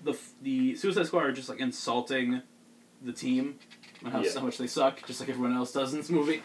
the 0.04 0.12
f- 0.12 0.34
the 0.42 0.76
Suicide 0.76 1.08
Squad 1.08 1.24
are 1.26 1.32
just 1.34 1.50
like 1.50 1.60
insulting 1.60 2.42
the 3.02 3.12
team 3.12 3.60
on 4.06 4.12
how 4.12 4.22
Yeah. 4.22 4.30
so 4.30 4.42
much 4.42 4.58
they 4.58 4.68
suck, 4.68 5.06
just 5.06 5.20
like 5.20 5.30
everyone 5.30 5.56
else 5.56 5.72
does 5.74 5.94
in 5.94 6.00
this 6.00 6.10
movie. 6.10 6.42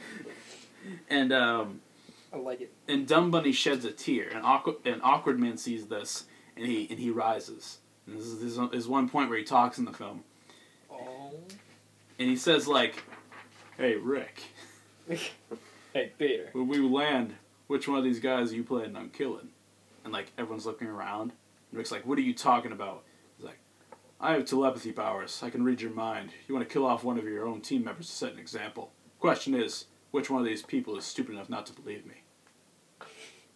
And 1.08 1.32
um, 1.32 1.80
I 2.32 2.36
like 2.38 2.60
it. 2.60 2.72
and 2.88 3.06
Dumb 3.06 3.30
Bunny 3.30 3.52
sheds 3.52 3.84
a 3.84 3.92
tear, 3.92 4.28
and 4.34 4.44
awkward 4.44 4.76
and 4.84 5.00
awkward 5.04 5.38
man 5.38 5.56
sees 5.56 5.86
this, 5.86 6.24
and 6.56 6.66
he 6.66 6.88
and 6.90 6.98
he 6.98 7.10
rises. 7.10 7.78
And 8.06 8.16
this 8.16 8.26
is, 8.26 8.40
this 8.40 8.58
is- 8.72 8.88
one 8.88 9.08
point 9.08 9.28
where 9.30 9.38
he 9.38 9.44
talks 9.44 9.78
in 9.78 9.84
the 9.84 9.92
film, 9.92 10.24
Oh. 10.90 11.32
and 12.18 12.28
he 12.28 12.36
says 12.36 12.66
like, 12.68 13.02
"Hey 13.76 13.96
Rick." 13.96 14.42
Hey, 15.94 16.10
Peter. 16.18 16.48
when 16.54 16.68
we 16.68 16.78
land, 16.78 17.34
which 17.66 17.86
one 17.86 17.98
of 17.98 18.04
these 18.04 18.18
guys 18.18 18.50
are 18.50 18.56
you 18.56 18.64
planning 18.64 18.96
on 18.96 19.10
killing? 19.10 19.48
And 20.04 20.12
like 20.12 20.32
everyone's 20.38 20.64
looking 20.64 20.88
around. 20.88 21.32
And 21.70 21.78
Rick's 21.78 21.92
like, 21.92 22.06
what 22.06 22.16
are 22.16 22.22
you 22.22 22.32
talking 22.32 22.72
about? 22.72 23.02
He's 23.36 23.44
like, 23.44 23.58
I 24.18 24.32
have 24.32 24.46
telepathy 24.46 24.92
powers. 24.92 25.42
I 25.42 25.50
can 25.50 25.62
read 25.64 25.82
your 25.82 25.90
mind. 25.90 26.30
You 26.48 26.54
want 26.54 26.66
to 26.66 26.72
kill 26.72 26.86
off 26.86 27.04
one 27.04 27.18
of 27.18 27.24
your 27.24 27.46
own 27.46 27.60
team 27.60 27.84
members 27.84 28.06
to 28.06 28.12
set 28.12 28.32
an 28.32 28.38
example. 28.38 28.90
Question 29.20 29.54
is, 29.54 29.84
which 30.12 30.30
one 30.30 30.40
of 30.40 30.46
these 30.46 30.62
people 30.62 30.96
is 30.96 31.04
stupid 31.04 31.34
enough 31.34 31.50
not 31.50 31.66
to 31.66 31.74
believe 31.74 32.06
me? 32.06 32.22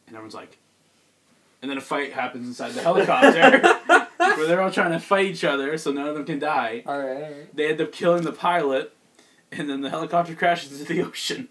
And 0.07 0.15
everyone's 0.15 0.35
like, 0.35 0.59
and 1.63 1.71
then 1.71 1.79
a 1.79 1.81
fight 1.81 2.13
happens 2.13 2.47
inside 2.47 2.73
the 2.73 2.83
helicopter 2.83 3.61
where 4.37 4.47
they're 4.47 4.63
all 4.63 4.71
trying 4.71 4.93
to 4.93 4.99
fight 5.01 5.27
each 5.27 5.45
other 5.45 5.77
so 5.79 5.93
none 5.93 6.07
of 6.07 6.15
them 6.15 6.25
can 6.25 6.39
die. 6.39 6.83
All 6.87 6.99
right, 6.99 7.15
all 7.17 7.23
right. 7.23 7.57
They 7.57 7.69
end 7.71 7.81
up 7.81 7.93
killing 7.93 8.23
the 8.25 8.33
pilot, 8.33 8.95
and 9.53 9.69
then 9.71 9.81
the 9.83 9.91
helicopter 9.91 10.35
crashes 10.35 10.81
into 10.81 10.93
the 10.93 11.03
ocean. 11.07 11.49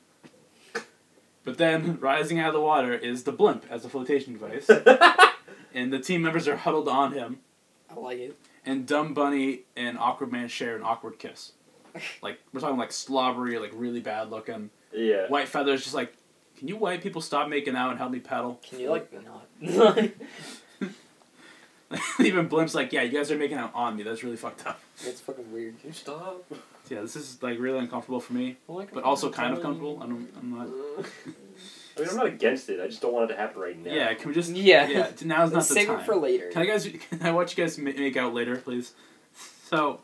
But 1.43 1.57
then, 1.59 1.99
rising 1.99 2.39
out 2.39 2.47
of 2.49 2.53
the 2.55 2.61
water 2.61 2.93
is 2.93 3.23
the 3.23 3.31
blimp 3.31 3.65
as 3.69 3.85
a 3.85 3.89
flotation 3.89 4.33
device, 4.33 4.67
and 5.73 5.93
the 5.93 5.99
team 5.99 6.23
members 6.23 6.47
are 6.47 6.55
huddled 6.57 6.87
on 6.87 7.13
him, 7.13 7.39
I 7.89 7.99
like 7.99 8.17
it. 8.17 8.35
and 8.65 8.87
Dumb 8.87 9.13
Bunny 9.13 9.61
and 9.75 9.97
Awkward 9.99 10.31
Man 10.31 10.47
share 10.47 10.75
an 10.75 10.81
awkward 10.83 11.19
kiss. 11.19 11.51
Like, 12.21 12.39
we're 12.51 12.59
talking 12.59 12.77
like 12.77 12.91
slobbery, 12.91 13.57
like 13.57 13.71
really 13.73 14.01
bad 14.01 14.29
looking. 14.29 14.69
Yeah. 14.91 15.27
White 15.29 15.47
Feather's 15.47 15.81
just 15.83 15.95
like, 15.95 16.13
can 16.57 16.67
you 16.67 16.75
white 16.75 17.01
people 17.01 17.21
stop 17.21 17.47
making 17.47 17.73
out 17.77 17.91
and 17.91 17.97
help 17.99 18.11
me 18.11 18.19
pedal? 18.19 18.59
Can 18.67 18.79
you 18.81 18.89
like 18.89 19.09
not? 19.13 19.97
Even 22.19 22.49
Blimp's 22.49 22.75
like, 22.75 22.91
yeah, 22.93 23.01
you 23.03 23.11
guys 23.17 23.31
are 23.31 23.37
making 23.37 23.57
out 23.57 23.71
on 23.73 23.95
me. 23.95 24.03
That's 24.03 24.23
really 24.23 24.37
fucked 24.37 24.65
up. 24.65 24.79
it's 25.05 25.21
fucking 25.21 25.51
weird. 25.51 25.79
Can 25.79 25.89
you 25.89 25.93
stop? 25.93 26.43
Yeah, 26.89 27.01
this 27.01 27.15
is 27.15 27.41
like 27.41 27.59
really 27.59 27.79
uncomfortable 27.79 28.19
for 28.19 28.33
me, 28.33 28.57
I 28.69 28.71
like 28.71 28.93
but 28.93 29.03
also 29.03 29.31
kind 29.31 29.53
of 29.53 29.61
comfortable. 29.61 29.97
I 30.01 30.05
don't, 30.07 30.29
I'm 30.39 30.51
not. 30.57 30.67
I 31.97 32.01
mean, 32.01 32.09
I'm 32.09 32.15
not 32.17 32.25
against 32.27 32.69
it. 32.69 32.79
I 32.81 32.87
just 32.87 33.01
don't 33.01 33.13
want 33.13 33.29
it 33.31 33.33
to 33.33 33.39
happen 33.39 33.61
right 33.61 33.77
now. 33.77 33.93
Yeah, 33.93 34.13
can 34.13 34.27
we 34.29 34.35
just? 34.35 34.51
Yeah. 34.51 34.87
yeah. 34.87 35.11
Now's 35.23 35.51
not 35.51 35.53
Let's 35.53 35.67
the 35.69 35.73
save 35.73 35.87
time. 35.87 35.99
it 35.99 36.05
for 36.05 36.15
later. 36.15 36.49
Can 36.49 36.61
I 36.61 36.65
guys? 36.65 36.87
Can 37.09 37.21
I 37.21 37.31
watch 37.31 37.57
you 37.57 37.63
guys 37.63 37.77
ma- 37.77 37.91
make 37.91 38.17
out 38.17 38.33
later, 38.33 38.57
please? 38.57 38.93
So, 39.63 40.01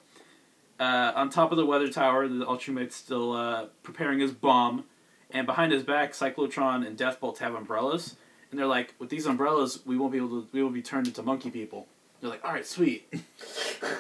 uh, 0.80 1.12
on 1.15 1.30
top 1.30 1.51
of 1.51 1.58
the 1.58 1.65
weather 1.65 1.89
tower, 1.89 2.27
the 2.27 2.47
Ultimate's 2.47 2.95
still 2.95 3.34
uh, 3.34 3.65
preparing 3.84 4.19
his 4.19 4.32
bomb, 4.32 4.86
and 5.30 5.45
behind 5.45 5.71
his 5.71 5.84
back, 5.84 6.13
Cyclotron 6.13 6.86
and 6.88 6.97
Deathbolt 6.97 7.39
have 7.39 7.54
umbrellas, 7.54 8.15
and 8.52 8.60
they're 8.60 8.68
like, 8.68 8.94
"With 9.00 9.10
these 9.10 9.26
umbrellas, 9.26 9.80
we 9.86 9.97
won't 9.97 10.12
be 10.12 10.18
able 10.18 10.41
to. 10.41 10.47
We 10.52 10.62
will 10.62 10.70
be 10.70 10.82
turned 10.82 11.08
into 11.08 11.24
monkey 11.24 11.49
people." 11.49 11.88
They're 12.20 12.30
like, 12.30 12.43
"All 12.45 12.52
right, 12.52 12.66
sweet." 12.66 13.12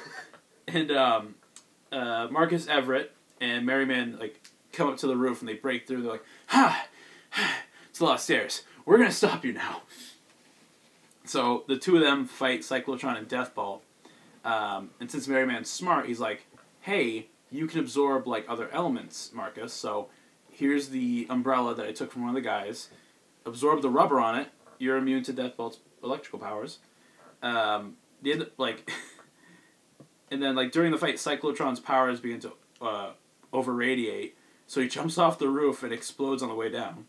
and 0.67 0.91
um, 0.91 1.35
uh, 1.91 2.27
Marcus 2.29 2.67
Everett 2.67 3.15
and 3.39 3.65
Merryman 3.65 4.17
like 4.19 4.41
come 4.71 4.89
up 4.89 4.97
to 4.97 5.07
the 5.07 5.17
roof 5.17 5.41
and 5.41 5.49
they 5.49 5.55
break 5.55 5.87
through. 5.87 6.03
They're 6.03 6.11
like, 6.11 6.25
"Ha, 6.47 6.87
it's 7.89 7.99
a 7.99 8.05
lot 8.05 8.15
of 8.15 8.21
stairs. 8.21 8.63
We're 8.85 8.97
gonna 8.97 9.11
stop 9.11 9.43
you 9.43 9.53
now." 9.53 9.81
So 11.25 11.63
the 11.67 11.77
two 11.77 11.95
of 11.95 12.01
them 12.01 12.25
fight 12.25 12.61
Cyclotron 12.61 13.17
and 13.17 13.27
Deathbolt. 13.27 13.81
Um, 14.43 14.89
and 14.99 15.09
since 15.09 15.27
Merryman's 15.27 15.69
smart, 15.69 16.07
he's 16.07 16.19
like, 16.19 16.45
hey, 16.81 17.27
you 17.51 17.67
can 17.67 17.79
absorb 17.79 18.27
like 18.27 18.45
other 18.49 18.69
elements, 18.71 19.31
Marcus. 19.33 19.73
So 19.73 20.09
here's 20.51 20.89
the 20.89 21.27
umbrella 21.29 21.75
that 21.75 21.87
I 21.87 21.91
took 21.91 22.11
from 22.11 22.23
one 22.23 22.29
of 22.29 22.35
the 22.35 22.41
guys. 22.41 22.89
Absorb 23.45 23.81
the 23.81 23.89
rubber 23.89 24.19
on 24.19 24.37
it. 24.37 24.49
You're 24.77 24.97
immune 24.97 25.23
to 25.23 25.33
Deathbolt's 25.33 25.79
electrical 26.03 26.39
powers. 26.39 26.79
Um, 27.41 27.95
the 28.21 28.33
end, 28.33 28.47
like, 28.57 28.91
and 30.31 30.41
then 30.41 30.55
like 30.55 30.71
during 30.71 30.91
the 30.91 30.97
fight, 30.97 31.15
Cyclotron's 31.15 31.79
powers 31.79 32.19
begin 32.19 32.39
to 32.41 32.53
uh, 32.81 33.11
over 33.53 33.73
radiate. 33.73 34.35
So 34.67 34.81
he 34.81 34.87
jumps 34.87 35.17
off 35.17 35.37
the 35.37 35.49
roof 35.49 35.83
and 35.83 35.91
explodes 35.91 36.41
on 36.41 36.49
the 36.49 36.55
way 36.55 36.69
down. 36.69 37.07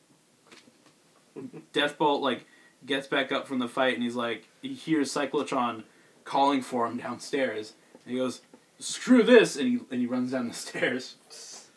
Deathbolt 1.72 2.20
like 2.20 2.47
gets 2.85 3.07
back 3.07 3.30
up 3.30 3.47
from 3.47 3.59
the 3.59 3.68
fight 3.68 3.95
and 3.95 4.03
he's 4.03 4.16
like 4.16 4.49
he 4.61 4.74
hears 4.74 5.12
Cyclotron 5.12 5.85
calling 6.24 6.61
for 6.61 6.87
him 6.87 6.99
downstairs 6.99 7.74
and 8.05 8.12
he 8.12 8.18
goes 8.18 8.43
screw 8.78 9.22
this 9.22 9.57
and 9.57 9.68
he 9.68 9.74
and 9.91 10.01
he 10.01 10.07
runs 10.07 10.33
down 10.33 10.49
the 10.49 10.55
stairs 10.55 11.16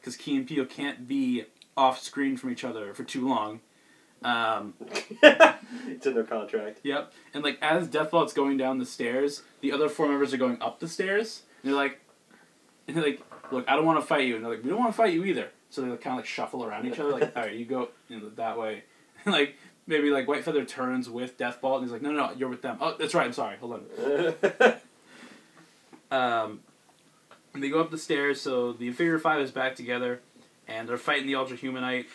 because 0.00 0.16
Key 0.16 0.36
and 0.36 0.46
Peele 0.46 0.64
can't 0.64 1.06
be 1.06 1.44
off 1.76 2.02
screen 2.02 2.36
from 2.36 2.50
each 2.50 2.64
other 2.64 2.92
for 2.94 3.04
too 3.04 3.28
long. 3.28 3.60
Um, 4.22 4.74
it's 4.80 6.06
in 6.06 6.14
their 6.14 6.24
contract. 6.24 6.80
Yep. 6.82 7.12
And 7.34 7.44
like 7.44 7.58
as 7.62 7.88
Deathbolt's 7.88 8.32
going 8.32 8.56
down 8.56 8.78
the 8.78 8.86
stairs, 8.86 9.42
the 9.60 9.72
other 9.72 9.88
four 9.88 10.08
members 10.08 10.34
are 10.34 10.38
going 10.38 10.60
up 10.60 10.80
the 10.80 10.88
stairs. 10.88 11.42
And 11.62 11.72
they're 11.72 11.78
like, 11.78 12.00
and 12.86 12.96
they're 12.96 13.04
like, 13.04 13.22
look, 13.50 13.68
I 13.68 13.76
don't 13.76 13.86
want 13.86 14.00
to 14.00 14.06
fight 14.06 14.26
you. 14.26 14.36
And 14.36 14.44
they're 14.44 14.52
like, 14.52 14.62
we 14.62 14.70
don't 14.70 14.78
want 14.78 14.92
to 14.92 14.96
fight 14.96 15.12
you 15.12 15.24
either. 15.24 15.50
So 15.70 15.82
they 15.82 15.88
like, 15.88 16.00
kind 16.00 16.14
of 16.14 16.18
like 16.18 16.26
shuffle 16.26 16.64
around 16.64 16.86
each 16.86 16.98
other, 16.98 17.10
like, 17.10 17.32
all 17.36 17.42
right, 17.42 17.54
you 17.54 17.64
go 17.64 17.88
you 18.08 18.20
know, 18.20 18.28
that 18.36 18.58
way. 18.58 18.84
And 19.24 19.34
like 19.34 19.56
maybe 19.88 20.10
like 20.10 20.28
White 20.28 20.44
Feather 20.44 20.64
turns 20.64 21.10
with 21.10 21.36
Deathbolt, 21.36 21.78
and 21.78 21.84
he's 21.84 21.90
like, 21.90 22.02
no, 22.02 22.12
no, 22.12 22.28
no, 22.28 22.32
you're 22.34 22.48
with 22.48 22.62
them. 22.62 22.78
Oh, 22.80 22.94
that's 22.96 23.14
right. 23.14 23.26
I'm 23.26 23.32
sorry. 23.32 23.56
Hold 23.56 23.82
on. 24.00 24.74
Um, 26.10 26.60
and 27.54 27.62
they 27.62 27.68
go 27.68 27.80
up 27.80 27.90
the 27.90 27.98
stairs, 27.98 28.40
so 28.40 28.72
the 28.72 28.86
Inferior 28.86 29.18
Five 29.18 29.40
is 29.40 29.50
back 29.50 29.76
together, 29.76 30.20
and 30.66 30.88
they're 30.88 30.96
fighting 30.96 31.26
the 31.26 31.34
Ultra 31.34 31.56
Humanite, 31.56 32.06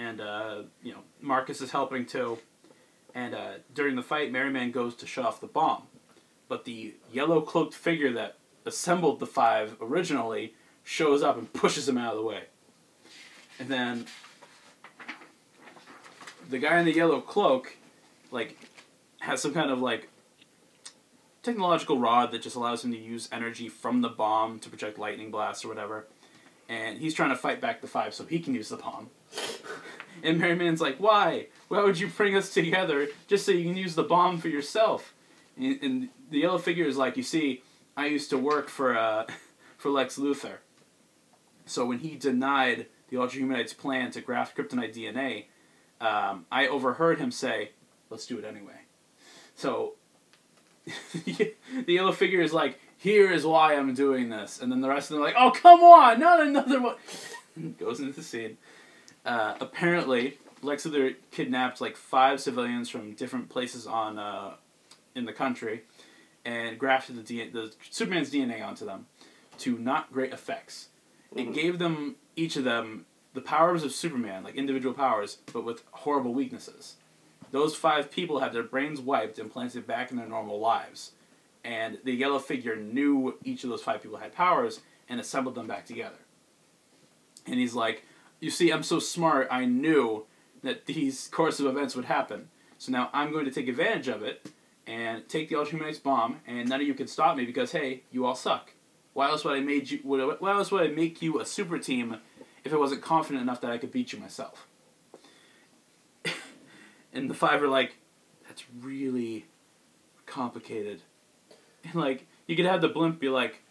and 0.00 0.20
uh, 0.20 0.62
you 0.82 0.92
know 0.92 1.00
Marcus 1.20 1.60
is 1.60 1.70
helping 1.70 2.06
too. 2.06 2.38
And 3.14 3.34
uh, 3.34 3.54
during 3.74 3.96
the 3.96 4.02
fight, 4.02 4.30
Merryman 4.30 4.70
goes 4.70 4.94
to 4.96 5.06
shut 5.06 5.24
off 5.24 5.40
the 5.40 5.48
bomb, 5.48 5.82
but 6.48 6.64
the 6.64 6.94
yellow 7.12 7.40
cloaked 7.40 7.74
figure 7.74 8.12
that 8.12 8.38
assembled 8.64 9.18
the 9.18 9.26
five 9.26 9.76
originally 9.80 10.54
shows 10.84 11.22
up 11.22 11.36
and 11.36 11.52
pushes 11.52 11.88
him 11.88 11.98
out 11.98 12.12
of 12.12 12.18
the 12.18 12.24
way. 12.24 12.44
And 13.58 13.68
then 13.68 14.06
the 16.48 16.58
guy 16.58 16.78
in 16.78 16.86
the 16.86 16.94
yellow 16.94 17.20
cloak, 17.20 17.76
like, 18.30 18.56
has 19.20 19.42
some 19.42 19.52
kind 19.52 19.70
of 19.70 19.80
like 19.80 20.08
technological 21.42 21.98
rod 21.98 22.30
that 22.30 22.42
just 22.42 22.56
allows 22.56 22.84
him 22.84 22.92
to 22.92 22.98
use 22.98 23.28
energy 23.32 23.68
from 23.68 24.02
the 24.02 24.08
bomb 24.08 24.60
to 24.60 24.68
project 24.68 24.98
lightning 24.98 25.30
blasts 25.30 25.64
or 25.64 25.68
whatever. 25.68 26.06
And 26.68 26.98
he's 26.98 27.12
trying 27.12 27.30
to 27.30 27.36
fight 27.36 27.60
back 27.60 27.80
the 27.80 27.88
five 27.88 28.14
so 28.14 28.24
he 28.24 28.38
can 28.38 28.54
use 28.54 28.68
the 28.68 28.76
bomb. 28.76 29.10
And 30.22 30.38
Merryman's 30.38 30.80
like, 30.80 30.96
why? 30.98 31.46
Why 31.68 31.82
would 31.82 31.98
you 31.98 32.08
bring 32.08 32.36
us 32.36 32.52
together 32.52 33.08
just 33.26 33.46
so 33.46 33.52
you 33.52 33.64
can 33.64 33.76
use 33.76 33.94
the 33.94 34.02
bomb 34.02 34.38
for 34.38 34.48
yourself? 34.48 35.14
And, 35.56 35.78
and 35.82 36.08
the 36.30 36.40
yellow 36.40 36.58
figure 36.58 36.86
is 36.86 36.96
like, 36.96 37.16
you 37.16 37.22
see, 37.22 37.62
I 37.96 38.06
used 38.06 38.30
to 38.30 38.38
work 38.38 38.68
for 38.68 38.96
uh, 38.96 39.26
for 39.78 39.90
Lex 39.90 40.18
Luthor. 40.18 40.58
So 41.66 41.86
when 41.86 41.98
he 41.98 42.16
denied 42.16 42.86
the 43.08 43.18
Ultra 43.18 43.40
Humanite's 43.40 43.74
plan 43.74 44.10
to 44.12 44.20
graft 44.20 44.56
kryptonite 44.56 44.94
DNA, 44.94 45.44
um, 46.00 46.46
I 46.50 46.66
overheard 46.66 47.18
him 47.18 47.30
say, 47.30 47.70
let's 48.08 48.26
do 48.26 48.38
it 48.38 48.44
anyway. 48.44 48.80
So 49.54 49.94
the 51.24 51.54
yellow 51.86 52.12
figure 52.12 52.40
is 52.40 52.52
like, 52.52 52.78
here 52.96 53.30
is 53.30 53.46
why 53.46 53.74
I'm 53.74 53.94
doing 53.94 54.28
this. 54.28 54.60
And 54.60 54.70
then 54.70 54.80
the 54.80 54.88
rest 54.88 55.10
of 55.10 55.16
them 55.16 55.22
are 55.22 55.26
like, 55.26 55.36
oh, 55.38 55.50
come 55.50 55.80
on, 55.80 56.20
not 56.20 56.40
another 56.40 56.80
one. 56.80 56.96
Goes 57.78 58.00
into 58.00 58.12
the 58.12 58.22
scene. 58.22 58.58
Uh, 59.24 59.54
apparently, 59.60 60.38
Lex 60.62 60.86
Luthor 60.86 61.14
kidnapped 61.30 61.80
like 61.80 61.96
five 61.96 62.40
civilians 62.40 62.88
from 62.88 63.12
different 63.14 63.48
places 63.48 63.86
on 63.86 64.18
uh, 64.18 64.54
in 65.14 65.24
the 65.24 65.32
country 65.32 65.82
and 66.44 66.78
grafted 66.78 67.26
the, 67.26 67.48
the 67.50 67.72
Superman's 67.90 68.32
DNA 68.32 68.66
onto 68.66 68.84
them 68.86 69.06
to 69.58 69.78
not 69.78 70.12
great 70.12 70.32
effects. 70.32 70.88
It 71.36 71.52
gave 71.52 71.78
them, 71.78 72.16
each 72.34 72.56
of 72.56 72.64
them, 72.64 73.06
the 73.34 73.40
powers 73.40 73.84
of 73.84 73.92
Superman, 73.92 74.42
like 74.42 74.56
individual 74.56 74.94
powers, 74.94 75.38
but 75.52 75.64
with 75.64 75.82
horrible 75.92 76.34
weaknesses 76.34 76.96
those 77.50 77.74
five 77.74 78.10
people 78.10 78.40
had 78.40 78.52
their 78.52 78.62
brains 78.62 79.00
wiped 79.00 79.38
and 79.38 79.50
planted 79.50 79.86
back 79.86 80.10
in 80.10 80.16
their 80.16 80.28
normal 80.28 80.58
lives. 80.58 81.12
And 81.64 81.98
the 82.04 82.12
yellow 82.12 82.38
figure 82.38 82.76
knew 82.76 83.36
each 83.44 83.64
of 83.64 83.70
those 83.70 83.82
five 83.82 84.02
people 84.02 84.18
had 84.18 84.32
powers 84.32 84.80
and 85.08 85.20
assembled 85.20 85.54
them 85.54 85.66
back 85.66 85.84
together. 85.84 86.16
And 87.46 87.56
he's 87.56 87.74
like, 87.74 88.04
You 88.40 88.50
see, 88.50 88.70
I'm 88.70 88.82
so 88.82 88.98
smart, 88.98 89.48
I 89.50 89.66
knew 89.66 90.24
that 90.62 90.86
these 90.86 91.28
course 91.28 91.60
of 91.60 91.66
events 91.66 91.94
would 91.94 92.06
happen. 92.06 92.48
So 92.78 92.90
now 92.90 93.10
I'm 93.12 93.32
going 93.32 93.44
to 93.44 93.50
take 93.50 93.68
advantage 93.68 94.08
of 94.08 94.22
it 94.22 94.50
and 94.86 95.28
take 95.28 95.48
the 95.48 95.56
Ultra 95.56 95.76
Humanite's 95.76 95.98
bomb, 95.98 96.40
and 96.46 96.68
none 96.68 96.80
of 96.80 96.86
you 96.86 96.94
can 96.94 97.06
stop 97.06 97.36
me 97.36 97.44
because, 97.44 97.72
hey, 97.72 98.02
you 98.10 98.24
all 98.24 98.34
suck. 98.34 98.72
Why 99.12 99.28
else 99.28 99.44
would 99.44 99.56
I 99.56 99.60
made 99.60 99.90
you? 99.90 99.98
Why 100.02 100.52
else 100.52 100.70
would 100.70 100.82
I 100.82 100.88
make 100.88 101.20
you 101.20 101.40
a 101.40 101.44
super 101.44 101.78
team 101.78 102.16
if 102.64 102.72
I 102.72 102.76
wasn't 102.76 103.02
confident 103.02 103.42
enough 103.42 103.60
that 103.60 103.70
I 103.70 103.78
could 103.78 103.92
beat 103.92 104.12
you 104.12 104.18
myself? 104.18 104.66
and 107.12 107.28
the 107.28 107.34
five 107.34 107.62
are 107.62 107.68
like, 107.68 107.96
that's 108.46 108.64
really 108.80 109.46
complicated. 110.26 111.02
And 111.84 111.94
like, 111.96 112.26
you 112.46 112.56
could 112.56 112.66
have 112.66 112.80
the 112.80 112.88
blimp 112.88 113.20
be 113.20 113.28
like, 113.28 113.62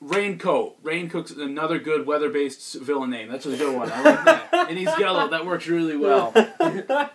Raincoat. 0.00 0.78
Raincoat's 0.82 1.30
another 1.30 1.78
good 1.78 2.06
weather 2.06 2.30
based 2.30 2.74
villain 2.80 3.10
name. 3.10 3.28
That's 3.28 3.46
a 3.46 3.56
good 3.56 3.76
one. 3.76 3.90
I 3.92 4.02
like 4.02 4.24
that. 4.24 4.68
and 4.68 4.78
he's 4.78 4.98
yellow. 4.98 5.28
That 5.28 5.44
works 5.44 5.66
really 5.66 5.96
well. 5.96 6.32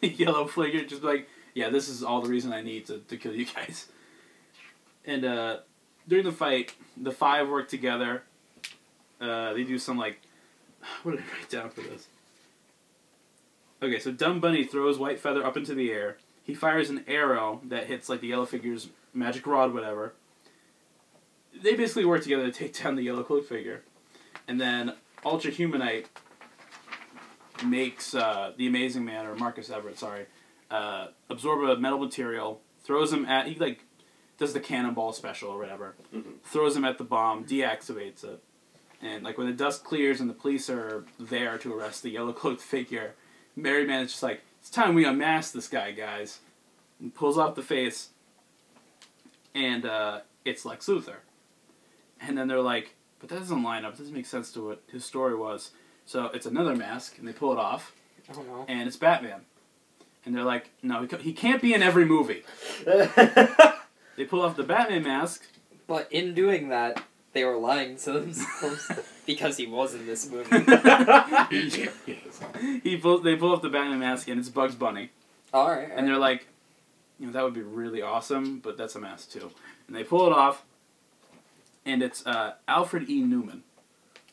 yellow 0.00 0.46
figure 0.46 0.84
just 0.84 1.02
like, 1.02 1.28
yeah, 1.54 1.70
this 1.70 1.88
is 1.88 2.02
all 2.02 2.20
the 2.20 2.28
reason 2.28 2.52
I 2.52 2.62
need 2.62 2.86
to, 2.86 2.98
to 2.98 3.16
kill 3.16 3.34
you 3.34 3.46
guys. 3.46 3.86
And 5.04 5.24
uh, 5.24 5.58
during 6.06 6.24
the 6.24 6.32
fight, 6.32 6.74
the 6.96 7.10
five 7.12 7.48
work 7.48 7.68
together. 7.68 8.22
Uh, 9.20 9.52
they 9.52 9.62
do 9.62 9.78
some 9.78 9.96
like, 9.96 10.20
what 11.02 11.12
did 11.12 11.20
I 11.20 11.38
write 11.38 11.50
down 11.50 11.70
for 11.70 11.80
this? 11.80 12.08
Okay, 13.82 13.98
so 13.98 14.12
Dumb 14.12 14.40
Bunny 14.40 14.64
throws 14.64 14.98
White 14.98 15.18
Feather 15.18 15.44
up 15.44 15.56
into 15.56 15.74
the 15.74 15.90
air. 15.90 16.18
He 16.44 16.54
fires 16.54 16.90
an 16.90 17.04
arrow 17.08 17.60
that 17.64 17.86
hits 17.86 18.08
like 18.08 18.20
the 18.20 18.28
yellow 18.28 18.46
figure's 18.46 18.88
magic 19.12 19.46
rod, 19.46 19.74
whatever. 19.74 20.14
They 21.54 21.74
basically 21.74 22.04
work 22.04 22.22
together 22.22 22.44
to 22.44 22.52
take 22.52 22.82
down 22.82 22.96
the 22.96 23.02
yellow 23.02 23.22
cloak 23.22 23.46
figure, 23.46 23.82
and 24.48 24.60
then 24.60 24.94
Ultra 25.24 25.50
Humanite 25.50 26.06
makes 27.64 28.14
uh, 28.14 28.52
the 28.56 28.66
Amazing 28.66 29.04
Man 29.04 29.26
or 29.26 29.34
Marcus 29.36 29.70
Everett, 29.70 29.98
sorry, 29.98 30.26
uh, 30.70 31.08
absorb 31.30 31.62
a 31.68 31.78
metal 31.80 31.98
material, 31.98 32.60
throws 32.82 33.12
him 33.12 33.24
at 33.26 33.46
he 33.46 33.54
like 33.56 33.84
does 34.38 34.52
the 34.52 34.60
cannonball 34.60 35.12
special 35.12 35.50
or 35.50 35.58
whatever, 35.58 35.94
Mhm. 36.12 36.40
throws 36.42 36.76
him 36.76 36.84
at 36.84 36.98
the 36.98 37.04
bomb, 37.04 37.44
deactivates 37.44 38.24
it, 38.24 38.42
and 39.00 39.22
like 39.22 39.38
when 39.38 39.46
the 39.46 39.52
dust 39.52 39.84
clears 39.84 40.20
and 40.20 40.28
the 40.28 40.34
police 40.34 40.68
are 40.68 41.04
there 41.20 41.58
to 41.58 41.72
arrest 41.72 42.02
the 42.02 42.10
yellow 42.10 42.32
cloaked 42.40 42.60
figure, 42.62 43.14
Merryman 43.54 44.00
is 44.02 44.10
just 44.12 44.22
like, 44.22 44.40
it's 44.60 44.70
time 44.70 44.94
we 44.94 45.04
unmask 45.04 45.52
this 45.52 45.68
guy, 45.68 45.92
guys. 45.92 46.40
And 47.00 47.12
pulls 47.14 47.36
off 47.36 47.56
the 47.56 47.62
face, 47.62 48.10
and 49.54 49.84
uh, 49.84 50.20
it's 50.44 50.64
Lex 50.64 50.86
Luthor. 50.86 51.16
And 52.22 52.38
then 52.38 52.48
they're 52.48 52.60
like, 52.60 52.94
but 53.18 53.28
that 53.28 53.38
doesn't 53.38 53.62
line 53.62 53.84
up. 53.84 53.94
It 53.94 53.98
doesn't 53.98 54.14
make 54.14 54.26
sense 54.26 54.52
to 54.52 54.68
what 54.68 54.82
his 54.90 55.04
story 55.04 55.34
was. 55.34 55.70
So 56.06 56.26
it's 56.34 56.46
another 56.46 56.74
mask, 56.74 57.18
and 57.18 57.28
they 57.28 57.32
pull 57.32 57.52
it 57.52 57.58
off, 57.58 57.92
I 58.28 58.32
don't 58.32 58.48
know. 58.48 58.64
and 58.68 58.88
it's 58.88 58.96
Batman. 58.96 59.42
And 60.24 60.34
they're 60.34 60.44
like, 60.44 60.70
no, 60.82 61.04
he 61.04 61.16
he 61.18 61.32
can't 61.32 61.60
be 61.60 61.74
in 61.74 61.82
every 61.82 62.04
movie. 62.04 62.42
They 64.16 64.24
pull 64.24 64.42
off 64.42 64.56
the 64.56 64.62
Batman 64.62 65.04
mask. 65.04 65.44
But 65.86 66.08
in 66.10 66.34
doing 66.34 66.68
that, 66.68 67.02
they 67.32 67.44
were 67.44 67.56
lying 67.56 67.96
to 67.96 68.12
themselves 68.12 68.90
because 69.26 69.56
he 69.56 69.66
was 69.66 69.94
in 69.94 70.06
this 70.06 70.30
movie. 70.30 70.50
he 72.82 72.96
pulls, 72.98 73.22
they 73.22 73.36
pull 73.36 73.52
off 73.52 73.62
the 73.62 73.70
Batman 73.70 74.00
mask, 74.00 74.28
and 74.28 74.38
it's 74.38 74.48
Bugs 74.48 74.74
Bunny. 74.74 75.10
All 75.52 75.70
right. 75.70 75.88
And 75.94 76.06
they're 76.06 76.18
like, 76.18 76.46
you 77.18 77.26
know, 77.26 77.32
that 77.32 77.42
would 77.42 77.54
be 77.54 77.62
really 77.62 78.02
awesome, 78.02 78.58
but 78.58 78.76
that's 78.76 78.94
a 78.94 79.00
mask 79.00 79.32
too. 79.32 79.50
And 79.86 79.96
they 79.96 80.04
pull 80.04 80.26
it 80.26 80.32
off, 80.32 80.64
and 81.84 82.02
it's 82.02 82.24
uh, 82.26 82.54
Alfred 82.68 83.08
E. 83.10 83.22
Neuman. 83.22 83.60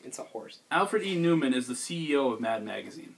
it's 0.04 0.18
a 0.18 0.22
horse. 0.24 0.60
Alfred 0.70 1.02
E. 1.02 1.16
Neuman 1.16 1.54
is 1.54 1.66
the 1.66 1.74
CEO 1.74 2.32
of 2.32 2.40
Mad 2.40 2.64
Magazine. 2.64 3.14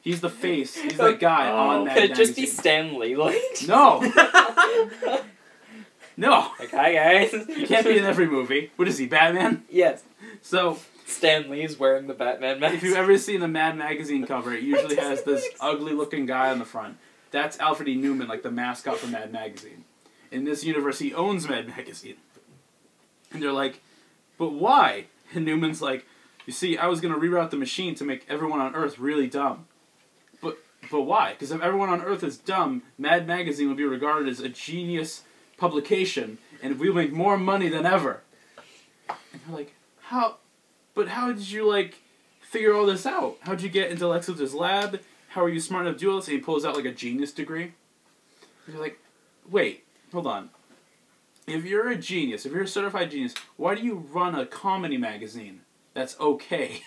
He's 0.00 0.20
the 0.20 0.28
face. 0.30 0.76
He's 0.76 0.96
the 0.98 1.12
guy 1.12 1.50
Oh. 1.50 1.56
on 1.56 1.84
Mad 1.84 1.94
Magazine. 1.94 1.94
Could 1.94 2.04
it 2.04 2.08
Magazine. 2.10 2.26
just 2.26 2.36
be 2.36 2.46
Stanley? 2.46 3.14
Like, 3.16 3.36
No, 3.66 4.00
no. 6.16 6.50
like, 6.58 6.70
hi 6.70 6.92
guys. 6.94 7.32
He 7.48 7.66
can't 7.66 7.86
be 7.86 7.98
in 7.98 8.04
every 8.04 8.26
movie. 8.28 8.70
What 8.76 8.86
is 8.88 8.98
he, 8.98 9.06
Batman? 9.06 9.64
Yes. 9.70 10.02
So, 10.42 10.78
Stanley 11.06 11.62
is 11.62 11.78
wearing 11.78 12.06
the 12.06 12.14
Batman 12.14 12.60
mask. 12.60 12.74
if 12.74 12.82
you've 12.82 12.96
ever 12.96 13.16
seen 13.18 13.42
a 13.42 13.48
Mad 13.48 13.76
Magazine 13.76 14.26
cover, 14.26 14.52
it 14.52 14.62
usually 14.72 14.96
has 14.96 15.22
this 15.24 15.46
ugly-looking 15.60 16.26
guy 16.26 16.50
on 16.50 16.58
the 16.58 16.64
front. 16.64 16.98
That's 17.30 17.58
Alfred 17.58 17.88
E. 17.88 17.96
Neuman, 17.96 18.28
like 18.28 18.42
the 18.42 18.50
mascot 18.50 18.98
for 18.98 19.06
Mad 19.08 19.32
Magazine. 19.32 19.84
In 20.30 20.44
this 20.44 20.64
universe, 20.64 20.98
he 20.98 21.12
owns 21.14 21.48
Mad 21.48 21.68
Magazine. 21.68 22.16
And 23.34 23.42
they're 23.42 23.52
like, 23.52 23.82
but 24.38 24.52
why? 24.52 25.06
And 25.34 25.44
Neuman's 25.44 25.82
like, 25.82 26.06
you 26.46 26.52
see, 26.52 26.78
I 26.78 26.86
was 26.86 27.00
going 27.00 27.12
to 27.12 27.20
reroute 27.20 27.50
the 27.50 27.56
machine 27.56 27.94
to 27.96 28.04
make 28.04 28.24
everyone 28.28 28.60
on 28.60 28.74
Earth 28.74 28.98
really 28.98 29.26
dumb. 29.26 29.66
But 30.40 30.58
but 30.90 31.02
why? 31.02 31.32
Because 31.32 31.50
if 31.50 31.60
everyone 31.60 31.88
on 31.88 32.02
Earth 32.02 32.22
is 32.22 32.36
dumb, 32.36 32.82
Mad 32.96 33.26
Magazine 33.26 33.68
will 33.68 33.74
be 33.74 33.84
regarded 33.84 34.28
as 34.28 34.40
a 34.40 34.48
genius 34.48 35.24
publication, 35.56 36.38
and 36.62 36.78
we'll 36.78 36.94
make 36.94 37.12
more 37.12 37.36
money 37.36 37.68
than 37.68 37.86
ever. 37.86 38.22
And 39.08 39.40
they're 39.46 39.56
like, 39.56 39.74
how? 40.02 40.36
But 40.94 41.08
how 41.08 41.32
did 41.32 41.50
you 41.50 41.68
like 41.68 41.96
figure 42.40 42.74
all 42.74 42.86
this 42.86 43.06
out? 43.06 43.36
How'd 43.40 43.62
you 43.62 43.68
get 43.68 43.90
into 43.90 44.06
Lex 44.06 44.28
Luthor's 44.28 44.54
lab? 44.54 45.00
How 45.28 45.42
are 45.42 45.48
you 45.48 45.58
smart 45.58 45.86
enough 45.86 45.98
to 45.98 46.04
do 46.04 46.10
all 46.10 46.16
this? 46.18 46.28
And 46.28 46.36
he 46.36 46.40
pulls 46.42 46.64
out 46.64 46.76
like 46.76 46.84
a 46.84 46.92
genius 46.92 47.32
degree. 47.32 47.72
And 48.66 48.74
you're 48.74 48.82
like, 48.82 49.00
wait, 49.50 49.84
hold 50.12 50.26
on. 50.26 50.50
If 51.46 51.64
you're 51.64 51.90
a 51.90 51.96
genius, 51.96 52.46
if 52.46 52.52
you're 52.52 52.62
a 52.62 52.68
certified 52.68 53.10
genius, 53.10 53.34
why 53.56 53.74
do 53.74 53.82
you 53.82 53.96
run 54.12 54.34
a 54.34 54.46
comedy 54.46 54.96
magazine? 54.96 55.60
that's 55.92 56.18
okay. 56.18 56.80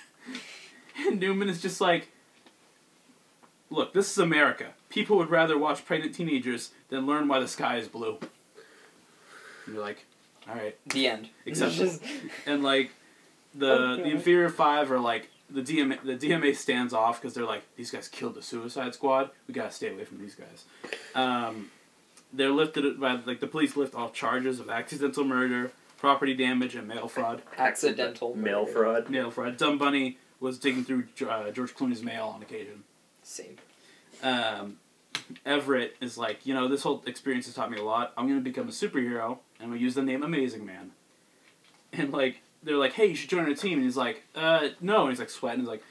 and 1.08 1.22
Neuman 1.22 1.48
is 1.48 1.62
just 1.62 1.80
like, 1.80 2.10
look, 3.70 3.94
this 3.94 4.12
is 4.12 4.18
America. 4.18 4.74
People 4.90 5.18
would 5.18 5.30
rather 5.30 5.58
watch 5.58 5.86
pregnant 5.86 6.14
teenagers 6.16 6.72
than 6.90 7.06
learn 7.06 7.28
why 7.28 7.40
the 7.40 7.48
sky 7.48 7.78
is 7.78 7.88
blue. 7.88 8.18
And 9.66 9.76
you're 9.76 9.84
like, 9.84 10.06
all 10.50 10.56
right, 10.56 10.78
The 10.90 11.08
end. 11.08 11.30
acceptable. 11.46 11.86
Just- 11.86 12.02
and 12.46 12.64
like 12.64 12.92
the 13.56 13.72
Okay. 13.72 14.04
the 14.04 14.10
inferior 14.10 14.50
five 14.50 14.92
are 14.92 15.00
like 15.00 15.30
the 15.50 15.62
DMA 15.62 16.02
the 16.04 16.16
DMA 16.18 16.54
stands 16.56 16.94
off 16.94 17.22
because 17.22 17.34
they're 17.34 17.46
like 17.46 17.64
these 17.78 17.90
guys 17.92 18.08
killed 18.10 18.36
the 18.36 18.42
Suicide 18.42 18.94
Squad. 18.94 19.30
We 19.48 19.54
gotta 19.54 19.72
stay 19.72 19.90
away 19.94 20.04
from 20.06 20.20
these 20.20 20.36
guys. 20.36 20.66
Um, 21.16 21.72
they're 22.34 22.52
lifted 22.52 23.00
by 23.00 23.20
like 23.26 23.40
the 23.40 23.48
police 23.48 23.76
lift 23.76 23.96
all 23.96 24.10
charges 24.10 24.60
of 24.60 24.70
accidental 24.70 25.24
murder, 25.24 25.72
property 25.98 26.34
damage, 26.34 26.76
and 26.76 26.88
mail 26.88 27.08
fraud. 27.08 27.42
accidental 27.58 28.36
Mail 28.36 28.62
murder. 28.62 28.72
fraud. 28.74 29.10
Mail 29.10 29.32
fraud. 29.32 29.58
Dumb 29.58 29.78
Bunny 29.78 30.18
was 30.40 30.60
digging 30.60 30.84
through 30.84 31.06
uh, 31.28 31.50
George 31.52 31.74
Clooney's 31.74 32.04
mail 32.04 32.32
on 32.36 32.42
occasion. 32.42 32.84
Same. 33.24 33.58
Um, 34.22 34.78
Everett 35.46 35.96
is 36.00 36.18
like, 36.18 36.46
you 36.46 36.54
know, 36.54 36.68
this 36.68 36.84
whole 36.84 37.04
experience 37.08 37.46
has 37.48 37.56
taught 37.56 37.72
me 37.72 37.78
a 37.78 37.84
lot. 37.84 38.14
I'm 38.18 38.28
gonna 38.28 38.40
become 38.42 38.68
a 38.68 38.72
superhero, 38.72 39.26
and 39.60 39.64
I'm 39.64 39.70
gonna 39.70 39.82
use 39.82 39.96
the 39.96 40.04
name 40.04 40.24
Amazing 40.24 40.66
Man. 40.66 40.92
And 41.94 42.12
like, 42.14 42.42
they're 42.64 42.76
like, 42.78 42.94
hey, 42.94 43.08
you 43.08 43.16
should 43.16 43.30
join 43.30 43.46
our 43.46 43.54
team. 43.54 43.74
And 43.80 43.84
he's 43.84 43.98
like, 43.98 44.24
uh, 44.36 44.70
no. 44.82 45.02
And 45.04 45.10
he's 45.12 45.20
like 45.20 45.30
sweating. 45.30 45.62
He's 45.62 45.70
like, 45.70 45.84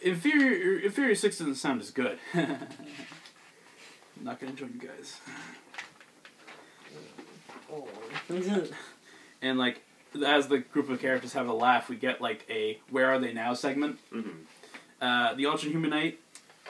inferior, 0.00 0.78
inferior 0.80 1.14
six 1.14 1.38
doesn't 1.38 1.56
sound 1.56 1.80
as 1.80 1.90
good. 1.90 2.18
I'm 2.34 2.58
not 4.22 4.40
gonna 4.40 4.52
join 4.52 4.78
you 4.80 4.88
guys. 4.88 5.18
Oh. 7.72 7.86
And 9.42 9.58
like, 9.58 9.82
as 10.24 10.48
the 10.48 10.58
group 10.58 10.88
of 10.88 11.00
characters 11.00 11.32
have 11.34 11.48
a 11.48 11.52
laugh, 11.52 11.88
we 11.88 11.96
get 11.96 12.20
like 12.20 12.44
a 12.50 12.78
"Where 12.90 13.10
Are 13.10 13.18
They 13.18 13.32
Now" 13.32 13.54
segment. 13.54 13.98
hmm 14.12 14.30
Uh, 15.00 15.34
the 15.34 15.46
Ultra 15.46 15.70
Humanite 15.70 16.16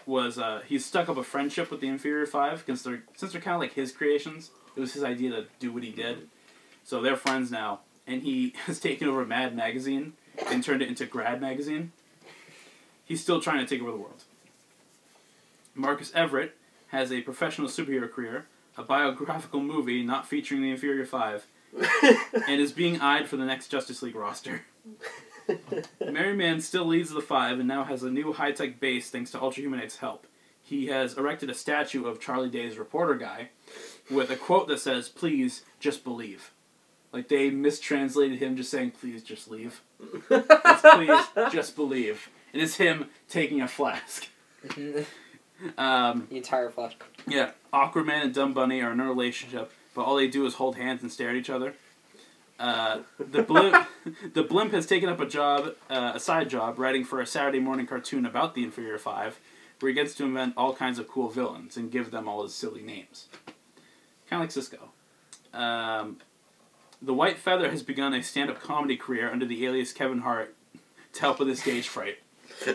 was 0.06 0.38
uh, 0.38 0.62
he's 0.66 0.84
stuck 0.84 1.08
up 1.08 1.16
a 1.16 1.22
friendship 1.24 1.70
with 1.70 1.80
the 1.80 1.88
Inferior 1.88 2.26
Five 2.26 2.64
because 2.64 2.82
they're 2.82 3.02
since 3.16 3.32
they're 3.32 3.40
kind 3.40 3.54
of 3.54 3.60
like 3.60 3.74
his 3.74 3.92
creations. 3.92 4.50
It 4.76 4.80
was 4.80 4.92
his 4.92 5.02
idea 5.02 5.30
to 5.30 5.46
do 5.58 5.72
what 5.72 5.82
he 5.82 5.90
did, 5.90 6.28
so 6.84 7.00
they're 7.00 7.16
friends 7.16 7.50
now. 7.50 7.80
And 8.06 8.22
he 8.22 8.54
has 8.66 8.78
taken 8.80 9.08
over 9.08 9.24
Mad 9.24 9.54
Magazine 9.56 10.12
and 10.50 10.62
turned 10.62 10.82
it 10.82 10.88
into 10.88 11.06
Grad 11.06 11.40
Magazine. 11.40 11.92
He's 13.04 13.22
still 13.22 13.40
trying 13.40 13.60
to 13.60 13.66
take 13.66 13.80
over 13.82 13.90
the 13.90 13.96
world. 13.96 14.24
Marcus 15.74 16.12
Everett 16.14 16.56
has 16.88 17.12
a 17.12 17.20
professional 17.22 17.68
superhero 17.68 18.10
career, 18.10 18.46
a 18.78 18.82
biographical 18.84 19.60
movie 19.60 20.02
not 20.02 20.26
featuring 20.26 20.62
the 20.62 20.70
Inferior 20.70 21.04
Five, 21.04 21.46
and 22.48 22.60
is 22.60 22.72
being 22.72 23.00
eyed 23.00 23.28
for 23.28 23.36
the 23.36 23.44
next 23.44 23.68
Justice 23.68 24.00
League 24.02 24.14
roster. 24.14 24.62
Merryman 26.00 26.60
still 26.60 26.86
leads 26.86 27.10
the 27.10 27.20
five 27.20 27.58
and 27.58 27.68
now 27.68 27.84
has 27.84 28.02
a 28.02 28.10
new 28.10 28.32
high 28.32 28.52
tech 28.52 28.80
base 28.80 29.10
thanks 29.10 29.30
to 29.32 29.40
Ultra 29.40 29.62
Humanite's 29.62 29.96
help. 29.96 30.26
He 30.62 30.86
has 30.86 31.16
erected 31.16 31.50
a 31.50 31.54
statue 31.54 32.06
of 32.06 32.20
Charlie 32.20 32.50
Day's 32.50 32.78
reporter 32.78 33.14
guy 33.14 33.50
with 34.10 34.30
a 34.30 34.36
quote 34.36 34.68
that 34.68 34.80
says, 34.80 35.08
Please 35.08 35.62
just 35.80 36.04
believe. 36.04 36.52
Like 37.12 37.28
they 37.28 37.50
mistranslated 37.50 38.38
him 38.38 38.56
just 38.56 38.70
saying, 38.70 38.92
Please 38.92 39.22
just 39.22 39.50
leave. 39.50 39.82
It's 40.30 40.82
please 40.82 41.50
just 41.52 41.74
believe. 41.74 42.28
And 42.52 42.62
it's 42.62 42.76
him 42.76 43.06
taking 43.28 43.60
a 43.62 43.68
flask. 43.68 44.28
The 45.60 45.82
Um, 45.82 46.28
entire 46.30 46.70
flash. 46.70 46.96
yeah, 47.26 47.50
Awkward 47.72 48.06
Man 48.06 48.22
and 48.22 48.34
Dumb 48.34 48.52
Bunny 48.52 48.80
are 48.82 48.92
in 48.92 49.00
a 49.00 49.06
relationship, 49.08 49.72
but 49.94 50.02
all 50.02 50.16
they 50.16 50.28
do 50.28 50.46
is 50.46 50.54
hold 50.54 50.76
hands 50.76 51.02
and 51.02 51.10
stare 51.10 51.30
at 51.30 51.36
each 51.36 51.50
other. 51.50 51.74
Uh, 52.60 53.00
the 53.18 53.42
blimp, 53.42 53.86
the 54.34 54.42
blimp 54.42 54.72
has 54.72 54.86
taken 54.86 55.08
up 55.08 55.20
a 55.20 55.26
job, 55.26 55.74
uh, 55.90 56.12
a 56.14 56.20
side 56.20 56.48
job, 56.50 56.78
writing 56.78 57.04
for 57.04 57.20
a 57.20 57.26
Saturday 57.26 57.60
morning 57.60 57.86
cartoon 57.86 58.24
about 58.26 58.54
the 58.54 58.62
Inferior 58.64 58.98
Five, 58.98 59.38
where 59.80 59.88
he 59.90 59.94
gets 59.94 60.14
to 60.16 60.24
invent 60.24 60.54
all 60.56 60.74
kinds 60.74 60.98
of 60.98 61.06
cool 61.08 61.28
villains 61.28 61.76
and 61.76 61.90
give 61.90 62.10
them 62.10 62.28
all 62.28 62.42
his 62.42 62.54
silly 62.54 62.82
names, 62.82 63.28
kind 64.28 64.40
of 64.40 64.40
like 64.40 64.50
Cisco. 64.50 64.90
Um, 65.54 66.18
the 67.00 67.14
White 67.14 67.38
Feather 67.38 67.70
has 67.70 67.82
begun 67.84 68.12
a 68.12 68.22
stand-up 68.22 68.60
comedy 68.60 68.96
career 68.96 69.30
under 69.30 69.46
the 69.46 69.64
alias 69.66 69.92
Kevin 69.92 70.20
Hart 70.20 70.54
to 71.14 71.20
help 71.20 71.38
with 71.38 71.48
his 71.48 71.60
stage 71.60 71.86
fright. 71.88 72.18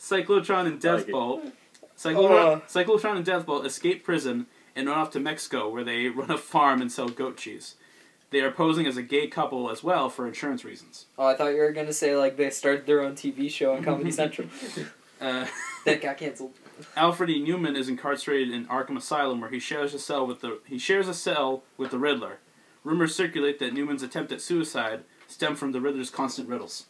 Cyclotron 0.00 0.66
and 0.66 0.84
I 0.84 0.94
like. 0.94 1.06
Deathbolt. 1.06 1.52
Cyclotron, 1.96 2.56
Uh. 2.56 2.60
Cyclotron 2.66 3.16
and 3.18 3.26
Deathbolt 3.26 3.64
escape 3.66 4.02
prison 4.02 4.46
and 4.74 4.88
run 4.88 4.98
off 4.98 5.10
to 5.10 5.20
Mexico, 5.20 5.68
where 5.68 5.84
they 5.84 6.08
run 6.20 6.30
a 6.30 6.38
farm 6.38 6.80
and 6.80 6.90
sell 6.90 7.08
goat 7.08 7.36
cheese. 7.36 7.74
They 8.30 8.40
are 8.40 8.50
posing 8.50 8.86
as 8.86 8.96
a 8.96 9.02
gay 9.02 9.26
couple 9.26 9.70
as 9.70 9.82
well 9.82 10.08
for 10.08 10.26
insurance 10.26 10.64
reasons. 10.64 11.06
Oh, 11.18 11.26
I 11.26 11.34
thought 11.36 11.48
you 11.48 11.58
were 11.58 11.72
gonna 11.72 11.92
say 11.92 12.16
like 12.16 12.36
they 12.36 12.48
started 12.50 12.86
their 12.86 13.02
own 13.02 13.14
TV 13.14 13.50
show 13.50 13.74
on 13.74 13.82
Comedy 13.84 14.10
Central. 14.22 14.48
Uh, 15.20 15.46
that 15.84 16.00
got 16.00 16.16
canceled. 16.16 16.52
Alfred 16.96 17.28
E. 17.28 17.44
Neuman 17.44 17.76
is 17.76 17.88
incarcerated 17.90 18.54
in 18.54 18.64
Arkham 18.66 18.96
Asylum, 18.96 19.40
where 19.42 19.50
he 19.50 19.58
shares 19.58 19.92
a 19.92 19.98
cell 19.98 20.26
with 20.26 20.40
the 20.40 20.60
he 20.64 20.78
shares 20.78 21.08
a 21.08 21.14
cell 21.14 21.62
with 21.76 21.90
the 21.90 21.98
Riddler. 21.98 22.38
Rumors 22.84 23.14
circulate 23.14 23.58
that 23.58 23.74
Neuman's 23.74 24.02
attempt 24.02 24.32
at 24.32 24.40
suicide 24.40 25.00
stemmed 25.28 25.58
from 25.58 25.72
the 25.72 25.80
Riddler's 25.80 26.08
constant 26.08 26.48
riddles. 26.48 26.86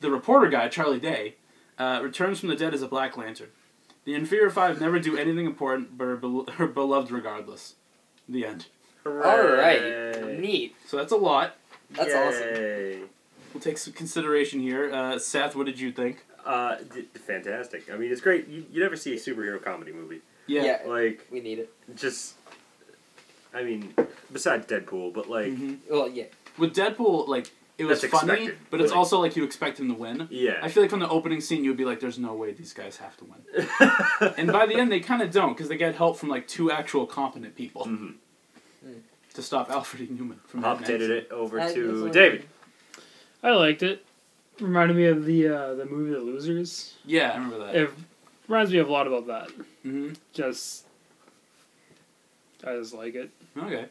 The 0.00 0.10
reporter 0.10 0.48
guy, 0.48 0.68
Charlie 0.68 0.98
Day, 1.00 1.34
uh, 1.78 2.00
returns 2.02 2.40
from 2.40 2.48
the 2.48 2.56
dead 2.56 2.74
as 2.74 2.82
a 2.82 2.88
Black 2.88 3.16
Lantern. 3.16 3.48
The 4.04 4.14
Inferior 4.14 4.50
Five 4.50 4.80
never 4.80 4.98
do 4.98 5.16
anything 5.16 5.44
important, 5.46 5.96
but 5.98 6.04
are, 6.04 6.16
bel 6.16 6.46
are 6.58 6.66
beloved 6.66 7.10
regardless. 7.10 7.74
The 8.28 8.46
end. 8.46 8.66
All 9.06 9.12
right, 9.12 10.38
neat. 10.38 10.74
So 10.86 10.96
that's 10.96 11.12
a 11.12 11.16
lot. 11.16 11.56
That's 11.90 12.14
awesome. 12.14 13.08
We'll 13.52 13.60
take 13.60 13.78
some 13.78 13.92
consideration 13.92 14.60
here. 14.60 14.92
Uh, 14.92 15.18
Seth, 15.18 15.56
what 15.56 15.66
did 15.66 15.80
you 15.80 15.90
think? 15.90 16.24
Uh, 16.46 16.76
d- 16.94 17.02
fantastic. 17.14 17.90
I 17.92 17.96
mean, 17.96 18.12
it's 18.12 18.20
great. 18.20 18.46
You, 18.46 18.64
you 18.70 18.80
never 18.80 18.96
see 18.96 19.12
a 19.14 19.16
superhero 19.16 19.62
comedy 19.62 19.92
movie. 19.92 20.20
Yeah. 20.46 20.78
Like, 20.86 21.26
We 21.30 21.40
need 21.40 21.58
it. 21.58 21.72
just. 21.96 22.34
I 23.52 23.64
mean, 23.64 23.92
besides 24.32 24.66
Deadpool, 24.66 25.12
but 25.12 25.28
like, 25.28 25.46
Mhm. 25.48 25.78
Well, 25.90 26.08
yeah. 26.08 26.24
With 26.58 26.74
Deadpool, 26.74 27.26
like 27.26 27.50
it 27.80 27.84
was 27.86 28.00
That's 28.02 28.12
funny, 28.12 28.32
expected. 28.32 28.58
but 28.70 28.80
it's 28.80 28.90
Like- 28.90 28.98
also 28.98 29.18
like 29.20 29.34
you 29.36 29.42
expect 29.44 29.80
him 29.80 29.88
to 29.88 29.94
win. 29.94 30.28
yeah. 30.30 30.60
I 30.62 30.68
feel 30.68 30.82
like 30.82 30.90
from 30.90 31.00
the 31.00 31.08
opening 31.08 31.40
scene, 31.40 31.64
you'd 31.64 31.76
be 31.76 31.84
like, 31.84 31.98
"There's 32.00 32.18
no 32.18 32.34
way 32.34 32.52
these 32.52 32.72
guys 32.72 32.98
have 32.98 33.16
to 33.18 33.24
win," 33.24 34.32
and 34.38 34.52
by 34.52 34.66
the 34.66 34.74
end, 34.74 34.92
they 34.92 35.00
kind 35.00 35.22
of 35.22 35.30
don't 35.32 35.54
because 35.54 35.68
they 35.68 35.76
get 35.76 35.94
help 35.96 36.16
from 36.18 36.28
like 36.28 36.46
two 36.46 36.70
actual 36.70 37.06
competent 37.06 37.56
people 37.56 37.86
Mhm. 37.86 38.14
to 39.34 39.42
stop 39.42 39.70
Alfred 39.70 40.02
E. 40.02 40.06
Neuman 40.08 40.38
from 40.46 40.62
Updated 40.62 41.08
it 41.10 41.30
over 41.32 41.58
to 41.58 42.02
that's 42.04 42.14
David. 42.14 42.44
I 43.42 43.50
liked 43.52 43.82
it. 43.82 44.04
Reminded 44.60 44.96
me 44.96 45.06
of 45.06 45.24
the 45.24 45.48
uh, 45.48 45.74
the 45.74 45.86
movie 45.86 46.10
The 46.12 46.20
Losers. 46.20 46.94
Yeah, 47.06 47.30
I 47.30 47.34
remember 47.36 47.58
that. 47.64 47.74
It 47.74 47.90
reminds 48.46 48.70
me 48.72 48.78
of 48.78 48.88
a 48.88 48.92
lot 48.92 49.06
about 49.06 49.26
that. 49.28 49.50
hmm 49.82 50.12
Just, 50.34 50.84
I 52.62 52.74
just 52.76 52.92
like 52.92 53.14
it. 53.14 53.30
Okay. 53.56 53.86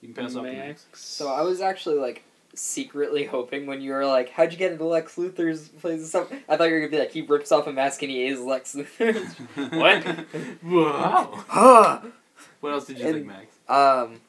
You 0.00 0.08
can 0.12 0.14
pass 0.24 0.34
off 0.34 0.44
to 0.46 0.52
Max. 0.52 0.86
So 0.94 1.28
I 1.28 1.42
was 1.42 1.60
actually 1.60 1.98
like 1.98 2.24
secretly 2.54 3.24
hoping 3.24 3.66
when 3.66 3.80
you 3.80 3.92
were 3.92 4.04
like, 4.06 4.30
"How'd 4.30 4.52
you 4.52 4.58
get 4.58 4.72
into 4.72 4.84
Lex 4.84 5.16
Luthor's 5.16 5.68
place?" 5.68 6.00
and 6.00 6.06
stuff. 6.06 6.32
I 6.48 6.56
thought 6.56 6.64
you 6.64 6.74
were 6.74 6.80
gonna 6.80 6.90
be 6.90 6.98
like, 6.98 7.12
he 7.12 7.22
rips 7.22 7.52
off 7.52 7.66
a 7.66 7.72
mask 7.72 8.02
and 8.02 8.10
he 8.10 8.26
is 8.26 8.40
Lex 8.40 8.74
Luthor. 8.74 9.14
What? 9.72 10.26
wow. 10.62 12.02
What 12.60 12.72
else 12.72 12.86
did 12.86 12.98
you 12.98 13.06
And- 13.06 13.14
think, 13.14 13.26
Max? 13.26 13.54
Um, 13.68 14.20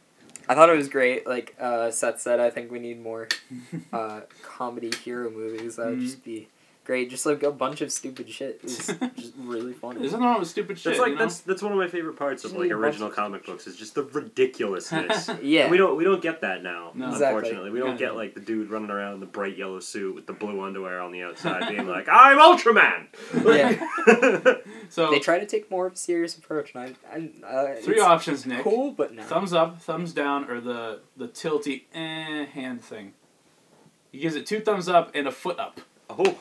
I 0.48 0.56
thought 0.56 0.70
it 0.70 0.76
was 0.78 0.90
great. 0.90 1.26
Like 1.28 1.56
uh, 1.60 1.92
Seth 1.92 2.20
said, 2.22 2.40
I 2.40 2.50
think 2.50 2.72
we 2.72 2.80
need 2.80 3.02
more 3.02 3.28
uh, 3.94 4.22
comedy 4.44 4.92
hero 5.04 5.30
movies. 5.30 5.76
That 5.78 5.88
would 5.88 6.00
Mhm. 6.00 6.04
just 6.04 6.24
be 6.24 6.48
great. 6.84 7.10
Just 7.10 7.26
like 7.26 7.44
a 7.44 7.52
bunch 7.52 7.82
of 7.82 7.92
stupid 7.92 8.30
shit. 8.30 8.60
It's 8.64 8.88
just 9.16 9.34
really 9.38 9.74
funny. 9.74 10.00
There's 10.00 10.12
nothing 10.12 10.26
wrong 10.26 10.40
with 10.40 10.50
stupid 10.50 10.78
shit. 10.78 10.92
That's 10.92 11.00
like 11.00 11.10
you 11.10 11.16
know? 11.16 11.22
that's 11.22 11.40
that's 11.42 11.62
one 11.62 11.72
of 11.72 11.78
my 11.78 11.88
favorite 11.88 12.18
parts 12.18 12.44
of 12.44 12.52
like 12.54 12.64
need 12.64 12.72
a 12.72 12.76
bunch 12.76 12.86
original 12.86 13.10
of- 13.10 13.16
comic 13.16 13.46
books 13.46 13.68
is 13.68 13.76
just 13.76 13.96
the 13.96 14.04
ridiculousness. 14.04 15.30
Yeah. 15.42 15.64
And 15.64 15.72
we 15.72 15.78
don't 15.78 15.98
we 15.98 16.04
don't 16.04 16.22
get 16.22 16.42
that 16.42 16.62
now. 16.64 16.92
No. 16.94 17.10
Exactly. 17.10 17.28
Unfortunately, 17.38 17.72
we 17.72 17.80
don't 17.80 17.98
get 17.98 18.16
like 18.16 18.34
the 18.34 18.40
dude 18.42 18.70
running 18.70 18.90
around 18.90 19.16
in 19.16 19.20
the 19.20 19.26
bright 19.26 19.58
yellow 19.58 19.80
suit 19.80 20.14
with 20.16 20.28
the 20.28 20.34
blue 20.34 20.62
underwear 20.62 21.00
on 21.02 21.12
the 21.12 21.24
outside, 21.24 21.70
being 21.70 21.88
like, 21.88 22.08
"I'm 22.12 22.38
Ultraman." 22.38 23.08
Yeah. 23.46 24.56
so 24.90 25.10
They 25.10 25.20
try 25.20 25.40
to 25.40 25.46
take 25.46 25.72
more 25.72 25.88
of 25.88 25.94
a 25.94 25.98
serious 25.98 26.38
approach, 26.38 26.74
and 26.76 26.96
I, 27.12 27.16
I 27.46 27.48
uh, 27.48 27.76
three 27.82 27.96
it's 27.96 28.04
options, 28.04 28.46
Nick. 28.46 28.64
Cool, 28.64 28.92
but 28.92 29.14
no. 29.14 29.24
Thumbs 29.24 29.54
up, 29.54 29.82
thumbs 29.82 30.14
down, 30.14 30.50
or 30.50 30.60
the 30.62 31.00
the 31.18 31.28
tilty 31.28 31.84
eh 31.94 32.46
hand 32.46 32.84
thing. 32.84 33.14
He 34.12 34.20
gives 34.20 34.36
it 34.36 34.46
two 34.46 34.60
thumbs 34.60 34.90
up 34.90 35.12
and 35.16 35.28
a 35.28 35.32
foot 35.32 35.60
up. 35.60 35.82
Oh, 36.20 36.38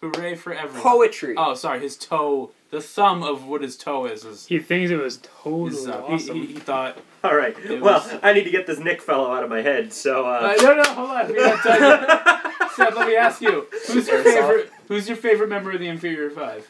Hooray 0.00 0.34
for 0.34 0.52
everyone. 0.52 0.82
Poetry. 0.82 1.34
Oh, 1.36 1.54
sorry, 1.54 1.80
his 1.80 1.96
toe. 1.96 2.50
The 2.70 2.80
thumb 2.80 3.22
of 3.22 3.46
what 3.46 3.62
his 3.62 3.76
toe 3.76 4.04
is 4.06 4.24
is. 4.24 4.46
He 4.46 4.58
thinks 4.58 4.90
it 4.90 4.96
was 4.96 5.18
totally 5.42 5.70
is 5.70 5.86
uh, 5.88 6.02
awesome. 6.06 6.34
he, 6.36 6.46
he, 6.46 6.52
he 6.54 6.58
thought. 6.58 6.98
all 7.24 7.36
right. 7.36 7.56
It 7.58 7.80
Well, 7.80 8.00
was- 8.00 8.18
I 8.22 8.32
need 8.32 8.44
to 8.44 8.50
get 8.50 8.66
this 8.66 8.78
Nick 8.78 9.00
fellow 9.00 9.32
out 9.32 9.44
of 9.44 9.50
my 9.50 9.62
head. 9.62 9.92
So, 9.92 10.26
Uh, 10.26 10.56
uh, 10.58 10.62
no, 10.62 10.74
no, 10.74 10.82
hold 10.82 11.10
on. 11.10 11.28
We 11.28 11.34
gotta 11.36 11.62
tell 11.62 11.80
you. 11.80 12.68
Seth, 12.74 12.96
let 12.96 13.06
me 13.08 13.14
ask 13.16 13.40
you. 13.40 13.66
Who's 13.86 14.08
your 14.08 14.18
Airsoft. 14.18 14.24
favorite? 14.24 14.72
Who's 14.88 15.08
your 15.08 15.16
favorite 15.16 15.48
member 15.48 15.70
of 15.70 15.78
the 15.80 15.86
Inferior 15.88 16.28
Five? 16.30 16.68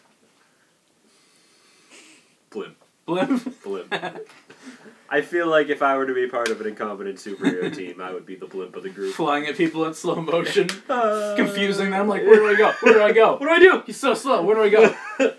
blimp, 2.51 2.77
Blimp. 3.07 3.63
blimp. 3.65 3.93
I 5.15 5.21
feel 5.23 5.47
like 5.47 5.69
if 5.69 5.81
I 5.81 5.97
were 5.97 6.07
to 6.07 6.15
be 6.15 6.27
part 6.27 6.49
of 6.49 6.61
an 6.61 6.67
incompetent 6.67 7.19
superhero 7.19 7.73
team, 7.75 8.01
I 8.01 8.13
would 8.13 8.27
be 8.27 8.35
the 8.35 8.47
blimp 8.47 8.75
of 8.75 8.83
the 8.83 8.91
group. 8.91 9.15
Flying 9.15 9.47
at 9.47 9.57
people 9.57 9.85
in 9.85 9.95
slow 9.95 10.17
motion, 10.21 10.69
Uh, 10.89 11.35
confusing 11.37 11.91
them. 11.91 12.09
Like, 12.09 12.23
where 12.23 12.35
do 12.37 12.49
I 12.49 12.57
go? 12.57 12.73
Where 12.81 12.95
do 12.95 13.03
I 13.03 13.13
go? 13.13 13.33
What 13.37 13.47
do 13.47 13.51
I 13.51 13.59
do? 13.61 13.83
He's 13.87 13.97
so 13.97 14.15
slow. 14.15 14.43
Where 14.43 14.57
do 14.57 14.63
I 14.65 14.71
go? 14.71 14.95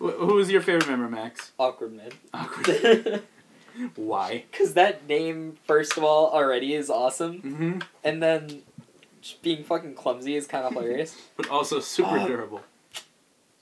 Wh- 0.00 0.18
Who 0.26 0.34
was 0.34 0.50
your 0.50 0.60
favorite 0.60 0.88
member, 0.88 1.08
Max? 1.08 1.52
Awkward 1.58 1.94
man. 1.96 2.10
Awkward. 2.34 3.22
Why? 3.96 4.44
Because 4.50 4.74
that 4.74 5.06
name, 5.08 5.56
first 5.66 5.96
of 5.96 6.04
all, 6.04 6.30
already 6.30 6.74
is 6.74 6.90
awesome, 6.90 7.40
Mm-hmm. 7.40 7.78
and 8.04 8.22
then 8.22 8.62
being 9.42 9.64
fucking 9.64 9.94
clumsy 9.94 10.36
is 10.36 10.46
kind 10.46 10.64
of 10.66 10.72
hilarious. 10.74 11.16
But 11.38 11.48
also 11.48 11.80
super 11.80 12.18
Uh, 12.18 12.26
durable. 12.26 12.60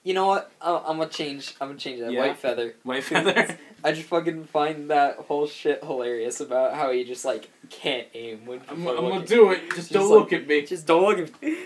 You 0.06 0.14
know 0.14 0.26
what? 0.28 0.52
I- 0.60 0.84
I'm 0.86 0.98
gonna 0.98 1.08
change. 1.10 1.56
I'm 1.60 1.66
gonna 1.70 1.80
change 1.80 1.98
that. 2.00 2.12
Yeah? 2.12 2.20
White 2.20 2.36
feather. 2.38 2.74
White 2.84 3.02
feather. 3.10 3.58
I 3.82 3.90
just 3.90 4.06
fucking 4.08 4.44
find 4.44 4.88
that 4.90 5.16
whole 5.16 5.48
shit 5.48 5.82
hilarious 5.82 6.38
about 6.40 6.74
how 6.74 6.92
he 6.92 7.02
just 7.02 7.24
like 7.24 7.50
can't 7.70 8.06
aim 8.14 8.46
when 8.46 8.60
I'm, 8.68 8.86
I'm 8.86 8.94
gonna 9.08 9.26
do 9.26 9.50
it. 9.50 9.62
Just 9.74 9.76
Just 9.76 9.92
don't 9.92 10.08
like- 10.08 10.18
look 10.20 10.32
at 10.32 10.46
me. 10.46 10.62
Just 10.62 10.86
don't 10.86 11.02
look 11.02 11.18
at 11.18 11.42
me. 11.42 11.56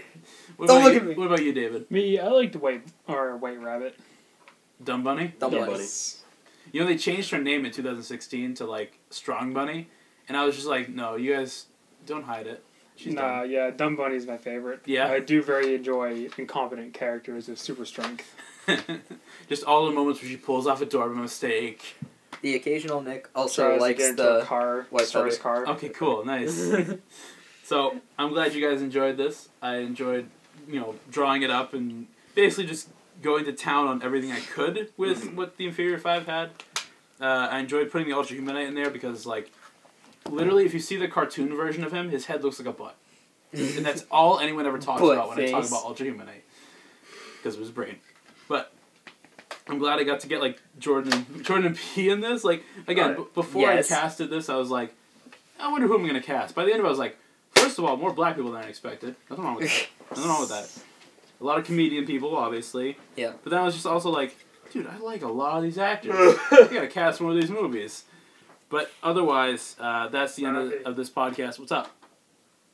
What 0.57 0.69
don't 0.69 0.79
about 0.79 0.85
look 0.87 0.95
you- 0.95 1.01
at 1.01 1.07
me. 1.07 1.15
What 1.17 1.27
about 1.27 1.43
you, 1.45 1.53
David? 1.53 1.91
Me, 1.91 2.19
I 2.19 2.29
liked 2.29 2.57
White 2.57 2.83
or 3.07 3.37
White 3.37 3.61
Rabbit. 3.61 3.99
Dumb 4.83 5.03
Bunny. 5.05 5.35
Dumb 5.39 5.53
Yeah, 5.53 5.67
bunny. 5.67 5.85
You 6.73 6.81
know 6.81 6.87
they 6.87 6.97
changed 6.97 7.31
her 7.33 7.39
name 7.43 7.67
in 7.67 7.73
2016 7.73 8.55
to 8.55 8.65
like 8.65 8.99
Strong 9.11 9.53
Bunny, 9.53 9.89
and 10.29 10.37
I 10.37 10.47
was 10.47 10.55
just 10.55 10.67
like, 10.67 10.89
no, 10.89 11.17
you 11.17 11.35
guys 11.35 11.67
don't 12.07 12.25
hide 12.25 12.47
it. 12.47 12.65
She's 13.01 13.15
nah, 13.15 13.45
yeah, 13.45 13.71
Dumb 13.71 13.97
Bunny 13.97 14.17
is 14.17 14.27
my 14.27 14.37
favorite. 14.37 14.83
Yeah? 14.85 15.09
I 15.09 15.21
do 15.21 15.43
very 15.43 15.75
enjoy 15.75 16.29
incompetent 16.37 16.93
characters 16.93 17.49
with 17.49 17.59
super 17.59 17.87
strength. 17.87 18.35
just 19.49 19.65
all 19.65 19.87
the 19.87 19.93
moments 19.93 20.21
where 20.21 20.31
she 20.31 20.37
pulls 20.37 20.67
off 20.67 20.83
a 20.83 20.85
door 20.85 21.09
by 21.09 21.19
mistake. 21.23 21.97
The 22.43 22.57
occasional 22.57 23.01
Nick 23.01 23.31
also 23.35 23.69
Tries 23.69 23.81
likes 23.81 23.99
get 23.99 24.11
into 24.11 24.31
a 24.31 24.39
the. 24.41 24.45
car, 24.45 24.87
White 24.91 25.07
stars 25.07 25.39
car. 25.39 25.67
Okay, 25.67 25.89
cool, 25.89 26.27
nice. 26.27 26.71
so 27.65 27.97
I'm 28.19 28.35
glad 28.35 28.53
you 28.53 28.69
guys 28.69 28.83
enjoyed 28.83 29.17
this. 29.17 29.49
I 29.63 29.77
enjoyed, 29.77 30.29
you 30.69 30.79
know, 30.79 30.95
drawing 31.11 31.41
it 31.41 31.51
up 31.51 31.73
and 31.73 32.07
basically 32.35 32.67
just 32.67 32.91
going 33.23 33.47
to 33.47 33.53
town 33.55 33.89
on 33.89 34.03
everything 34.03 34.31
I 34.31 34.41
could 34.41 34.93
with 34.99 35.33
what 35.35 35.57
the 35.57 35.65
Inferior 35.65 35.97
Five 35.97 36.27
had. 36.27 36.51
Uh, 37.19 37.49
I 37.51 37.61
enjoyed 37.61 37.91
putting 37.91 38.09
the 38.09 38.15
Ultra 38.15 38.37
Humanite 38.37 38.69
in 38.69 38.75
there 38.75 38.91
because, 38.91 39.25
like, 39.25 39.53
literally, 40.29 40.65
if 40.67 40.75
you 40.75 40.81
see 40.81 40.97
the 40.97 41.09
cartoon 41.09 41.55
version 41.57 41.85
of 41.85 41.93
him, 41.93 42.11
his 42.11 42.27
head 42.27 42.43
looks 42.43 42.59
like 42.59 42.69
a 42.69 42.73
butt, 42.73 42.97
and 43.53 43.85
that's 43.85 44.05
all 44.11 44.39
anyone 44.39 44.67
ever 44.67 44.79
talks 44.79 45.01
Butt 45.01 45.15
about 45.15 45.29
when 45.31 45.39
I 45.41 45.51
talk 45.51 45.63
face. 45.63 45.71
about 45.71 45.85
Ultra 45.85 46.07
Humanite 46.07 46.43
because 47.39 47.55
of 47.55 47.61
his 47.61 47.71
brain. 47.71 47.97
But 48.49 48.73
I'm 49.69 49.79
glad 49.79 49.99
I 49.99 50.05
got 50.05 50.21
to 50.21 50.27
get 50.29 50.41
like 50.41 50.61
Jordan 50.79 51.43
Jordan 51.43 51.75
P 51.95 52.09
in 52.09 52.21
this. 52.21 52.45
Like 52.45 52.65
again, 52.87 53.09
Right. 53.11 53.17
b- 53.19 53.25
before 53.35 53.63
Yes. 53.63 53.91
I 53.91 53.95
casted 54.01 54.31
this, 54.31 54.49
I 54.49 54.57
was 54.57 54.71
like, 54.71 54.95
I 55.59 55.71
wonder 55.71 55.87
who 55.87 55.95
I'm 55.97 56.07
gonna 56.07 56.21
cast. 56.23 56.55
By 56.55 56.65
the 56.65 56.71
end 56.73 56.81
of 56.81 56.85
it, 56.85 56.89
I 56.89 56.91
was 56.91 56.99
like, 56.99 57.17
first 57.55 57.79
of 57.79 57.85
all, 57.85 57.97
more 57.97 58.13
black 58.13 58.37
people 58.37 58.53
than 58.53 58.63
I 58.63 58.67
expected. 58.69 59.15
Nothing 59.29 59.45
wrong 59.45 59.57
with 59.57 59.69
that. 59.69 59.89
Nothing 60.11 60.29
wrong 60.31 60.41
with 60.41 60.49
that. 60.51 60.83
A 61.41 61.45
lot 61.45 61.59
of 61.59 61.65
comedian 61.65 62.05
people, 62.05 62.37
obviously. 62.37 62.99
Yeah. 63.17 63.33
But 63.43 63.51
then 63.51 63.61
I 63.61 63.65
was 63.65 63.75
just 63.75 63.87
also 63.87 64.11
like, 64.11 64.37
dude, 64.73 64.87
I 64.87 64.99
like 64.99 65.23
a 65.23 65.29
lot 65.29 65.57
of 65.57 65.63
these 65.63 65.79
actors. 65.79 66.15
I 66.51 66.69
gotta 66.73 66.87
cast 66.89 67.21
more 67.21 67.31
of 67.31 67.37
these 67.41 67.51
movies. 67.51 68.05
But 68.71 68.91
otherwise, 69.03 69.77
uh, 69.79 70.09
that's 70.09 70.37
the 70.37 70.47
end 70.47 70.57
of, 70.57 70.73
of 70.87 70.97
this 70.97 71.11
podcast. 71.11 71.59
What's 71.59 71.73
up? 71.73 71.91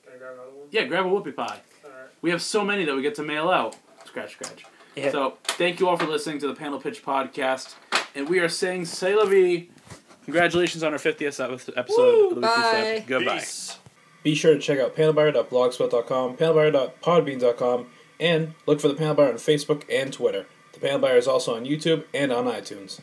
Can 0.04 0.14
I 0.14 0.18
grab 0.18 0.34
another 0.34 0.50
one? 0.50 0.68
Yeah, 0.70 0.84
grab 0.84 1.06
a 1.06 1.08
whoopie 1.08 1.34
pie. 1.34 1.60
Alright. 1.84 2.10
We 2.22 2.30
have 2.30 2.42
so 2.42 2.64
many 2.64 2.84
that 2.84 2.94
we 2.94 3.02
get 3.02 3.14
to 3.16 3.22
mail 3.22 3.48
out. 3.48 3.76
Scratch, 4.04 4.32
scratch. 4.32 4.64
Yeah. 4.94 5.10
So, 5.10 5.38
thank 5.44 5.80
you 5.80 5.88
all 5.88 5.96
for 5.96 6.06
listening 6.06 6.38
to 6.40 6.46
the 6.46 6.54
Panel 6.54 6.78
Pitch 6.78 7.04
podcast. 7.04 7.74
And 8.14 8.28
we 8.28 8.38
are 8.38 8.48
saying, 8.48 8.84
say 8.84 9.14
la 9.14 9.24
vie. 9.24 9.68
Congratulations 10.24 10.82
on 10.82 10.92
our 10.92 10.98
50th 10.98 11.40
episode 11.76 11.88
Woo, 11.98 12.28
of 12.28 12.34
the 12.34 12.40
bye. 12.40 13.04
Goodbye. 13.06 13.38
Peace. 13.38 13.78
Be 14.22 14.34
sure 14.34 14.54
to 14.54 14.60
check 14.60 14.78
out 14.80 14.96
panelbuyer.blogspot.com, 14.96 16.36
panelbuyer.podbean.com, 16.36 17.86
and 18.18 18.54
look 18.66 18.80
for 18.80 18.88
the 18.88 18.94
Panel 18.94 19.14
Buyer 19.14 19.28
on 19.28 19.34
Facebook 19.34 19.84
and 19.90 20.12
Twitter. 20.12 20.46
The 20.72 20.80
Panel 20.80 20.98
Buyer 20.98 21.16
is 21.16 21.28
also 21.28 21.54
on 21.54 21.64
YouTube 21.64 22.04
and 22.12 22.32
on 22.32 22.46
iTunes. 22.46 23.00